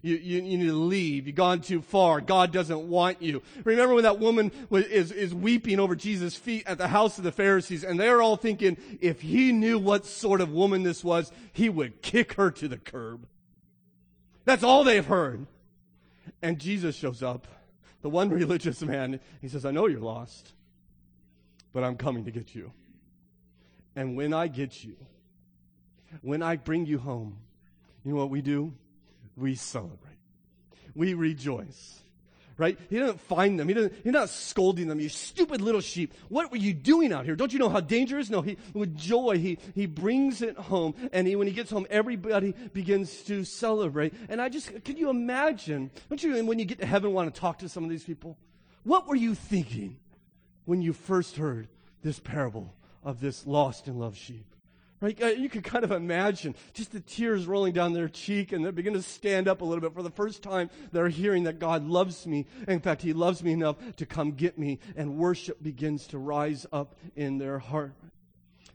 You, 0.00 0.14
you, 0.14 0.42
you, 0.42 0.58
need 0.58 0.66
to 0.66 0.72
leave. 0.72 1.26
You've 1.26 1.34
gone 1.34 1.60
too 1.60 1.82
far. 1.82 2.20
God 2.20 2.52
doesn't 2.52 2.88
want 2.88 3.20
you. 3.20 3.42
Remember 3.64 3.94
when 3.94 4.04
that 4.04 4.20
woman 4.20 4.52
was, 4.70 4.84
is, 4.86 5.10
is 5.10 5.34
weeping 5.34 5.80
over 5.80 5.96
Jesus' 5.96 6.36
feet 6.36 6.64
at 6.66 6.78
the 6.78 6.86
house 6.86 7.18
of 7.18 7.24
the 7.24 7.32
Pharisees, 7.32 7.82
and 7.82 7.98
they're 7.98 8.22
all 8.22 8.36
thinking, 8.36 8.76
if 9.00 9.22
he 9.22 9.50
knew 9.50 9.76
what 9.76 10.06
sort 10.06 10.40
of 10.40 10.52
woman 10.52 10.84
this 10.84 11.02
was, 11.02 11.32
he 11.52 11.68
would 11.68 12.00
kick 12.00 12.34
her 12.34 12.50
to 12.52 12.68
the 12.68 12.78
curb. 12.78 13.26
That's 14.44 14.62
all 14.62 14.84
they've 14.84 15.04
heard. 15.04 15.46
And 16.42 16.60
Jesus 16.60 16.94
shows 16.94 17.22
up, 17.22 17.48
the 18.02 18.08
one 18.08 18.30
religious 18.30 18.80
man. 18.82 19.18
He 19.40 19.48
says, 19.48 19.64
I 19.64 19.72
know 19.72 19.86
you're 19.86 20.00
lost, 20.00 20.52
but 21.72 21.82
I'm 21.82 21.96
coming 21.96 22.24
to 22.24 22.30
get 22.30 22.54
you. 22.54 22.72
And 23.96 24.16
when 24.16 24.32
I 24.32 24.46
get 24.46 24.84
you, 24.84 24.96
when 26.22 26.42
I 26.42 26.56
bring 26.56 26.86
you 26.86 26.98
home, 26.98 27.38
you 28.04 28.12
know 28.12 28.18
what 28.18 28.30
we 28.30 28.42
do? 28.42 28.72
we 29.38 29.54
celebrate. 29.54 30.18
We 30.94 31.14
rejoice. 31.14 32.00
right? 32.56 32.76
He 32.90 32.98
doesn't 32.98 33.20
find 33.20 33.58
them. 33.58 33.68
He 33.68 33.74
doesn't, 33.74 33.94
he's 34.02 34.12
not 34.12 34.28
scolding 34.28 34.88
them. 34.88 34.98
You 34.98 35.08
stupid 35.08 35.60
little 35.60 35.80
sheep. 35.80 36.12
What 36.28 36.50
were 36.50 36.56
you 36.56 36.74
doing 36.74 37.12
out 37.12 37.24
here? 37.24 37.36
Don't 37.36 37.52
you 37.52 37.58
know 37.60 37.68
how 37.68 37.80
dangerous? 37.80 38.30
No, 38.30 38.42
he, 38.42 38.56
with 38.74 38.96
joy, 38.96 39.38
he, 39.38 39.58
he 39.74 39.86
brings 39.86 40.42
it 40.42 40.56
home. 40.56 40.94
And 41.12 41.28
he, 41.28 41.36
when 41.36 41.46
he 41.46 41.52
gets 41.52 41.70
home, 41.70 41.86
everybody 41.88 42.52
begins 42.72 43.22
to 43.24 43.44
celebrate. 43.44 44.12
And 44.28 44.42
I 44.42 44.48
just, 44.48 44.84
can 44.84 44.96
you 44.96 45.08
imagine? 45.08 45.90
Don't 46.08 46.22
you, 46.22 46.44
when 46.44 46.58
you 46.58 46.64
get 46.64 46.80
to 46.80 46.86
heaven, 46.86 47.12
want 47.12 47.32
to 47.32 47.40
talk 47.40 47.60
to 47.60 47.68
some 47.68 47.84
of 47.84 47.90
these 47.90 48.04
people? 48.04 48.36
What 48.82 49.06
were 49.06 49.16
you 49.16 49.34
thinking 49.36 49.98
when 50.64 50.82
you 50.82 50.92
first 50.92 51.36
heard 51.36 51.68
this 52.02 52.18
parable 52.18 52.74
of 53.04 53.20
this 53.20 53.46
lost 53.46 53.86
and 53.86 54.00
loved 54.00 54.16
sheep? 54.16 54.46
Right? 55.00 55.20
Uh, 55.22 55.26
you 55.26 55.48
can 55.48 55.62
kind 55.62 55.84
of 55.84 55.92
imagine 55.92 56.56
just 56.74 56.90
the 56.90 56.98
tears 56.98 57.46
rolling 57.46 57.72
down 57.72 57.92
their 57.92 58.08
cheek 58.08 58.50
and 58.50 58.66
they 58.66 58.70
begin 58.72 58.94
to 58.94 59.02
stand 59.02 59.46
up 59.46 59.60
a 59.60 59.64
little 59.64 59.80
bit 59.80 59.94
for 59.94 60.02
the 60.02 60.10
first 60.10 60.42
time. 60.42 60.70
They're 60.90 61.08
hearing 61.08 61.44
that 61.44 61.60
God 61.60 61.86
loves 61.86 62.26
me. 62.26 62.46
In 62.66 62.80
fact, 62.80 63.02
He 63.02 63.12
loves 63.12 63.42
me 63.42 63.52
enough 63.52 63.76
to 63.96 64.06
come 64.06 64.32
get 64.32 64.58
me 64.58 64.80
and 64.96 65.16
worship 65.16 65.62
begins 65.62 66.08
to 66.08 66.18
rise 66.18 66.66
up 66.72 66.96
in 67.14 67.38
their 67.38 67.60
heart. 67.60 67.92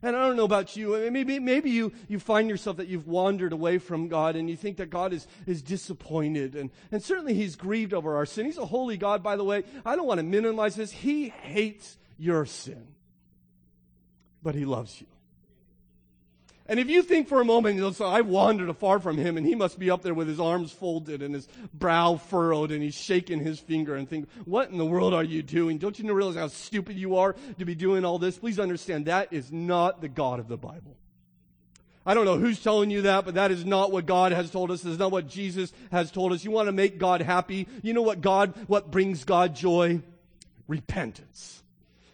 And 0.01 0.17
I 0.17 0.27
don't 0.27 0.35
know 0.35 0.43
about 0.43 0.75
you. 0.75 1.09
Maybe, 1.11 1.39
maybe 1.39 1.69
you, 1.69 1.93
you 2.09 2.19
find 2.19 2.49
yourself 2.49 2.77
that 2.77 2.87
you've 2.87 3.07
wandered 3.07 3.53
away 3.53 3.77
from 3.77 4.09
God 4.09 4.35
and 4.35 4.49
you 4.49 4.57
think 4.57 4.77
that 4.77 4.89
God 4.89 5.13
is, 5.13 5.27
is 5.45 5.61
disappointed. 5.61 6.55
And, 6.55 6.71
and 6.91 7.01
certainly 7.01 7.33
He's 7.33 7.55
grieved 7.55 7.93
over 7.93 8.15
our 8.15 8.25
sin. 8.25 8.45
He's 8.45 8.57
a 8.57 8.65
holy 8.65 8.97
God, 8.97 9.23
by 9.23 9.37
the 9.37 9.45
way. 9.45 9.63
I 9.85 9.95
don't 9.95 10.05
want 10.05 10.19
to 10.19 10.23
minimize 10.23 10.75
this. 10.75 10.91
He 10.91 11.29
hates 11.29 11.97
your 12.17 12.45
sin. 12.45 12.87
But 14.41 14.55
He 14.55 14.65
loves 14.65 14.99
you. 14.99 15.07
And 16.73 16.79
if 16.79 16.89
you 16.89 17.03
think 17.03 17.27
for 17.27 17.39
a 17.39 17.45
moment, 17.45 17.75
you 17.75 17.81
know, 17.81 17.91
so 17.91 18.07
I 18.07 18.21
wandered 18.21 18.67
afar 18.67 18.97
from 18.97 19.15
him 19.15 19.37
and 19.37 19.45
he 19.45 19.53
must 19.53 19.77
be 19.77 19.91
up 19.91 20.01
there 20.01 20.15
with 20.15 20.27
his 20.27 20.39
arms 20.39 20.71
folded 20.71 21.21
and 21.21 21.35
his 21.35 21.47
brow 21.71 22.15
furrowed 22.15 22.71
and 22.71 22.81
he's 22.81 22.95
shaking 22.95 23.41
his 23.41 23.59
finger 23.59 23.95
and 23.95 24.09
think, 24.09 24.27
what 24.45 24.71
in 24.71 24.79
the 24.79 24.85
world 24.85 25.13
are 25.13 25.23
you 25.23 25.43
doing? 25.43 25.77
Don't 25.77 25.99
you 25.99 26.11
realize 26.11 26.35
how 26.35 26.47
stupid 26.47 26.97
you 26.97 27.17
are 27.17 27.35
to 27.59 27.65
be 27.65 27.75
doing 27.75 28.03
all 28.03 28.17
this? 28.17 28.39
Please 28.39 28.59
understand 28.59 29.05
that 29.05 29.31
is 29.31 29.51
not 29.51 30.01
the 30.01 30.09
God 30.09 30.39
of 30.39 30.47
the 30.47 30.57
Bible. 30.57 30.97
I 32.07 32.15
don't 32.15 32.25
know 32.25 32.39
who's 32.39 32.59
telling 32.59 32.89
you 32.89 33.03
that, 33.03 33.23
but 33.23 33.35
that 33.35 33.51
is 33.51 33.63
not 33.63 33.91
what 33.91 34.07
God 34.07 34.31
has 34.31 34.49
told 34.49 34.71
us. 34.71 34.81
This 34.81 34.93
is 34.93 34.99
not 34.99 35.11
what 35.11 35.27
Jesus 35.27 35.71
has 35.91 36.09
told 36.09 36.33
us. 36.33 36.43
You 36.43 36.49
want 36.49 36.69
to 36.69 36.73
make 36.73 36.97
God 36.97 37.21
happy. 37.21 37.67
You 37.83 37.93
know 37.93 38.01
what 38.01 38.19
God, 38.19 38.51
what 38.65 38.89
brings 38.89 39.25
God 39.25 39.55
joy? 39.55 40.01
Repentance 40.67 41.62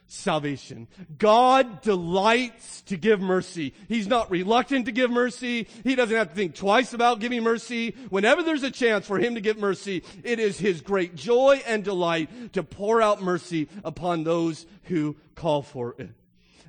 salvation. 0.10 0.88
God 1.18 1.82
delights 1.82 2.82
to 2.84 2.98
give 2.98 3.22
mercy. 3.22 3.74
He's 3.88 4.08
not 4.08 4.30
reluctant 4.32 4.88
to 4.88 4.92
give 4.92 5.12
mercy. 5.12 5.68
He 5.84 5.96
doesn't 5.96 6.16
have 6.16 6.30
to 6.30 6.36
think 6.36 6.56
twice 6.56 6.94
about 6.94 7.20
giving 7.20 7.44
mercy. 7.44 7.96
Whenever 8.10 8.44
there's 8.44 8.64
a 8.64 8.72
chance 8.72 9.06
for 9.06 9.20
him 9.20 9.36
to 9.36 9.42
give 9.42 9.58
mercy, 9.58 10.04
it 10.24 10.40
is 10.40 10.60
his 10.60 10.82
great 10.82 11.16
joy 11.16 11.62
and 11.66 11.84
delight 11.84 12.54
to 12.54 12.64
pour 12.64 13.02
out 13.02 13.22
mercy 13.22 13.70
upon 13.84 14.24
those 14.24 14.66
who 14.86 15.16
call 15.36 15.62
for 15.62 15.96
it. 16.00 16.10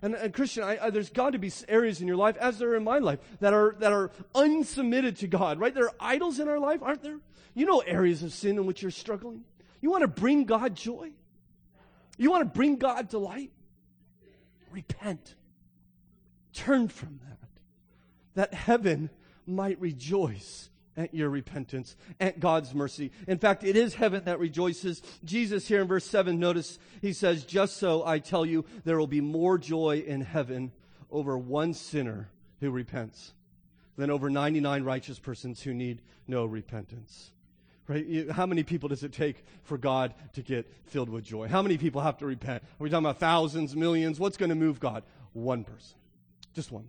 And, 0.03 0.15
and 0.15 0.33
Christian, 0.33 0.63
I, 0.63 0.79
I, 0.87 0.91
there's 0.91 1.11
got 1.11 1.31
to 1.31 1.39
be 1.39 1.51
areas 1.67 2.01
in 2.01 2.07
your 2.07 2.17
life, 2.17 2.37
as 2.37 2.59
there 2.59 2.71
are 2.71 2.77
in 2.77 2.85
my 2.85 2.99
life, 2.99 3.19
that 3.41 3.53
are 3.53 3.75
that 3.81 3.93
are 3.93 4.11
unsubmitted 4.35 5.19
to 5.19 5.27
God. 5.27 5.59
Right? 5.59 5.75
There 5.75 5.87
are 5.87 5.95
idols 6.01 6.41
in 6.41 6.49
our 6.49 6.59
life, 6.59 6.83
aren't 6.83 7.03
there? 7.03 7.19
You 7.55 7.67
know 7.67 7.81
areas 7.81 8.23
of 8.23 8.33
sin 8.33 8.57
in 8.57 8.67
which 8.67 8.81
you're 8.83 8.91
struggling. 8.91 9.45
You 9.81 9.91
want 9.91 10.03
to 10.03 10.09
bring 10.09 10.45
God 10.45 10.75
joy. 10.75 11.11
You 12.21 12.31
want 12.31 12.43
to 12.43 12.57
bring 12.59 12.77
God 12.77 13.09
delight? 13.09 13.51
Repent. 14.71 15.35
Turn 16.53 16.89
from 16.89 17.19
that. 17.27 17.49
That 18.35 18.55
heaven 18.55 19.09
might 19.47 19.81
rejoice 19.81 20.69
at 20.99 21.15
your 21.15 21.31
repentance, 21.31 21.97
at 22.21 22.39
God's 22.39 22.75
mercy. 22.75 23.11
In 23.27 23.39
fact, 23.39 23.65
it 23.65 23.75
is 23.75 23.95
heaven 23.95 24.25
that 24.25 24.39
rejoices. 24.39 25.01
Jesus 25.25 25.67
here 25.67 25.81
in 25.81 25.89
verse 25.89 26.05
7, 26.05 26.39
notice 26.39 26.79
he 27.01 27.15
says, 27.15 27.45
Just 27.45 27.79
so 27.79 28.05
I 28.05 28.19
tell 28.19 28.45
you, 28.45 28.67
there 28.85 28.99
will 28.99 29.07
be 29.07 29.23
more 29.23 29.57
joy 29.57 30.05
in 30.07 30.21
heaven 30.21 30.73
over 31.11 31.39
one 31.39 31.73
sinner 31.73 32.29
who 32.61 32.71
repents 32.71 33.33
than 33.97 34.11
over 34.11 34.29
99 34.29 34.85
righteous 34.85 35.19
persons 35.19 35.63
who 35.63 35.73
need 35.73 36.03
no 36.29 36.45
repentance. 36.45 37.33
Right? 37.91 38.31
How 38.31 38.47
many 38.47 38.63
people 38.63 38.89
does 38.89 39.03
it 39.03 39.13
take 39.13 39.45
for 39.65 39.77
God 39.77 40.15
to 40.35 40.43
get 40.43 40.73
filled 40.85 41.09
with 41.09 41.25
joy? 41.25 41.49
How 41.49 41.61
many 41.61 41.77
people 41.77 42.01
have 42.01 42.19
to 42.19 42.27
repent? 42.27 42.63
Are 42.63 42.85
we 42.85 42.89
talking 42.89 43.05
about 43.05 43.19
thousands, 43.19 43.75
millions? 43.75 44.21
What's 44.21 44.37
going 44.37 44.51
to 44.51 44.55
move 44.55 44.79
God? 44.79 45.03
One 45.33 45.65
person. 45.65 45.97
Just 46.55 46.71
one. 46.71 46.87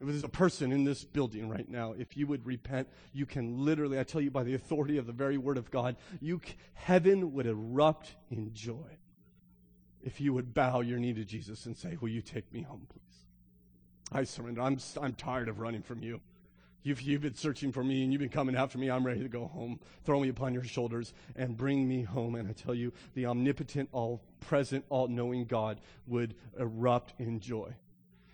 If 0.00 0.06
there's 0.06 0.24
a 0.24 0.28
person 0.28 0.72
in 0.72 0.84
this 0.84 1.04
building 1.04 1.50
right 1.50 1.68
now, 1.68 1.92
if 1.92 2.16
you 2.16 2.26
would 2.28 2.46
repent, 2.46 2.88
you 3.12 3.26
can 3.26 3.62
literally, 3.62 4.00
I 4.00 4.04
tell 4.04 4.22
you 4.22 4.30
by 4.30 4.42
the 4.42 4.54
authority 4.54 4.96
of 4.96 5.06
the 5.06 5.12
very 5.12 5.36
word 5.36 5.58
of 5.58 5.70
God, 5.70 5.96
you, 6.22 6.40
heaven 6.72 7.34
would 7.34 7.46
erupt 7.46 8.14
in 8.30 8.54
joy 8.54 8.96
if 10.02 10.18
you 10.18 10.32
would 10.32 10.54
bow 10.54 10.80
your 10.80 10.98
knee 10.98 11.12
to 11.12 11.26
Jesus 11.26 11.66
and 11.66 11.76
say, 11.76 11.98
Will 12.00 12.08
you 12.08 12.22
take 12.22 12.50
me 12.54 12.62
home, 12.62 12.86
please? 12.88 13.26
I 14.10 14.24
surrender. 14.24 14.62
I'm, 14.62 14.78
I'm 14.98 15.12
tired 15.12 15.50
of 15.50 15.58
running 15.60 15.82
from 15.82 16.02
you. 16.02 16.22
You've, 16.82 17.02
you've 17.02 17.22
been 17.22 17.34
searching 17.34 17.72
for 17.72 17.84
me 17.84 18.02
and 18.02 18.12
you've 18.12 18.20
been 18.20 18.30
coming 18.30 18.56
after 18.56 18.78
me. 18.78 18.90
I'm 18.90 19.04
ready 19.04 19.20
to 19.20 19.28
go 19.28 19.46
home. 19.46 19.80
Throw 20.04 20.20
me 20.20 20.28
upon 20.28 20.54
your 20.54 20.64
shoulders 20.64 21.12
and 21.36 21.56
bring 21.56 21.86
me 21.86 22.02
home. 22.02 22.34
And 22.34 22.48
I 22.48 22.52
tell 22.52 22.74
you, 22.74 22.92
the 23.14 23.26
omnipotent, 23.26 23.90
all 23.92 24.22
present, 24.40 24.84
all 24.88 25.08
knowing 25.08 25.44
God 25.44 25.78
would 26.06 26.34
erupt 26.58 27.12
in 27.20 27.40
joy. 27.40 27.74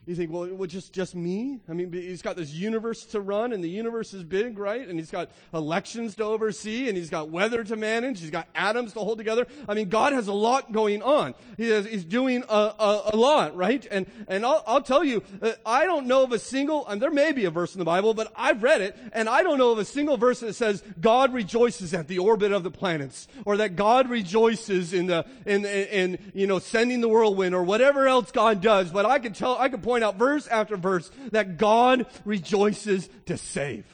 You 0.07 0.15
think, 0.15 0.31
well, 0.31 0.47
well, 0.53 0.69
just, 0.69 0.93
just 0.93 1.17
me? 1.17 1.59
I 1.69 1.73
mean, 1.73 1.93
he's 1.93 2.23
got 2.23 2.37
this 2.37 2.53
universe 2.53 3.05
to 3.07 3.21
run, 3.21 3.53
and 3.53 3.63
the 3.63 3.69
universe 3.69 4.15
is 4.15 4.23
big, 4.23 4.57
right? 4.57 4.87
And 4.87 5.01
he's 5.01 5.11
got 5.11 5.31
elections 5.53 6.15
to 6.17 6.25
oversee, 6.25 6.89
and 6.89 6.97
he's 6.97 7.11
got 7.11 7.31
weather 7.31 7.65
to 7.65 7.75
manage, 7.75 8.21
he's 8.21 8.31
got 8.31 8.47
atoms 8.55 8.93
to 8.93 9.01
hold 9.01 9.19
together. 9.19 9.49
I 9.69 9.75
mean, 9.75 9.89
God 9.89 10.13
has 10.13 10.29
a 10.29 10.33
lot 10.33 10.71
going 10.71 11.03
on. 11.03 11.35
He 11.57 11.71
has, 11.71 11.87
he's 11.87 12.05
doing 12.05 12.45
a, 12.49 12.55
a, 12.55 13.11
a, 13.15 13.17
lot, 13.17 13.57
right? 13.57 13.85
And, 13.91 14.07
and 14.29 14.47
I'll, 14.47 14.63
I'll 14.65 14.81
tell 14.81 15.03
you, 15.03 15.25
uh, 15.43 15.53
I 15.67 15.87
don't 15.87 16.07
know 16.07 16.23
of 16.23 16.31
a 16.31 16.39
single, 16.39 16.87
and 16.87 17.03
there 17.03 17.11
may 17.11 17.33
be 17.33 17.45
a 17.45 17.51
verse 17.51 17.75
in 17.75 17.81
the 17.81 17.85
Bible, 17.85 18.15
but 18.15 18.33
I've 18.37 18.63
read 18.63 18.83
it, 18.83 18.97
and 19.13 19.29
I 19.29 19.43
don't 19.43 19.59
know 19.59 19.73
of 19.73 19.79
a 19.79 19.85
single 19.85 20.17
verse 20.17 20.39
that 20.39 20.55
says 20.55 20.85
God 21.01 21.35
rejoices 21.35 21.93
at 21.93 22.07
the 22.07 22.21
orbit 22.21 22.53
of 22.53 22.63
the 22.63 22.71
planets, 22.71 23.27
or 23.45 23.57
that 23.57 23.75
God 23.75 24.09
rejoices 24.09 24.93
in 24.93 25.07
the, 25.07 25.27
in, 25.45 25.65
in, 25.65 25.87
in 25.89 26.33
you 26.33 26.47
know, 26.47 26.61
sending 26.61 27.01
the 27.01 27.09
whirlwind, 27.09 27.57
or 27.57 27.65
whatever 27.65 28.07
else 28.07 28.31
God 28.31 28.61
does. 28.61 28.93
But 28.93 29.05
I 29.05 29.19
could 29.19 29.35
tell, 29.35 29.59
I 29.59 29.69
could 29.69 29.83
point 29.83 29.96
point 29.97 30.05
out 30.05 30.17
verse 30.17 30.47
after 30.49 30.77
verse 30.77 31.11
that 31.33 31.57
God 31.57 32.05
rejoices 32.27 33.09
to 33.25 33.39
save. 33.39 33.87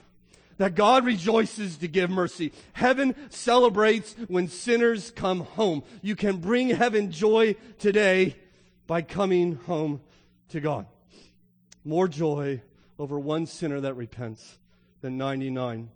That 0.59 0.75
God 0.75 1.05
rejoices 1.05 1.77
to 1.77 1.87
give 1.87 2.11
mercy. 2.11 2.53
Heaven 2.73 3.15
celebrates 3.31 4.17
when 4.27 4.49
sinners 4.49 5.13
come 5.13 5.41
home. 5.41 5.85
You 6.03 6.17
can 6.17 6.39
bring 6.39 6.71
heaven 6.71 7.13
joy 7.13 7.55
today 7.79 8.37
by 8.89 9.03
coming 9.03 9.61
home 9.67 10.01
to 10.49 10.61
God. 10.61 10.87
More 11.85 12.09
joy 12.09 12.63
over 12.99 13.17
one 13.17 13.47
sinner 13.47 13.81
that 13.81 13.95
repents 13.95 14.59
than 15.03 15.17
99 15.17 15.89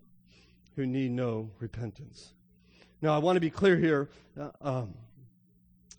who 0.76 0.86
need 0.86 1.10
no 1.10 1.50
repentance. 1.58 2.32
Now, 3.02 3.12
I 3.12 3.18
want 3.18 3.36
to 3.36 3.40
be 3.40 3.50
clear 3.50 3.76
here. 3.76 4.08
Uh, 4.40 4.50
um, 4.60 4.94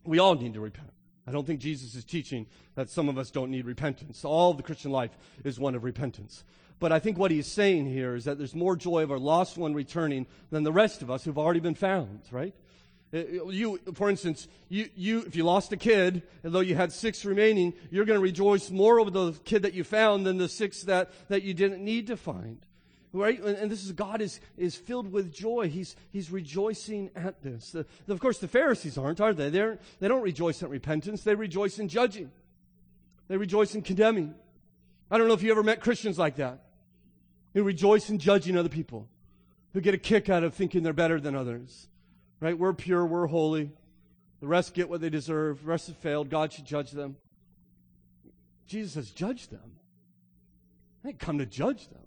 we 0.05 0.19
all 0.19 0.35
need 0.35 0.53
to 0.53 0.61
repent. 0.61 0.91
I 1.27 1.31
don't 1.31 1.45
think 1.45 1.59
Jesus 1.59 1.93
is 1.93 2.05
teaching 2.05 2.45
that 2.75 2.89
some 2.89 3.09
of 3.09 3.17
us 3.17 3.31
don't 3.31 3.51
need 3.51 3.65
repentance. 3.65 4.23
All 4.23 4.53
the 4.53 4.63
Christian 4.63 4.91
life 4.91 5.11
is 5.43 5.59
one 5.59 5.75
of 5.75 5.83
repentance. 5.83 6.43
But 6.79 6.91
I 6.91 6.99
think 6.99 7.17
what 7.17 7.31
he's 7.31 7.47
saying 7.47 7.87
here 7.87 8.15
is 8.15 8.25
that 8.25 8.37
there's 8.37 8.55
more 8.55 8.75
joy 8.75 9.03
of 9.03 9.11
our 9.11 9.19
lost 9.19 9.57
one 9.57 9.73
returning 9.73 10.27
than 10.51 10.63
the 10.63 10.71
rest 10.71 11.01
of 11.01 11.11
us 11.11 11.23
who've 11.23 11.37
already 11.37 11.59
been 11.59 11.75
found, 11.75 12.21
right? 12.31 12.53
Uh, 13.13 13.47
you, 13.49 13.79
for 13.93 14.09
instance, 14.09 14.47
you, 14.69 14.89
you, 14.95 15.21
if 15.21 15.35
you 15.35 15.43
lost 15.43 15.71
a 15.71 15.77
kid, 15.77 16.23
and 16.43 16.53
though 16.53 16.59
you 16.59 16.75
had 16.75 16.91
six 16.91 17.25
remaining, 17.25 17.73
you're 17.89 18.05
going 18.05 18.19
to 18.19 18.23
rejoice 18.23 18.69
more 18.69 18.99
over 18.99 19.09
the 19.09 19.31
kid 19.43 19.63
that 19.63 19.73
you 19.73 19.83
found 19.83 20.25
than 20.25 20.37
the 20.37 20.49
six 20.49 20.83
that, 20.83 21.09
that 21.29 21.43
you 21.43 21.53
didn't 21.53 21.83
need 21.83 22.07
to 22.07 22.17
find. 22.17 22.59
Right? 23.17 23.41
And 23.41 23.71
this 23.71 23.83
is 23.83 23.91
God 23.91 24.21
is, 24.21 24.39
is 24.57 24.75
filled 24.75 25.11
with 25.11 25.33
joy. 25.33 25.69
He's, 25.69 25.95
he's 26.11 26.31
rejoicing 26.31 27.09
at 27.15 27.41
this. 27.41 27.71
The, 27.71 27.85
of 28.07 28.19
course, 28.19 28.37
the 28.37 28.47
Pharisees 28.47 28.97
aren't, 28.97 29.19
are 29.19 29.33
they? 29.33 29.49
They're, 29.49 29.79
they 29.99 30.07
don't 30.07 30.21
rejoice 30.21 30.61
at 30.61 30.69
repentance. 30.69 31.23
They 31.23 31.35
rejoice 31.35 31.79
in 31.79 31.87
judging. 31.87 32.31
They 33.27 33.37
rejoice 33.37 33.75
in 33.75 33.81
condemning. 33.81 34.35
I 35.09 35.17
don't 35.17 35.27
know 35.27 35.33
if 35.33 35.43
you 35.43 35.51
ever 35.51 35.63
met 35.63 35.81
Christians 35.81 36.17
like 36.17 36.35
that 36.37 36.63
who 37.53 37.63
rejoice 37.63 38.09
in 38.09 38.19
judging 38.19 38.57
other 38.57 38.69
people, 38.69 39.07
who 39.73 39.81
get 39.81 39.93
a 39.93 39.97
kick 39.97 40.29
out 40.29 40.43
of 40.43 40.53
thinking 40.53 40.83
they're 40.83 40.93
better 40.93 41.19
than 41.19 41.35
others. 41.35 41.87
Right? 42.39 42.57
We're 42.57 42.73
pure, 42.73 43.05
we're 43.05 43.27
holy. 43.27 43.71
The 44.41 44.47
rest 44.47 44.73
get 44.73 44.89
what 44.89 45.01
they 45.01 45.09
deserve. 45.09 45.61
The 45.61 45.67
rest 45.67 45.87
have 45.87 45.97
failed. 45.97 46.29
God 46.29 46.53
should 46.53 46.65
judge 46.65 46.91
them. 46.91 47.17
Jesus 48.67 48.93
says, 48.93 49.11
judge 49.11 49.47
them. 49.47 49.71
I 51.03 51.07
didn't 51.07 51.19
come 51.19 51.39
to 51.39 51.45
judge 51.45 51.87
them. 51.87 52.06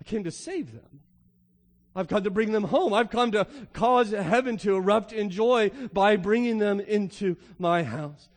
I 0.00 0.04
came 0.04 0.24
to 0.24 0.30
save 0.30 0.72
them. 0.72 1.00
I've 1.94 2.08
come 2.08 2.22
to 2.24 2.30
bring 2.30 2.52
them 2.52 2.64
home. 2.64 2.94
I've 2.94 3.10
come 3.10 3.32
to 3.32 3.46
cause 3.72 4.10
heaven 4.10 4.56
to 4.58 4.76
erupt 4.76 5.12
in 5.12 5.30
joy 5.30 5.70
by 5.92 6.16
bringing 6.16 6.58
them 6.58 6.80
into 6.80 7.36
my 7.58 7.82
house. 7.82 8.28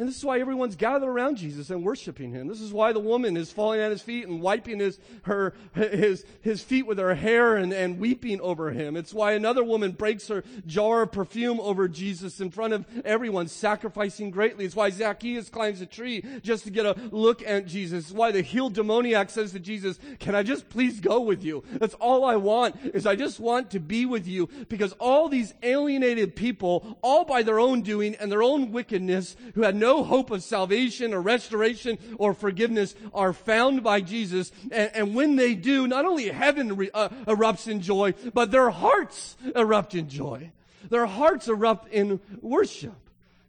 And 0.00 0.08
this 0.08 0.16
is 0.16 0.24
why 0.24 0.40
everyone's 0.40 0.76
gathered 0.76 1.10
around 1.10 1.36
Jesus 1.36 1.68
and 1.68 1.84
worshiping 1.84 2.30
him. 2.30 2.48
This 2.48 2.62
is 2.62 2.72
why 2.72 2.94
the 2.94 2.98
woman 2.98 3.36
is 3.36 3.52
falling 3.52 3.80
at 3.80 3.90
his 3.90 4.00
feet 4.00 4.26
and 4.26 4.40
wiping 4.40 4.78
his, 4.78 4.98
her, 5.24 5.52
his, 5.74 6.24
his 6.40 6.62
feet 6.62 6.86
with 6.86 6.96
her 6.96 7.14
hair 7.14 7.56
and, 7.56 7.70
and 7.70 7.98
weeping 7.98 8.40
over 8.40 8.70
him. 8.70 8.96
It's 8.96 9.12
why 9.12 9.32
another 9.32 9.62
woman 9.62 9.92
breaks 9.92 10.28
her 10.28 10.42
jar 10.64 11.02
of 11.02 11.12
perfume 11.12 11.60
over 11.60 11.86
Jesus 11.86 12.40
in 12.40 12.50
front 12.50 12.72
of 12.72 12.86
everyone, 13.04 13.48
sacrificing 13.48 14.30
greatly. 14.30 14.64
It's 14.64 14.74
why 14.74 14.88
Zacchaeus 14.88 15.50
climbs 15.50 15.82
a 15.82 15.86
tree 15.86 16.24
just 16.42 16.64
to 16.64 16.70
get 16.70 16.86
a 16.86 16.96
look 17.10 17.46
at 17.46 17.66
Jesus. 17.66 18.04
It's 18.04 18.14
why 18.14 18.32
the 18.32 18.40
healed 18.40 18.72
demoniac 18.72 19.28
says 19.28 19.52
to 19.52 19.58
Jesus, 19.58 19.98
can 20.18 20.34
I 20.34 20.42
just 20.42 20.70
please 20.70 20.98
go 20.98 21.20
with 21.20 21.44
you? 21.44 21.62
That's 21.72 21.92
all 21.96 22.24
I 22.24 22.36
want 22.36 22.76
is 22.94 23.04
I 23.04 23.16
just 23.16 23.38
want 23.38 23.70
to 23.72 23.80
be 23.80 24.06
with 24.06 24.26
you 24.26 24.48
because 24.70 24.94
all 24.94 25.28
these 25.28 25.52
alienated 25.62 26.36
people, 26.36 26.96
all 27.02 27.26
by 27.26 27.42
their 27.42 27.60
own 27.60 27.82
doing 27.82 28.14
and 28.14 28.32
their 28.32 28.42
own 28.42 28.72
wickedness, 28.72 29.36
who 29.54 29.60
had 29.60 29.76
no 29.76 29.89
no 29.90 30.04
hope 30.04 30.30
of 30.30 30.42
salvation 30.42 31.12
or 31.12 31.20
restoration 31.20 31.98
or 32.16 32.32
forgiveness 32.32 32.94
are 33.12 33.32
found 33.32 33.82
by 33.82 34.00
Jesus. 34.00 34.52
And, 34.70 34.90
and 34.94 35.14
when 35.16 35.34
they 35.34 35.54
do, 35.54 35.88
not 35.88 36.04
only 36.04 36.28
heaven 36.28 36.76
re, 36.76 36.90
uh, 36.94 37.08
erupts 37.26 37.66
in 37.66 37.80
joy, 37.80 38.14
but 38.32 38.52
their 38.52 38.70
hearts 38.70 39.36
erupt 39.56 39.96
in 39.96 40.08
joy. 40.08 40.52
Their 40.88 41.06
hearts 41.06 41.48
erupt 41.48 41.92
in 41.92 42.20
worship. 42.40 42.94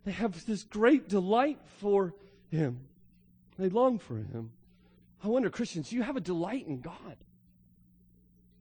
They 0.04 0.14
have 0.14 0.46
this 0.48 0.64
great 0.64 1.08
delight 1.08 1.60
for 1.80 2.16
Him. 2.50 2.80
They 3.60 3.70
long 3.70 4.00
for 4.00 4.16
Him. 4.16 4.52
I 5.24 5.28
wonder, 5.28 5.52
Christians, 5.52 5.90
do 5.90 5.96
you 5.96 6.02
have 6.02 6.18
a 6.18 6.22
delight 6.22 6.66
in 6.68 6.82
God? 6.82 7.18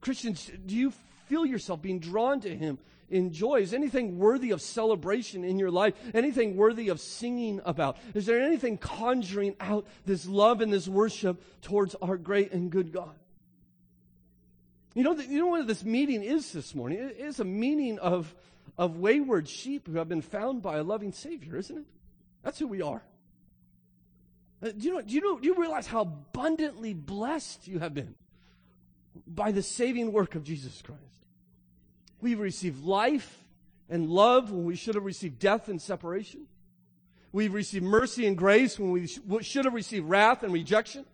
Christians, 0.01 0.51
do 0.67 0.75
you 0.75 0.93
feel 1.27 1.47
yourself 1.47 1.81
being 1.81 1.99
drawn 1.99 2.41
to 2.41 2.55
Him 2.55 2.77
enjoy? 3.11 3.61
Is 3.61 3.73
anything 3.73 4.17
worthy 4.17 4.51
of 4.51 4.61
celebration 4.61 5.43
in 5.43 5.59
your 5.59 5.71
life? 5.71 5.93
Anything 6.13 6.55
worthy 6.55 6.89
of 6.89 6.99
singing 6.99 7.61
about? 7.65 7.97
Is 8.13 8.25
there 8.25 8.41
anything 8.41 8.77
conjuring 8.77 9.55
out 9.59 9.85
this 10.05 10.25
love 10.27 10.61
and 10.61 10.71
this 10.71 10.87
worship 10.87 11.43
towards 11.61 11.95
our 11.95 12.17
great 12.17 12.51
and 12.51 12.71
good 12.71 12.91
God? 12.91 13.15
You 14.93 15.03
know, 15.03 15.13
you 15.13 15.39
know 15.39 15.47
what 15.47 15.67
this 15.67 15.83
meeting 15.83 16.23
is 16.23 16.51
this 16.51 16.75
morning? 16.75 16.99
It 16.99 17.17
is 17.17 17.39
a 17.39 17.45
meeting 17.45 17.99
of, 17.99 18.33
of 18.77 18.97
wayward 18.97 19.47
sheep 19.47 19.87
who 19.87 19.97
have 19.97 20.09
been 20.09 20.21
found 20.21 20.61
by 20.61 20.77
a 20.77 20.83
loving 20.83 21.13
Savior, 21.13 21.57
isn't 21.57 21.77
it? 21.77 21.85
That's 22.43 22.59
who 22.59 22.67
we 22.67 22.81
are. 22.81 23.01
Uh, 24.61 24.69
do 24.77 24.87
you 24.87 24.93
know, 24.93 25.01
do 25.01 25.13
you 25.13 25.21
know, 25.21 25.39
do 25.39 25.47
you 25.47 25.55
realize 25.55 25.87
how 25.87 26.01
abundantly 26.01 26.93
blessed 26.93 27.67
you 27.67 27.79
have 27.79 27.93
been 27.93 28.15
by 29.25 29.51
the 29.51 29.63
saving 29.63 30.11
work 30.11 30.35
of 30.35 30.43
Jesus 30.43 30.81
Christ? 30.81 31.20
We've 32.21 32.39
received 32.39 32.83
life 32.83 33.43
and 33.89 34.09
love 34.09 34.51
when 34.51 34.63
we 34.63 34.75
should 34.75 34.95
have 34.95 35.05
received 35.05 35.39
death 35.39 35.67
and 35.67 35.81
separation. 35.81 36.47
We've 37.33 37.53
received 37.53 37.83
mercy 37.83 38.27
and 38.27 38.37
grace 38.37 38.77
when 38.77 38.91
we 38.91 39.07
should 39.41 39.65
have 39.65 39.73
received 39.73 40.07
wrath 40.07 40.43
and 40.43 40.53
rejection. 40.53 41.05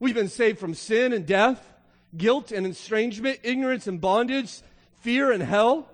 We've 0.00 0.14
been 0.14 0.28
saved 0.28 0.58
from 0.58 0.74
sin 0.74 1.12
and 1.12 1.26
death, 1.26 1.74
guilt 2.16 2.52
and 2.52 2.66
estrangement, 2.66 3.40
ignorance 3.42 3.86
and 3.86 4.00
bondage, 4.00 4.60
fear 5.00 5.32
and 5.32 5.42
hell. 5.42 5.88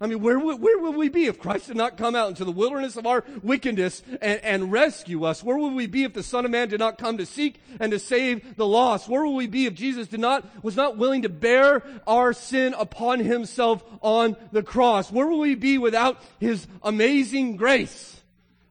I 0.00 0.06
mean, 0.06 0.20
where 0.22 0.38
would, 0.38 0.60
where 0.60 0.78
would 0.78 0.94
we 0.94 1.08
be 1.08 1.26
if 1.26 1.40
Christ 1.40 1.66
did 1.66 1.76
not 1.76 1.96
come 1.96 2.14
out 2.14 2.28
into 2.28 2.44
the 2.44 2.52
wilderness 2.52 2.96
of 2.96 3.04
our 3.04 3.24
wickedness 3.42 4.00
and, 4.22 4.40
and 4.44 4.70
rescue 4.70 5.24
us? 5.24 5.42
Where 5.42 5.58
would 5.58 5.72
we 5.72 5.86
be 5.86 6.04
if 6.04 6.12
the 6.12 6.22
Son 6.22 6.44
of 6.44 6.52
Man 6.52 6.68
did 6.68 6.78
not 6.78 6.98
come 6.98 7.18
to 7.18 7.26
seek 7.26 7.60
and 7.80 7.90
to 7.90 7.98
save 7.98 8.56
the 8.56 8.66
lost? 8.66 9.08
Where 9.08 9.26
would 9.26 9.34
we 9.34 9.48
be 9.48 9.66
if 9.66 9.74
Jesus 9.74 10.06
did 10.06 10.20
not, 10.20 10.46
was 10.62 10.76
not 10.76 10.98
willing 10.98 11.22
to 11.22 11.28
bear 11.28 11.82
our 12.06 12.32
sin 12.32 12.74
upon 12.78 13.18
himself 13.18 13.82
on 14.00 14.36
the 14.52 14.62
cross? 14.62 15.10
Where 15.10 15.26
would 15.26 15.38
we 15.38 15.56
be 15.56 15.78
without 15.78 16.22
his 16.38 16.68
amazing 16.84 17.56
grace? 17.56 18.20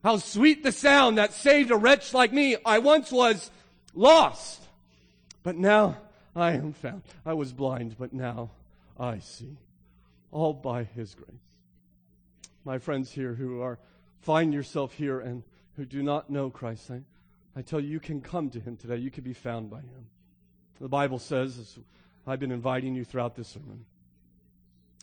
How 0.05 0.17
sweet 0.17 0.63
the 0.63 0.71
sound 0.71 1.17
that 1.17 1.33
saved 1.33 1.71
a 1.71 1.75
wretch 1.75 2.13
like 2.13 2.31
me. 2.31 2.55
I 2.65 2.79
once 2.79 3.11
was 3.11 3.51
lost, 3.93 4.61
but 5.43 5.57
now 5.57 5.97
I 6.33 6.51
am 6.53 6.71
found. 6.71 7.01
I 7.25 7.33
was 7.33 7.51
blind, 7.51 7.97
but 7.99 8.13
now 8.13 8.51
I 8.97 9.19
see 9.19 9.57
all 10.31 10.53
by 10.53 10.83
His 10.83 11.15
grace. 11.15 11.29
My 12.65 12.79
friends 12.79 13.11
here 13.11 13.33
who 13.33 13.61
are, 13.61 13.79
find 14.21 14.53
yourself 14.53 14.93
here 14.93 15.19
and 15.19 15.43
who 15.75 15.85
do 15.85 16.03
not 16.03 16.29
know 16.29 16.49
Christ, 16.49 16.91
I, 16.91 17.01
I 17.55 17.61
tell 17.61 17.79
you, 17.79 17.87
you 17.87 17.99
can 17.99 18.21
come 18.21 18.49
to 18.49 18.59
Him 18.59 18.75
today. 18.75 18.97
You 18.97 19.11
can 19.11 19.23
be 19.23 19.33
found 19.33 19.69
by 19.69 19.79
Him. 19.79 20.07
The 20.79 20.89
Bible 20.89 21.19
says, 21.19 21.77
I've 22.25 22.39
been 22.39 22.51
inviting 22.51 22.93
you 22.93 23.05
throughout 23.05 23.35
this 23.35 23.47
sermon, 23.47 23.85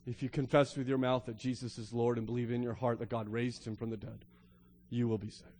if 0.07 0.23
you 0.23 0.29
confess 0.29 0.77
with 0.77 0.87
your 0.87 0.99
mouth 0.99 1.25
that 1.27 1.37
Jesus 1.37 1.79
is 1.79 1.93
Lord 1.93 2.19
and 2.19 2.27
believe 2.27 2.51
in 2.51 2.63
your 2.63 2.75
heart 2.75 2.99
that 2.99 3.09
God 3.09 3.29
raised 3.29 3.67
Him 3.67 3.75
from 3.75 3.91
the 3.91 3.97
dead, 3.97 4.25
you 4.91 5.09
will 5.09 5.19
be 5.19 5.31
saved. 5.31 5.51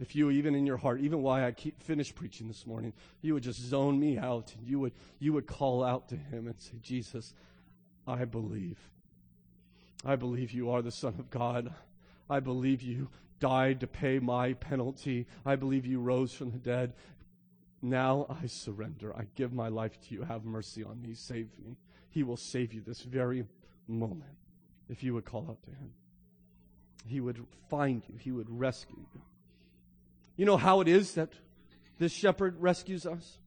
If 0.00 0.14
you, 0.14 0.30
even 0.30 0.54
in 0.54 0.64
your 0.64 0.76
heart, 0.76 1.00
even 1.00 1.22
while 1.22 1.44
I 1.44 1.50
keep, 1.50 1.82
finish 1.82 2.14
preaching 2.14 2.46
this 2.46 2.64
morning, 2.64 2.92
you 3.20 3.34
would 3.34 3.42
just 3.42 3.60
zone 3.60 3.98
me 3.98 4.16
out 4.16 4.54
and 4.56 4.66
you 4.66 4.78
would, 4.78 4.92
you 5.18 5.32
would 5.32 5.48
call 5.48 5.82
out 5.82 6.08
to 6.10 6.16
Him 6.16 6.46
and 6.46 6.54
say, 6.60 6.78
Jesus, 6.80 7.34
I 8.08 8.24
believe. 8.24 8.78
I 10.04 10.16
believe 10.16 10.52
you 10.52 10.70
are 10.70 10.80
the 10.80 10.90
Son 10.90 11.14
of 11.18 11.30
God. 11.30 11.74
I 12.30 12.40
believe 12.40 12.80
you 12.80 13.08
died 13.38 13.80
to 13.80 13.86
pay 13.86 14.18
my 14.18 14.54
penalty. 14.54 15.26
I 15.44 15.56
believe 15.56 15.84
you 15.84 16.00
rose 16.00 16.32
from 16.32 16.50
the 16.50 16.58
dead. 16.58 16.94
Now 17.82 18.26
I 18.42 18.46
surrender. 18.46 19.14
I 19.14 19.26
give 19.34 19.52
my 19.52 19.68
life 19.68 20.00
to 20.08 20.14
you. 20.14 20.22
Have 20.22 20.44
mercy 20.44 20.82
on 20.82 21.00
me. 21.02 21.14
Save 21.14 21.48
me. 21.62 21.76
He 22.08 22.22
will 22.22 22.36
save 22.36 22.72
you 22.72 22.80
this 22.80 23.02
very 23.02 23.44
moment 23.86 24.36
if 24.88 25.02
you 25.02 25.14
would 25.14 25.26
call 25.26 25.46
out 25.48 25.62
to 25.64 25.70
him. 25.70 25.92
He 27.06 27.20
would 27.20 27.44
find 27.68 28.02
you. 28.08 28.16
He 28.18 28.32
would 28.32 28.48
rescue 28.50 29.04
you. 29.14 29.20
You 30.36 30.46
know 30.46 30.56
how 30.56 30.80
it 30.80 30.88
is 30.88 31.14
that 31.14 31.32
this 31.98 32.12
shepherd 32.12 32.56
rescues 32.60 33.04
us? 33.04 33.38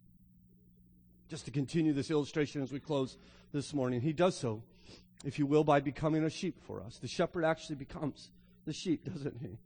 Just 1.32 1.46
to 1.46 1.52
continue 1.52 1.94
this 1.94 2.12
illustration 2.12 2.62
as 2.62 2.74
we 2.74 2.82
close 2.82 3.16
this 3.54 3.74
morning. 3.74 4.02
He 4.02 4.12
does 4.12 4.36
so, 4.36 4.62
if 5.24 5.40
you 5.40 5.46
will, 5.46 5.64
by 5.64 5.80
becoming 5.80 6.26
a 6.26 6.30
sheep 6.30 6.62
for 6.68 6.82
us. 6.82 6.98
The 6.98 7.08
shepherd 7.08 7.46
actually 7.46 7.78
becomes 7.78 8.32
the 8.66 8.74
sheep, 8.74 9.06
doesn't 9.06 9.38
he? 9.40 9.58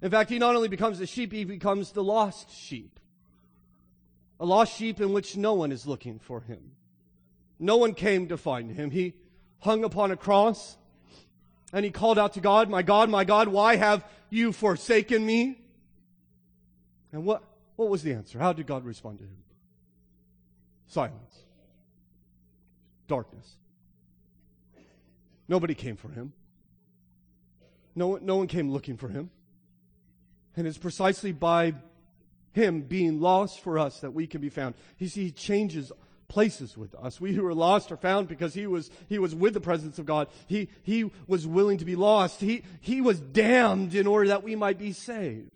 In 0.00 0.12
fact, 0.12 0.30
he 0.30 0.38
not 0.38 0.54
only 0.54 0.68
becomes 0.68 1.00
the 1.00 1.06
sheep, 1.08 1.32
he 1.32 1.42
becomes 1.42 1.90
the 1.90 2.04
lost 2.04 2.56
sheep. 2.56 3.00
A 4.38 4.46
lost 4.46 4.76
sheep 4.76 5.00
in 5.00 5.12
which 5.12 5.36
no 5.36 5.54
one 5.54 5.72
is 5.72 5.88
looking 5.88 6.20
for 6.20 6.42
him. 6.42 6.70
No 7.58 7.78
one 7.78 7.94
came 7.94 8.28
to 8.28 8.36
find 8.36 8.70
him. 8.70 8.92
He 8.92 9.14
hung 9.58 9.82
upon 9.82 10.12
a 10.12 10.16
cross 10.16 10.76
and 11.72 11.84
he 11.84 11.90
called 11.90 12.16
out 12.16 12.34
to 12.34 12.40
God, 12.40 12.70
My 12.70 12.82
God, 12.82 13.10
my 13.10 13.24
God, 13.24 13.48
why 13.48 13.74
have 13.74 14.04
you 14.30 14.52
forsaken 14.52 15.26
me? 15.26 15.58
And 17.10 17.24
what, 17.24 17.42
what 17.74 17.88
was 17.88 18.04
the 18.04 18.12
answer? 18.12 18.38
How 18.38 18.52
did 18.52 18.68
God 18.68 18.84
respond 18.84 19.18
to 19.18 19.24
him? 19.24 19.42
Silence 20.92 21.32
darkness. 23.12 23.56
Nobody 25.46 25.74
came 25.74 25.96
for 25.96 26.08
him. 26.08 26.32
No, 27.94 28.08
one, 28.08 28.24
no 28.24 28.36
one 28.36 28.46
came 28.46 28.70
looking 28.70 28.96
for 28.96 29.08
him. 29.08 29.28
And 30.56 30.66
it's 30.66 30.78
precisely 30.78 31.32
by 31.32 31.74
him 32.52 32.82
being 32.82 33.20
lost 33.20 33.60
for 33.60 33.78
us 33.78 34.00
that 34.00 34.12
we 34.12 34.26
can 34.26 34.40
be 34.40 34.48
found. 34.48 34.74
You 34.98 35.08
see, 35.08 35.24
he 35.24 35.30
changes 35.30 35.92
places 36.26 36.74
with 36.74 36.94
us. 36.94 37.20
We 37.20 37.34
who 37.34 37.44
are 37.44 37.54
lost 37.54 37.92
are 37.92 37.98
found 37.98 38.28
because 38.28 38.54
he 38.54 38.66
was, 38.66 38.90
he 39.10 39.18
was 39.18 39.34
with 39.34 39.52
the 39.52 39.60
presence 39.60 39.98
of 39.98 40.06
God. 40.06 40.28
He, 40.46 40.68
he 40.82 41.10
was 41.26 41.46
willing 41.46 41.76
to 41.78 41.84
be 41.84 41.96
lost. 41.96 42.40
He, 42.40 42.62
he 42.80 43.02
was 43.02 43.20
damned 43.20 43.94
in 43.94 44.06
order 44.06 44.28
that 44.28 44.42
we 44.42 44.56
might 44.56 44.78
be 44.78 44.92
saved. 44.92 45.50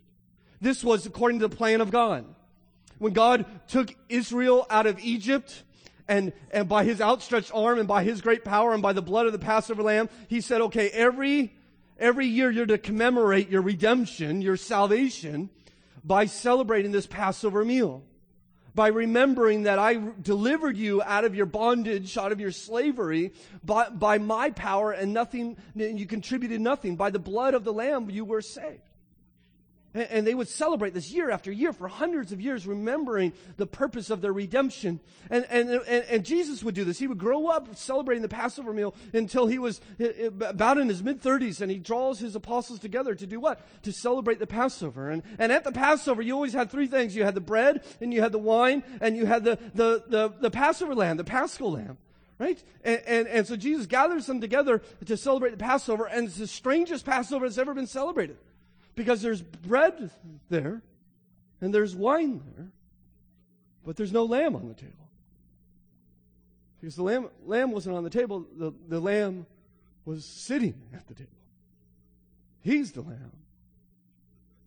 This 0.61 0.83
was 0.83 1.07
according 1.07 1.39
to 1.39 1.47
the 1.47 1.55
plan 1.55 1.81
of 1.81 1.89
God. 1.89 2.25
When 2.99 3.13
God 3.13 3.45
took 3.67 3.95
Israel 4.09 4.65
out 4.69 4.87
of 4.87 4.99
Egypt, 4.99 5.63
and, 6.07 6.33
and 6.51 6.69
by 6.69 6.83
his 6.83 7.01
outstretched 7.01 7.51
arm 7.53 7.79
and 7.79 7.87
by 7.87 8.03
his 8.03 8.21
great 8.21 8.43
power 8.45 8.73
and 8.73 8.81
by 8.81 8.93
the 8.93 9.01
blood 9.01 9.25
of 9.25 9.33
the 9.33 9.39
Passover 9.39 9.83
lamb, 9.83 10.09
he 10.27 10.41
said, 10.41 10.61
okay, 10.61 10.89
every, 10.89 11.53
every 11.99 12.27
year 12.27 12.49
you're 12.49 12.65
to 12.65 12.77
commemorate 12.77 13.49
your 13.49 13.61
redemption, 13.61 14.41
your 14.41 14.57
salvation, 14.57 15.49
by 16.03 16.25
celebrating 16.25 16.91
this 16.91 17.05
Passover 17.05 17.65
meal. 17.65 18.03
By 18.73 18.89
remembering 18.89 19.63
that 19.63 19.79
I 19.79 19.99
delivered 20.21 20.77
you 20.77 21.01
out 21.01 21.25
of 21.25 21.33
your 21.33 21.47
bondage, 21.47 22.15
out 22.15 22.31
of 22.31 22.39
your 22.39 22.51
slavery, 22.51 23.33
by, 23.63 23.89
by 23.89 24.19
my 24.19 24.51
power 24.51 24.91
and 24.91 25.13
nothing, 25.13 25.57
you 25.73 26.05
contributed 26.05 26.61
nothing. 26.61 26.95
By 26.95 27.09
the 27.09 27.19
blood 27.19 27.55
of 27.55 27.63
the 27.63 27.73
Lamb, 27.73 28.11
you 28.11 28.23
were 28.23 28.41
saved. 28.41 28.86
And 29.97 30.27
they 30.27 30.35
would 30.35 30.47
celebrate 30.47 30.93
this 30.93 31.11
year 31.11 31.31
after 31.31 31.51
year 31.51 31.73
for 31.73 31.87
hundreds 31.87 32.31
of 32.31 32.39
years, 32.39 32.67
remembering 32.67 33.33
the 33.57 33.65
purpose 33.65 34.09
of 34.09 34.21
their 34.21 34.33
redemption. 34.33 34.99
And, 35.29 35.45
and, 35.49 35.69
and, 35.69 36.05
and, 36.05 36.25
Jesus 36.25 36.63
would 36.63 36.75
do 36.75 36.83
this. 36.83 36.99
He 36.99 37.07
would 37.07 37.17
grow 37.17 37.47
up 37.47 37.75
celebrating 37.75 38.21
the 38.21 38.29
Passover 38.29 38.73
meal 38.73 38.93
until 39.13 39.47
he 39.47 39.59
was 39.59 39.81
uh, 39.99 40.05
uh, 40.05 40.45
about 40.45 40.77
in 40.77 40.87
his 40.87 41.01
mid 41.01 41.21
30s, 41.21 41.61
and 41.61 41.71
he 41.71 41.79
draws 41.79 42.19
his 42.19 42.35
apostles 42.35 42.79
together 42.79 43.15
to 43.15 43.25
do 43.25 43.39
what? 43.39 43.59
To 43.83 43.91
celebrate 43.91 44.39
the 44.39 44.47
Passover. 44.47 45.09
And, 45.09 45.23
and 45.39 45.51
at 45.51 45.63
the 45.63 45.71
Passover, 45.71 46.21
you 46.21 46.33
always 46.33 46.53
had 46.53 46.69
three 46.69 46.87
things 46.87 47.15
you 47.15 47.23
had 47.23 47.35
the 47.35 47.41
bread, 47.41 47.83
and 47.99 48.13
you 48.13 48.21
had 48.21 48.31
the 48.31 48.39
wine, 48.39 48.83
and 49.01 49.17
you 49.17 49.25
had 49.25 49.43
the, 49.43 49.57
the, 49.73 50.03
the, 50.07 50.33
the 50.39 50.51
Passover 50.51 50.95
lamb, 50.95 51.17
the 51.17 51.23
paschal 51.23 51.71
lamb 51.71 51.97
right? 52.39 52.63
And, 52.83 53.01
and, 53.07 53.27
and, 53.27 53.47
so 53.47 53.55
Jesus 53.55 53.87
gathers 53.87 54.27
them 54.27 54.41
together 54.41 54.83
to 55.05 55.17
celebrate 55.17 55.49
the 55.49 55.57
Passover, 55.57 56.05
and 56.05 56.27
it's 56.27 56.37
the 56.37 56.45
strangest 56.45 57.03
Passover 57.03 57.47
that's 57.47 57.57
ever 57.57 57.73
been 57.73 57.87
celebrated. 57.87 58.37
Because 58.97 59.21
there's 59.21 59.43
bread 59.43 60.09
there 60.49 60.81
and 61.61 61.71
there's 61.71 61.95
wine 61.95 62.41
there, 62.55 62.67
but 63.85 63.95
there's 63.95 64.11
no 64.11 64.25
lamb 64.25 64.55
on 64.55 64.67
the 64.67 64.73
table. 64.73 65.07
Because 66.81 66.95
the 66.95 67.03
lamb, 67.03 67.29
lamb 67.45 67.71
wasn't 67.71 67.95
on 67.95 68.03
the 68.03 68.09
table, 68.09 68.47
the, 68.57 68.73
the 68.89 68.99
lamb 68.99 69.45
was 70.03 70.25
sitting 70.25 70.73
at 70.95 71.07
the 71.07 71.13
table. 71.13 71.29
He's 72.61 72.91
the 72.91 73.01
lamb. 73.01 73.31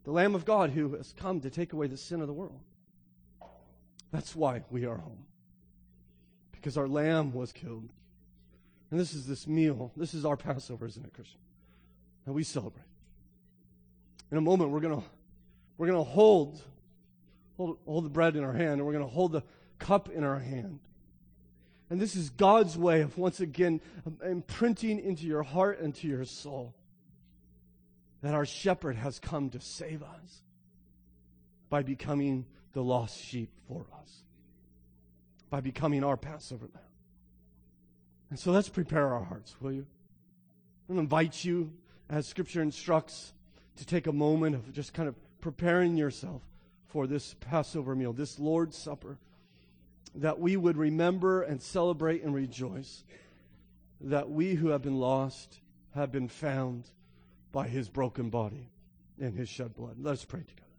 The 0.05 0.12
Lamb 0.12 0.35
of 0.35 0.45
God 0.45 0.70
who 0.70 0.95
has 0.95 1.12
come 1.18 1.41
to 1.41 1.51
take 1.51 1.72
away 1.72 1.89
the 1.89 1.97
sin 1.97 2.20
of 2.20 2.28
the 2.28 2.33
world. 2.33 2.61
That's 4.12 4.35
why 4.35 4.62
we 4.70 4.87
are 4.87 4.97
home. 4.97 5.24
Because 6.53 6.78
our 6.78 6.89
lamb 6.89 7.33
was 7.33 7.53
killed. 7.53 7.91
And 8.91 8.99
this 8.99 9.12
is 9.12 9.26
this 9.26 9.47
meal. 9.47 9.93
This 9.97 10.14
is 10.14 10.24
our 10.24 10.37
Passover, 10.37 10.87
isn't 10.87 11.05
it, 11.05 11.12
Christian? 11.12 11.41
And 12.26 12.35
we 12.35 12.45
celebrate. 12.45 12.89
In 14.31 14.39
a 14.39 14.41
moment, 14.41 14.70
we're 14.70 14.81
going 14.81 15.01
to 15.01 15.07
we're 15.76 15.87
going 15.87 16.05
to 16.05 16.11
hold, 16.11 16.61
hold, 17.57 17.78
hold 17.87 18.05
the 18.05 18.11
bread 18.11 18.37
in 18.37 18.45
our 18.45 18.53
hand, 18.53 18.72
and 18.72 18.87
we're 18.87 18.93
going 18.93 19.05
to 19.05 19.11
hold 19.11 19.33
the 19.33 19.43
cup 19.78 20.11
in 20.11 20.24
our 20.24 20.39
hand. 20.39 20.81
And 21.89 21.99
this 21.99 22.14
is 22.14 22.28
God's 22.28 22.76
way 22.76 23.01
of 23.01 23.16
once 23.16 23.41
again 23.41 23.81
um, 24.07 24.18
imprinting 24.24 25.01
into 25.01 25.24
your 25.24 25.43
heart 25.43 25.81
and 25.81 25.95
to 25.97 26.07
your 26.07 26.24
soul 26.26 26.74
that 28.22 28.35
our 28.35 28.45
shepherd 28.45 28.97
has 28.97 29.18
come 29.18 29.49
to 29.51 29.61
save 29.61 30.03
us 30.03 30.43
by 31.70 31.83
becoming 31.83 32.45
the 32.74 32.83
lost 32.83 33.18
sheep 33.18 33.51
for 33.66 33.87
us, 34.03 34.22
by 35.49 35.61
becoming 35.61 36.05
our 36.05 36.18
Passover 36.18 36.66
lamb. 36.74 36.85
And 38.28 38.39
so 38.39 38.53
let's 38.53 38.68
prepare 38.68 39.14
our 39.14 39.24
hearts, 39.24 39.57
will 39.61 39.72
you? 39.72 39.87
I'm 40.89 40.95
going 40.95 40.99
to 40.99 41.01
invite 41.01 41.43
you, 41.45 41.72
as 42.09 42.26
Scripture 42.26 42.61
instructs, 42.61 43.33
to 43.77 43.87
take 43.87 44.07
a 44.07 44.12
moment 44.12 44.55
of 44.55 44.73
just 44.73 44.93
kind 44.95 45.09
of 45.09 45.14
preparing 45.41 45.97
yourself 45.97 46.43
for 46.89 47.07
this 47.07 47.35
Passover 47.41 47.95
meal, 47.95 48.12
this 48.12 48.39
Lord's 48.39 48.77
Supper, 48.77 49.18
that 50.14 50.41
we 50.41 50.57
would 50.57 50.77
remember 50.77 51.43
and 51.43 51.62
celebrate 51.62 52.23
and 52.23 52.35
rejoice 52.35 53.05
that 54.01 54.31
we 54.31 54.55
who 54.55 54.68
have 54.68 54.83
been 54.83 54.99
lost 54.99 55.61
have 55.95 56.11
been 56.11 56.29
found 56.29 56.85
by 57.53 57.68
his 57.68 57.89
broken 57.89 58.31
body 58.31 58.71
and 59.21 59.35
his 59.37 59.49
shed 59.49 59.75
blood. 59.75 59.97
Let 60.01 60.12
us 60.12 60.25
pray 60.25 60.41
together. 60.41 60.70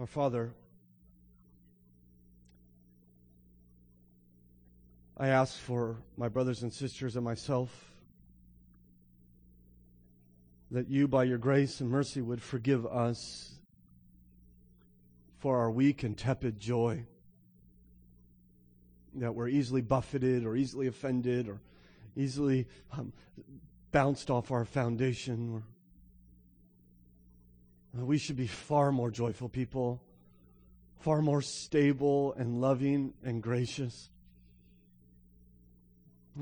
Our 0.00 0.06
Father, 0.06 0.54
I 5.18 5.28
ask 5.28 5.58
for 5.58 5.98
my 6.16 6.26
brothers 6.26 6.62
and 6.62 6.72
sisters 6.72 7.16
and 7.16 7.24
myself 7.26 7.92
that 10.70 10.88
you, 10.88 11.06
by 11.06 11.24
your 11.24 11.36
grace 11.36 11.82
and 11.82 11.90
mercy, 11.90 12.22
would 12.22 12.40
forgive 12.40 12.86
us 12.86 13.52
for 15.38 15.58
our 15.58 15.70
weak 15.70 16.02
and 16.02 16.16
tepid 16.16 16.58
joy, 16.58 17.04
that 19.16 19.34
we're 19.34 19.48
easily 19.48 19.82
buffeted 19.82 20.46
or 20.46 20.56
easily 20.56 20.86
offended 20.86 21.46
or 21.46 21.60
easily 22.16 22.66
um, 22.92 23.12
bounced 23.92 24.30
off 24.30 24.50
our 24.50 24.64
foundation 24.64 25.62
we 27.94 28.18
should 28.18 28.36
be 28.36 28.46
far 28.46 28.92
more 28.92 29.10
joyful 29.10 29.48
people, 29.48 30.00
far 31.00 31.22
more 31.22 31.42
stable 31.42 32.34
and 32.34 32.60
loving 32.60 33.14
and 33.24 33.42
gracious. 33.42 34.10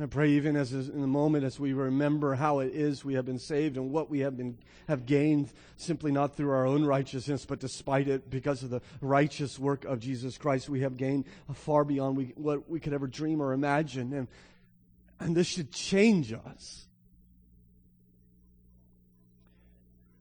I 0.00 0.06
pray 0.06 0.30
even 0.32 0.54
as 0.54 0.72
in 0.72 1.00
the 1.00 1.06
moment 1.06 1.44
as 1.44 1.58
we 1.58 1.72
remember 1.72 2.34
how 2.34 2.60
it 2.60 2.72
is 2.72 3.04
we 3.04 3.14
have 3.14 3.24
been 3.24 3.38
saved 3.38 3.76
and 3.76 3.90
what 3.90 4.08
we 4.10 4.20
have 4.20 4.36
been 4.36 4.58
have 4.86 5.06
gained 5.06 5.50
simply 5.76 6.12
not 6.12 6.36
through 6.36 6.50
our 6.50 6.66
own 6.66 6.84
righteousness 6.84 7.44
but 7.44 7.58
despite 7.58 8.06
it 8.06 8.30
because 8.30 8.62
of 8.62 8.70
the 8.70 8.80
righteous 9.00 9.58
work 9.58 9.84
of 9.86 9.98
Jesus 9.98 10.38
Christ 10.38 10.68
we 10.68 10.80
have 10.80 10.96
gained 10.96 11.24
far 11.52 11.84
beyond 11.84 12.16
we, 12.16 12.26
what 12.36 12.68
we 12.70 12.78
could 12.78 12.92
ever 12.92 13.06
dream 13.06 13.40
or 13.40 13.54
imagine 13.54 14.12
and 14.12 14.28
and 15.20 15.36
this 15.36 15.48
should 15.48 15.72
change 15.72 16.32
us. 16.32 16.87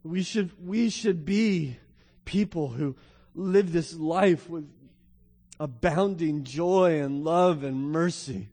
We 0.07 0.23
should, 0.23 0.51
we 0.65 0.89
should 0.89 1.25
be 1.25 1.77
people 2.23 2.69
who 2.69 2.95
live 3.35 3.73
this 3.73 3.93
life 3.93 4.49
with 4.49 4.69
abounding 5.59 6.43
joy 6.43 7.01
and 7.01 7.23
love 7.23 7.63
and 7.63 7.91
mercy. 7.91 8.49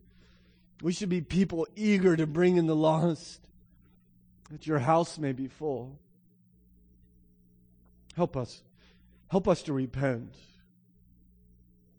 We 0.81 0.91
should 0.91 1.09
be 1.09 1.21
people 1.21 1.67
eager 1.75 2.15
to 2.17 2.27
bring 2.27 2.57
in 2.57 2.67
the 2.67 2.75
lost, 2.75 3.39
that 4.51 4.67
your 4.67 4.79
house 4.79 5.17
may 5.17 5.31
be 5.31 5.47
full. 5.47 5.97
Help 8.15 8.35
us. 8.35 8.61
Help 9.29 9.47
us 9.47 9.63
to 9.63 9.73
repent. 9.73 10.33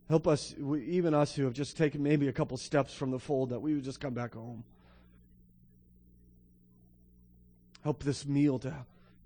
Help 0.09 0.29
us, 0.29 0.55
even 0.59 1.15
us 1.15 1.35
who 1.35 1.45
have 1.45 1.55
just 1.55 1.77
taken 1.77 2.03
maybe 2.03 2.29
a 2.29 2.33
couple 2.33 2.57
steps 2.57 2.95
from 2.95 3.11
the 3.11 3.19
fold, 3.19 3.51
that 3.51 3.61
we 3.61 3.75
would 3.75 3.85
just 3.85 4.01
come 4.01 4.15
back 4.15 4.35
home. 4.35 4.65
Help 7.83 8.03
this 8.03 8.27
meal 8.27 8.59
to 8.59 8.71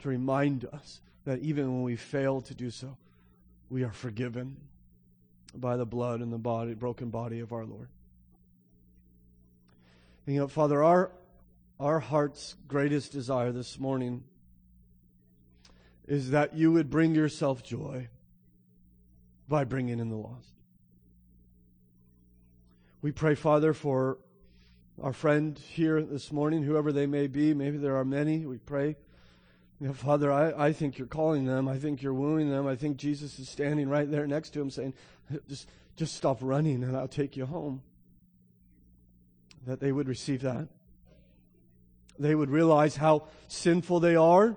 to 0.00 0.08
remind 0.08 0.64
us 0.72 1.00
that 1.24 1.40
even 1.40 1.66
when 1.72 1.82
we 1.82 1.96
fail 1.96 2.40
to 2.42 2.54
do 2.54 2.70
so, 2.70 2.96
we 3.68 3.84
are 3.84 3.92
forgiven 3.92 4.56
by 5.54 5.76
the 5.76 5.86
blood 5.86 6.20
and 6.20 6.32
the 6.32 6.38
body, 6.38 6.74
broken 6.74 7.10
body 7.10 7.40
of 7.40 7.52
our 7.52 7.64
Lord. 7.64 7.88
And 10.26 10.34
you 10.34 10.40
know, 10.40 10.48
Father, 10.48 10.82
our, 10.82 11.10
our 11.78 12.00
heart's 12.00 12.56
greatest 12.68 13.12
desire 13.12 13.52
this 13.52 13.78
morning 13.78 14.24
is 16.06 16.30
that 16.30 16.54
you 16.54 16.72
would 16.72 16.90
bring 16.90 17.14
yourself 17.14 17.62
joy 17.62 18.08
by 19.48 19.64
bringing 19.64 19.98
in 19.98 20.08
the 20.08 20.16
lost. 20.16 20.54
We 23.02 23.12
pray, 23.12 23.34
Father, 23.34 23.72
for 23.72 24.18
our 25.02 25.12
friend 25.12 25.58
here 25.58 26.02
this 26.02 26.30
morning, 26.30 26.62
whoever 26.62 26.92
they 26.92 27.06
may 27.06 27.26
be. 27.26 27.54
Maybe 27.54 27.78
there 27.78 27.96
are 27.96 28.04
many. 28.04 28.44
We 28.44 28.58
pray 28.58 28.96
you 29.80 29.86
know, 29.86 29.94
Father, 29.94 30.30
I, 30.30 30.66
I 30.66 30.72
think 30.72 30.98
you're 30.98 31.06
calling 31.06 31.46
them. 31.46 31.66
I 31.66 31.78
think 31.78 32.02
you're 32.02 32.12
wooing 32.12 32.50
them. 32.50 32.66
I 32.66 32.76
think 32.76 32.98
Jesus 32.98 33.38
is 33.38 33.48
standing 33.48 33.88
right 33.88 34.10
there 34.10 34.26
next 34.26 34.50
to 34.50 34.60
him 34.60 34.70
saying, 34.70 34.92
just, 35.48 35.68
just 35.96 36.14
stop 36.14 36.38
running 36.42 36.84
and 36.84 36.94
I'll 36.94 37.08
take 37.08 37.34
you 37.34 37.46
home. 37.46 37.82
That 39.66 39.80
they 39.80 39.90
would 39.90 40.06
receive 40.06 40.42
that. 40.42 40.68
They 42.18 42.34
would 42.34 42.50
realize 42.50 42.96
how 42.96 43.28
sinful 43.48 44.00
they 44.00 44.16
are, 44.16 44.54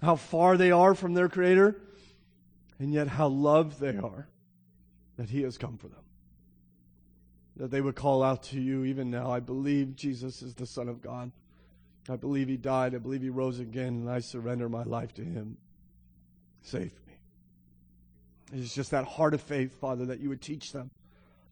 how 0.00 0.16
far 0.16 0.56
they 0.56 0.70
are 0.70 0.94
from 0.94 1.12
their 1.12 1.28
Creator, 1.28 1.78
and 2.78 2.94
yet 2.94 3.08
how 3.08 3.28
loved 3.28 3.78
they 3.78 3.98
are 3.98 4.26
that 5.18 5.28
He 5.28 5.42
has 5.42 5.58
come 5.58 5.76
for 5.76 5.88
them. 5.88 6.00
That 7.56 7.70
they 7.70 7.82
would 7.82 7.96
call 7.96 8.22
out 8.22 8.44
to 8.44 8.60
you 8.60 8.84
even 8.84 9.10
now, 9.10 9.30
I 9.30 9.40
believe 9.40 9.96
Jesus 9.96 10.40
is 10.40 10.54
the 10.54 10.66
Son 10.66 10.88
of 10.88 11.02
God. 11.02 11.32
I 12.10 12.16
believe 12.16 12.48
he 12.48 12.56
died. 12.56 12.94
I 12.94 12.98
believe 12.98 13.22
he 13.22 13.30
rose 13.30 13.58
again, 13.58 13.88
and 13.88 14.10
I 14.10 14.20
surrender 14.20 14.68
my 14.68 14.82
life 14.82 15.14
to 15.14 15.24
him. 15.24 15.56
Save 16.62 16.92
me. 17.06 17.14
It's 18.52 18.74
just 18.74 18.90
that 18.92 19.04
heart 19.04 19.34
of 19.34 19.42
faith, 19.42 19.78
Father, 19.78 20.06
that 20.06 20.20
you 20.20 20.28
would 20.28 20.40
teach 20.40 20.72
them. 20.72 20.90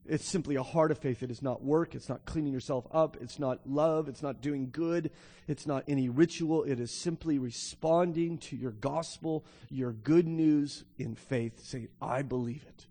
It's 0.09 0.25
simply 0.25 0.55
a 0.55 0.63
heart 0.63 0.91
of 0.93 0.99
faith. 0.99 1.23
It 1.23 1.31
is 1.31 1.43
not 1.43 1.63
work. 1.63 1.95
It's 1.95 2.09
not 2.09 2.25
cleaning 2.25 2.53
yourself 2.53 2.87
up. 2.93 3.17
It's 3.21 3.39
not 3.39 3.69
love. 3.69 4.09
It's 4.09 4.23
not 4.23 4.41
doing 4.41 4.71
good. 4.71 5.11
It's 5.49 5.67
not 5.67 5.85
any 5.89 6.09
ritual. 6.09 6.63
It 6.63 6.79
is 6.79 6.93
simply 6.93 7.39
responding 7.39 8.39
to 8.39 8.57
your 8.57 8.71
gospel, 8.71 9.45
your 9.69 9.93
good 9.93 10.29
news 10.29 10.85
in 10.97 11.17
faith, 11.17 11.65
saying, 11.65 11.89
I 12.01 12.23
believe 12.23 12.65
it. 12.69 12.87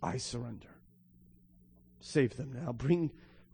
I 0.00 0.18
surrender. 0.18 0.68
Save 2.00 2.36
them 2.36 2.52
now. 2.54 2.72
Bring, 2.72 3.10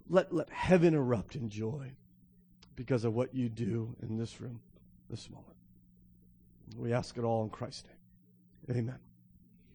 let, 0.09 0.33
let 0.33 0.51
heaven 0.51 0.95
erupt 0.95 1.37
in 1.37 1.49
joy 1.49 1.93
because 2.77 3.05
of 3.05 3.15
what 3.15 3.35
you 3.35 3.49
do 3.49 3.95
in 4.03 4.17
this 4.17 4.41
room 4.41 4.61
this 5.11 5.31
moment. 5.31 5.57
We 6.77 6.93
ask 6.93 7.17
it 7.17 7.25
all 7.25 7.43
in 7.45 7.51
Christ's 7.51 7.85
name. 8.69 8.79
Amen. 8.79 8.99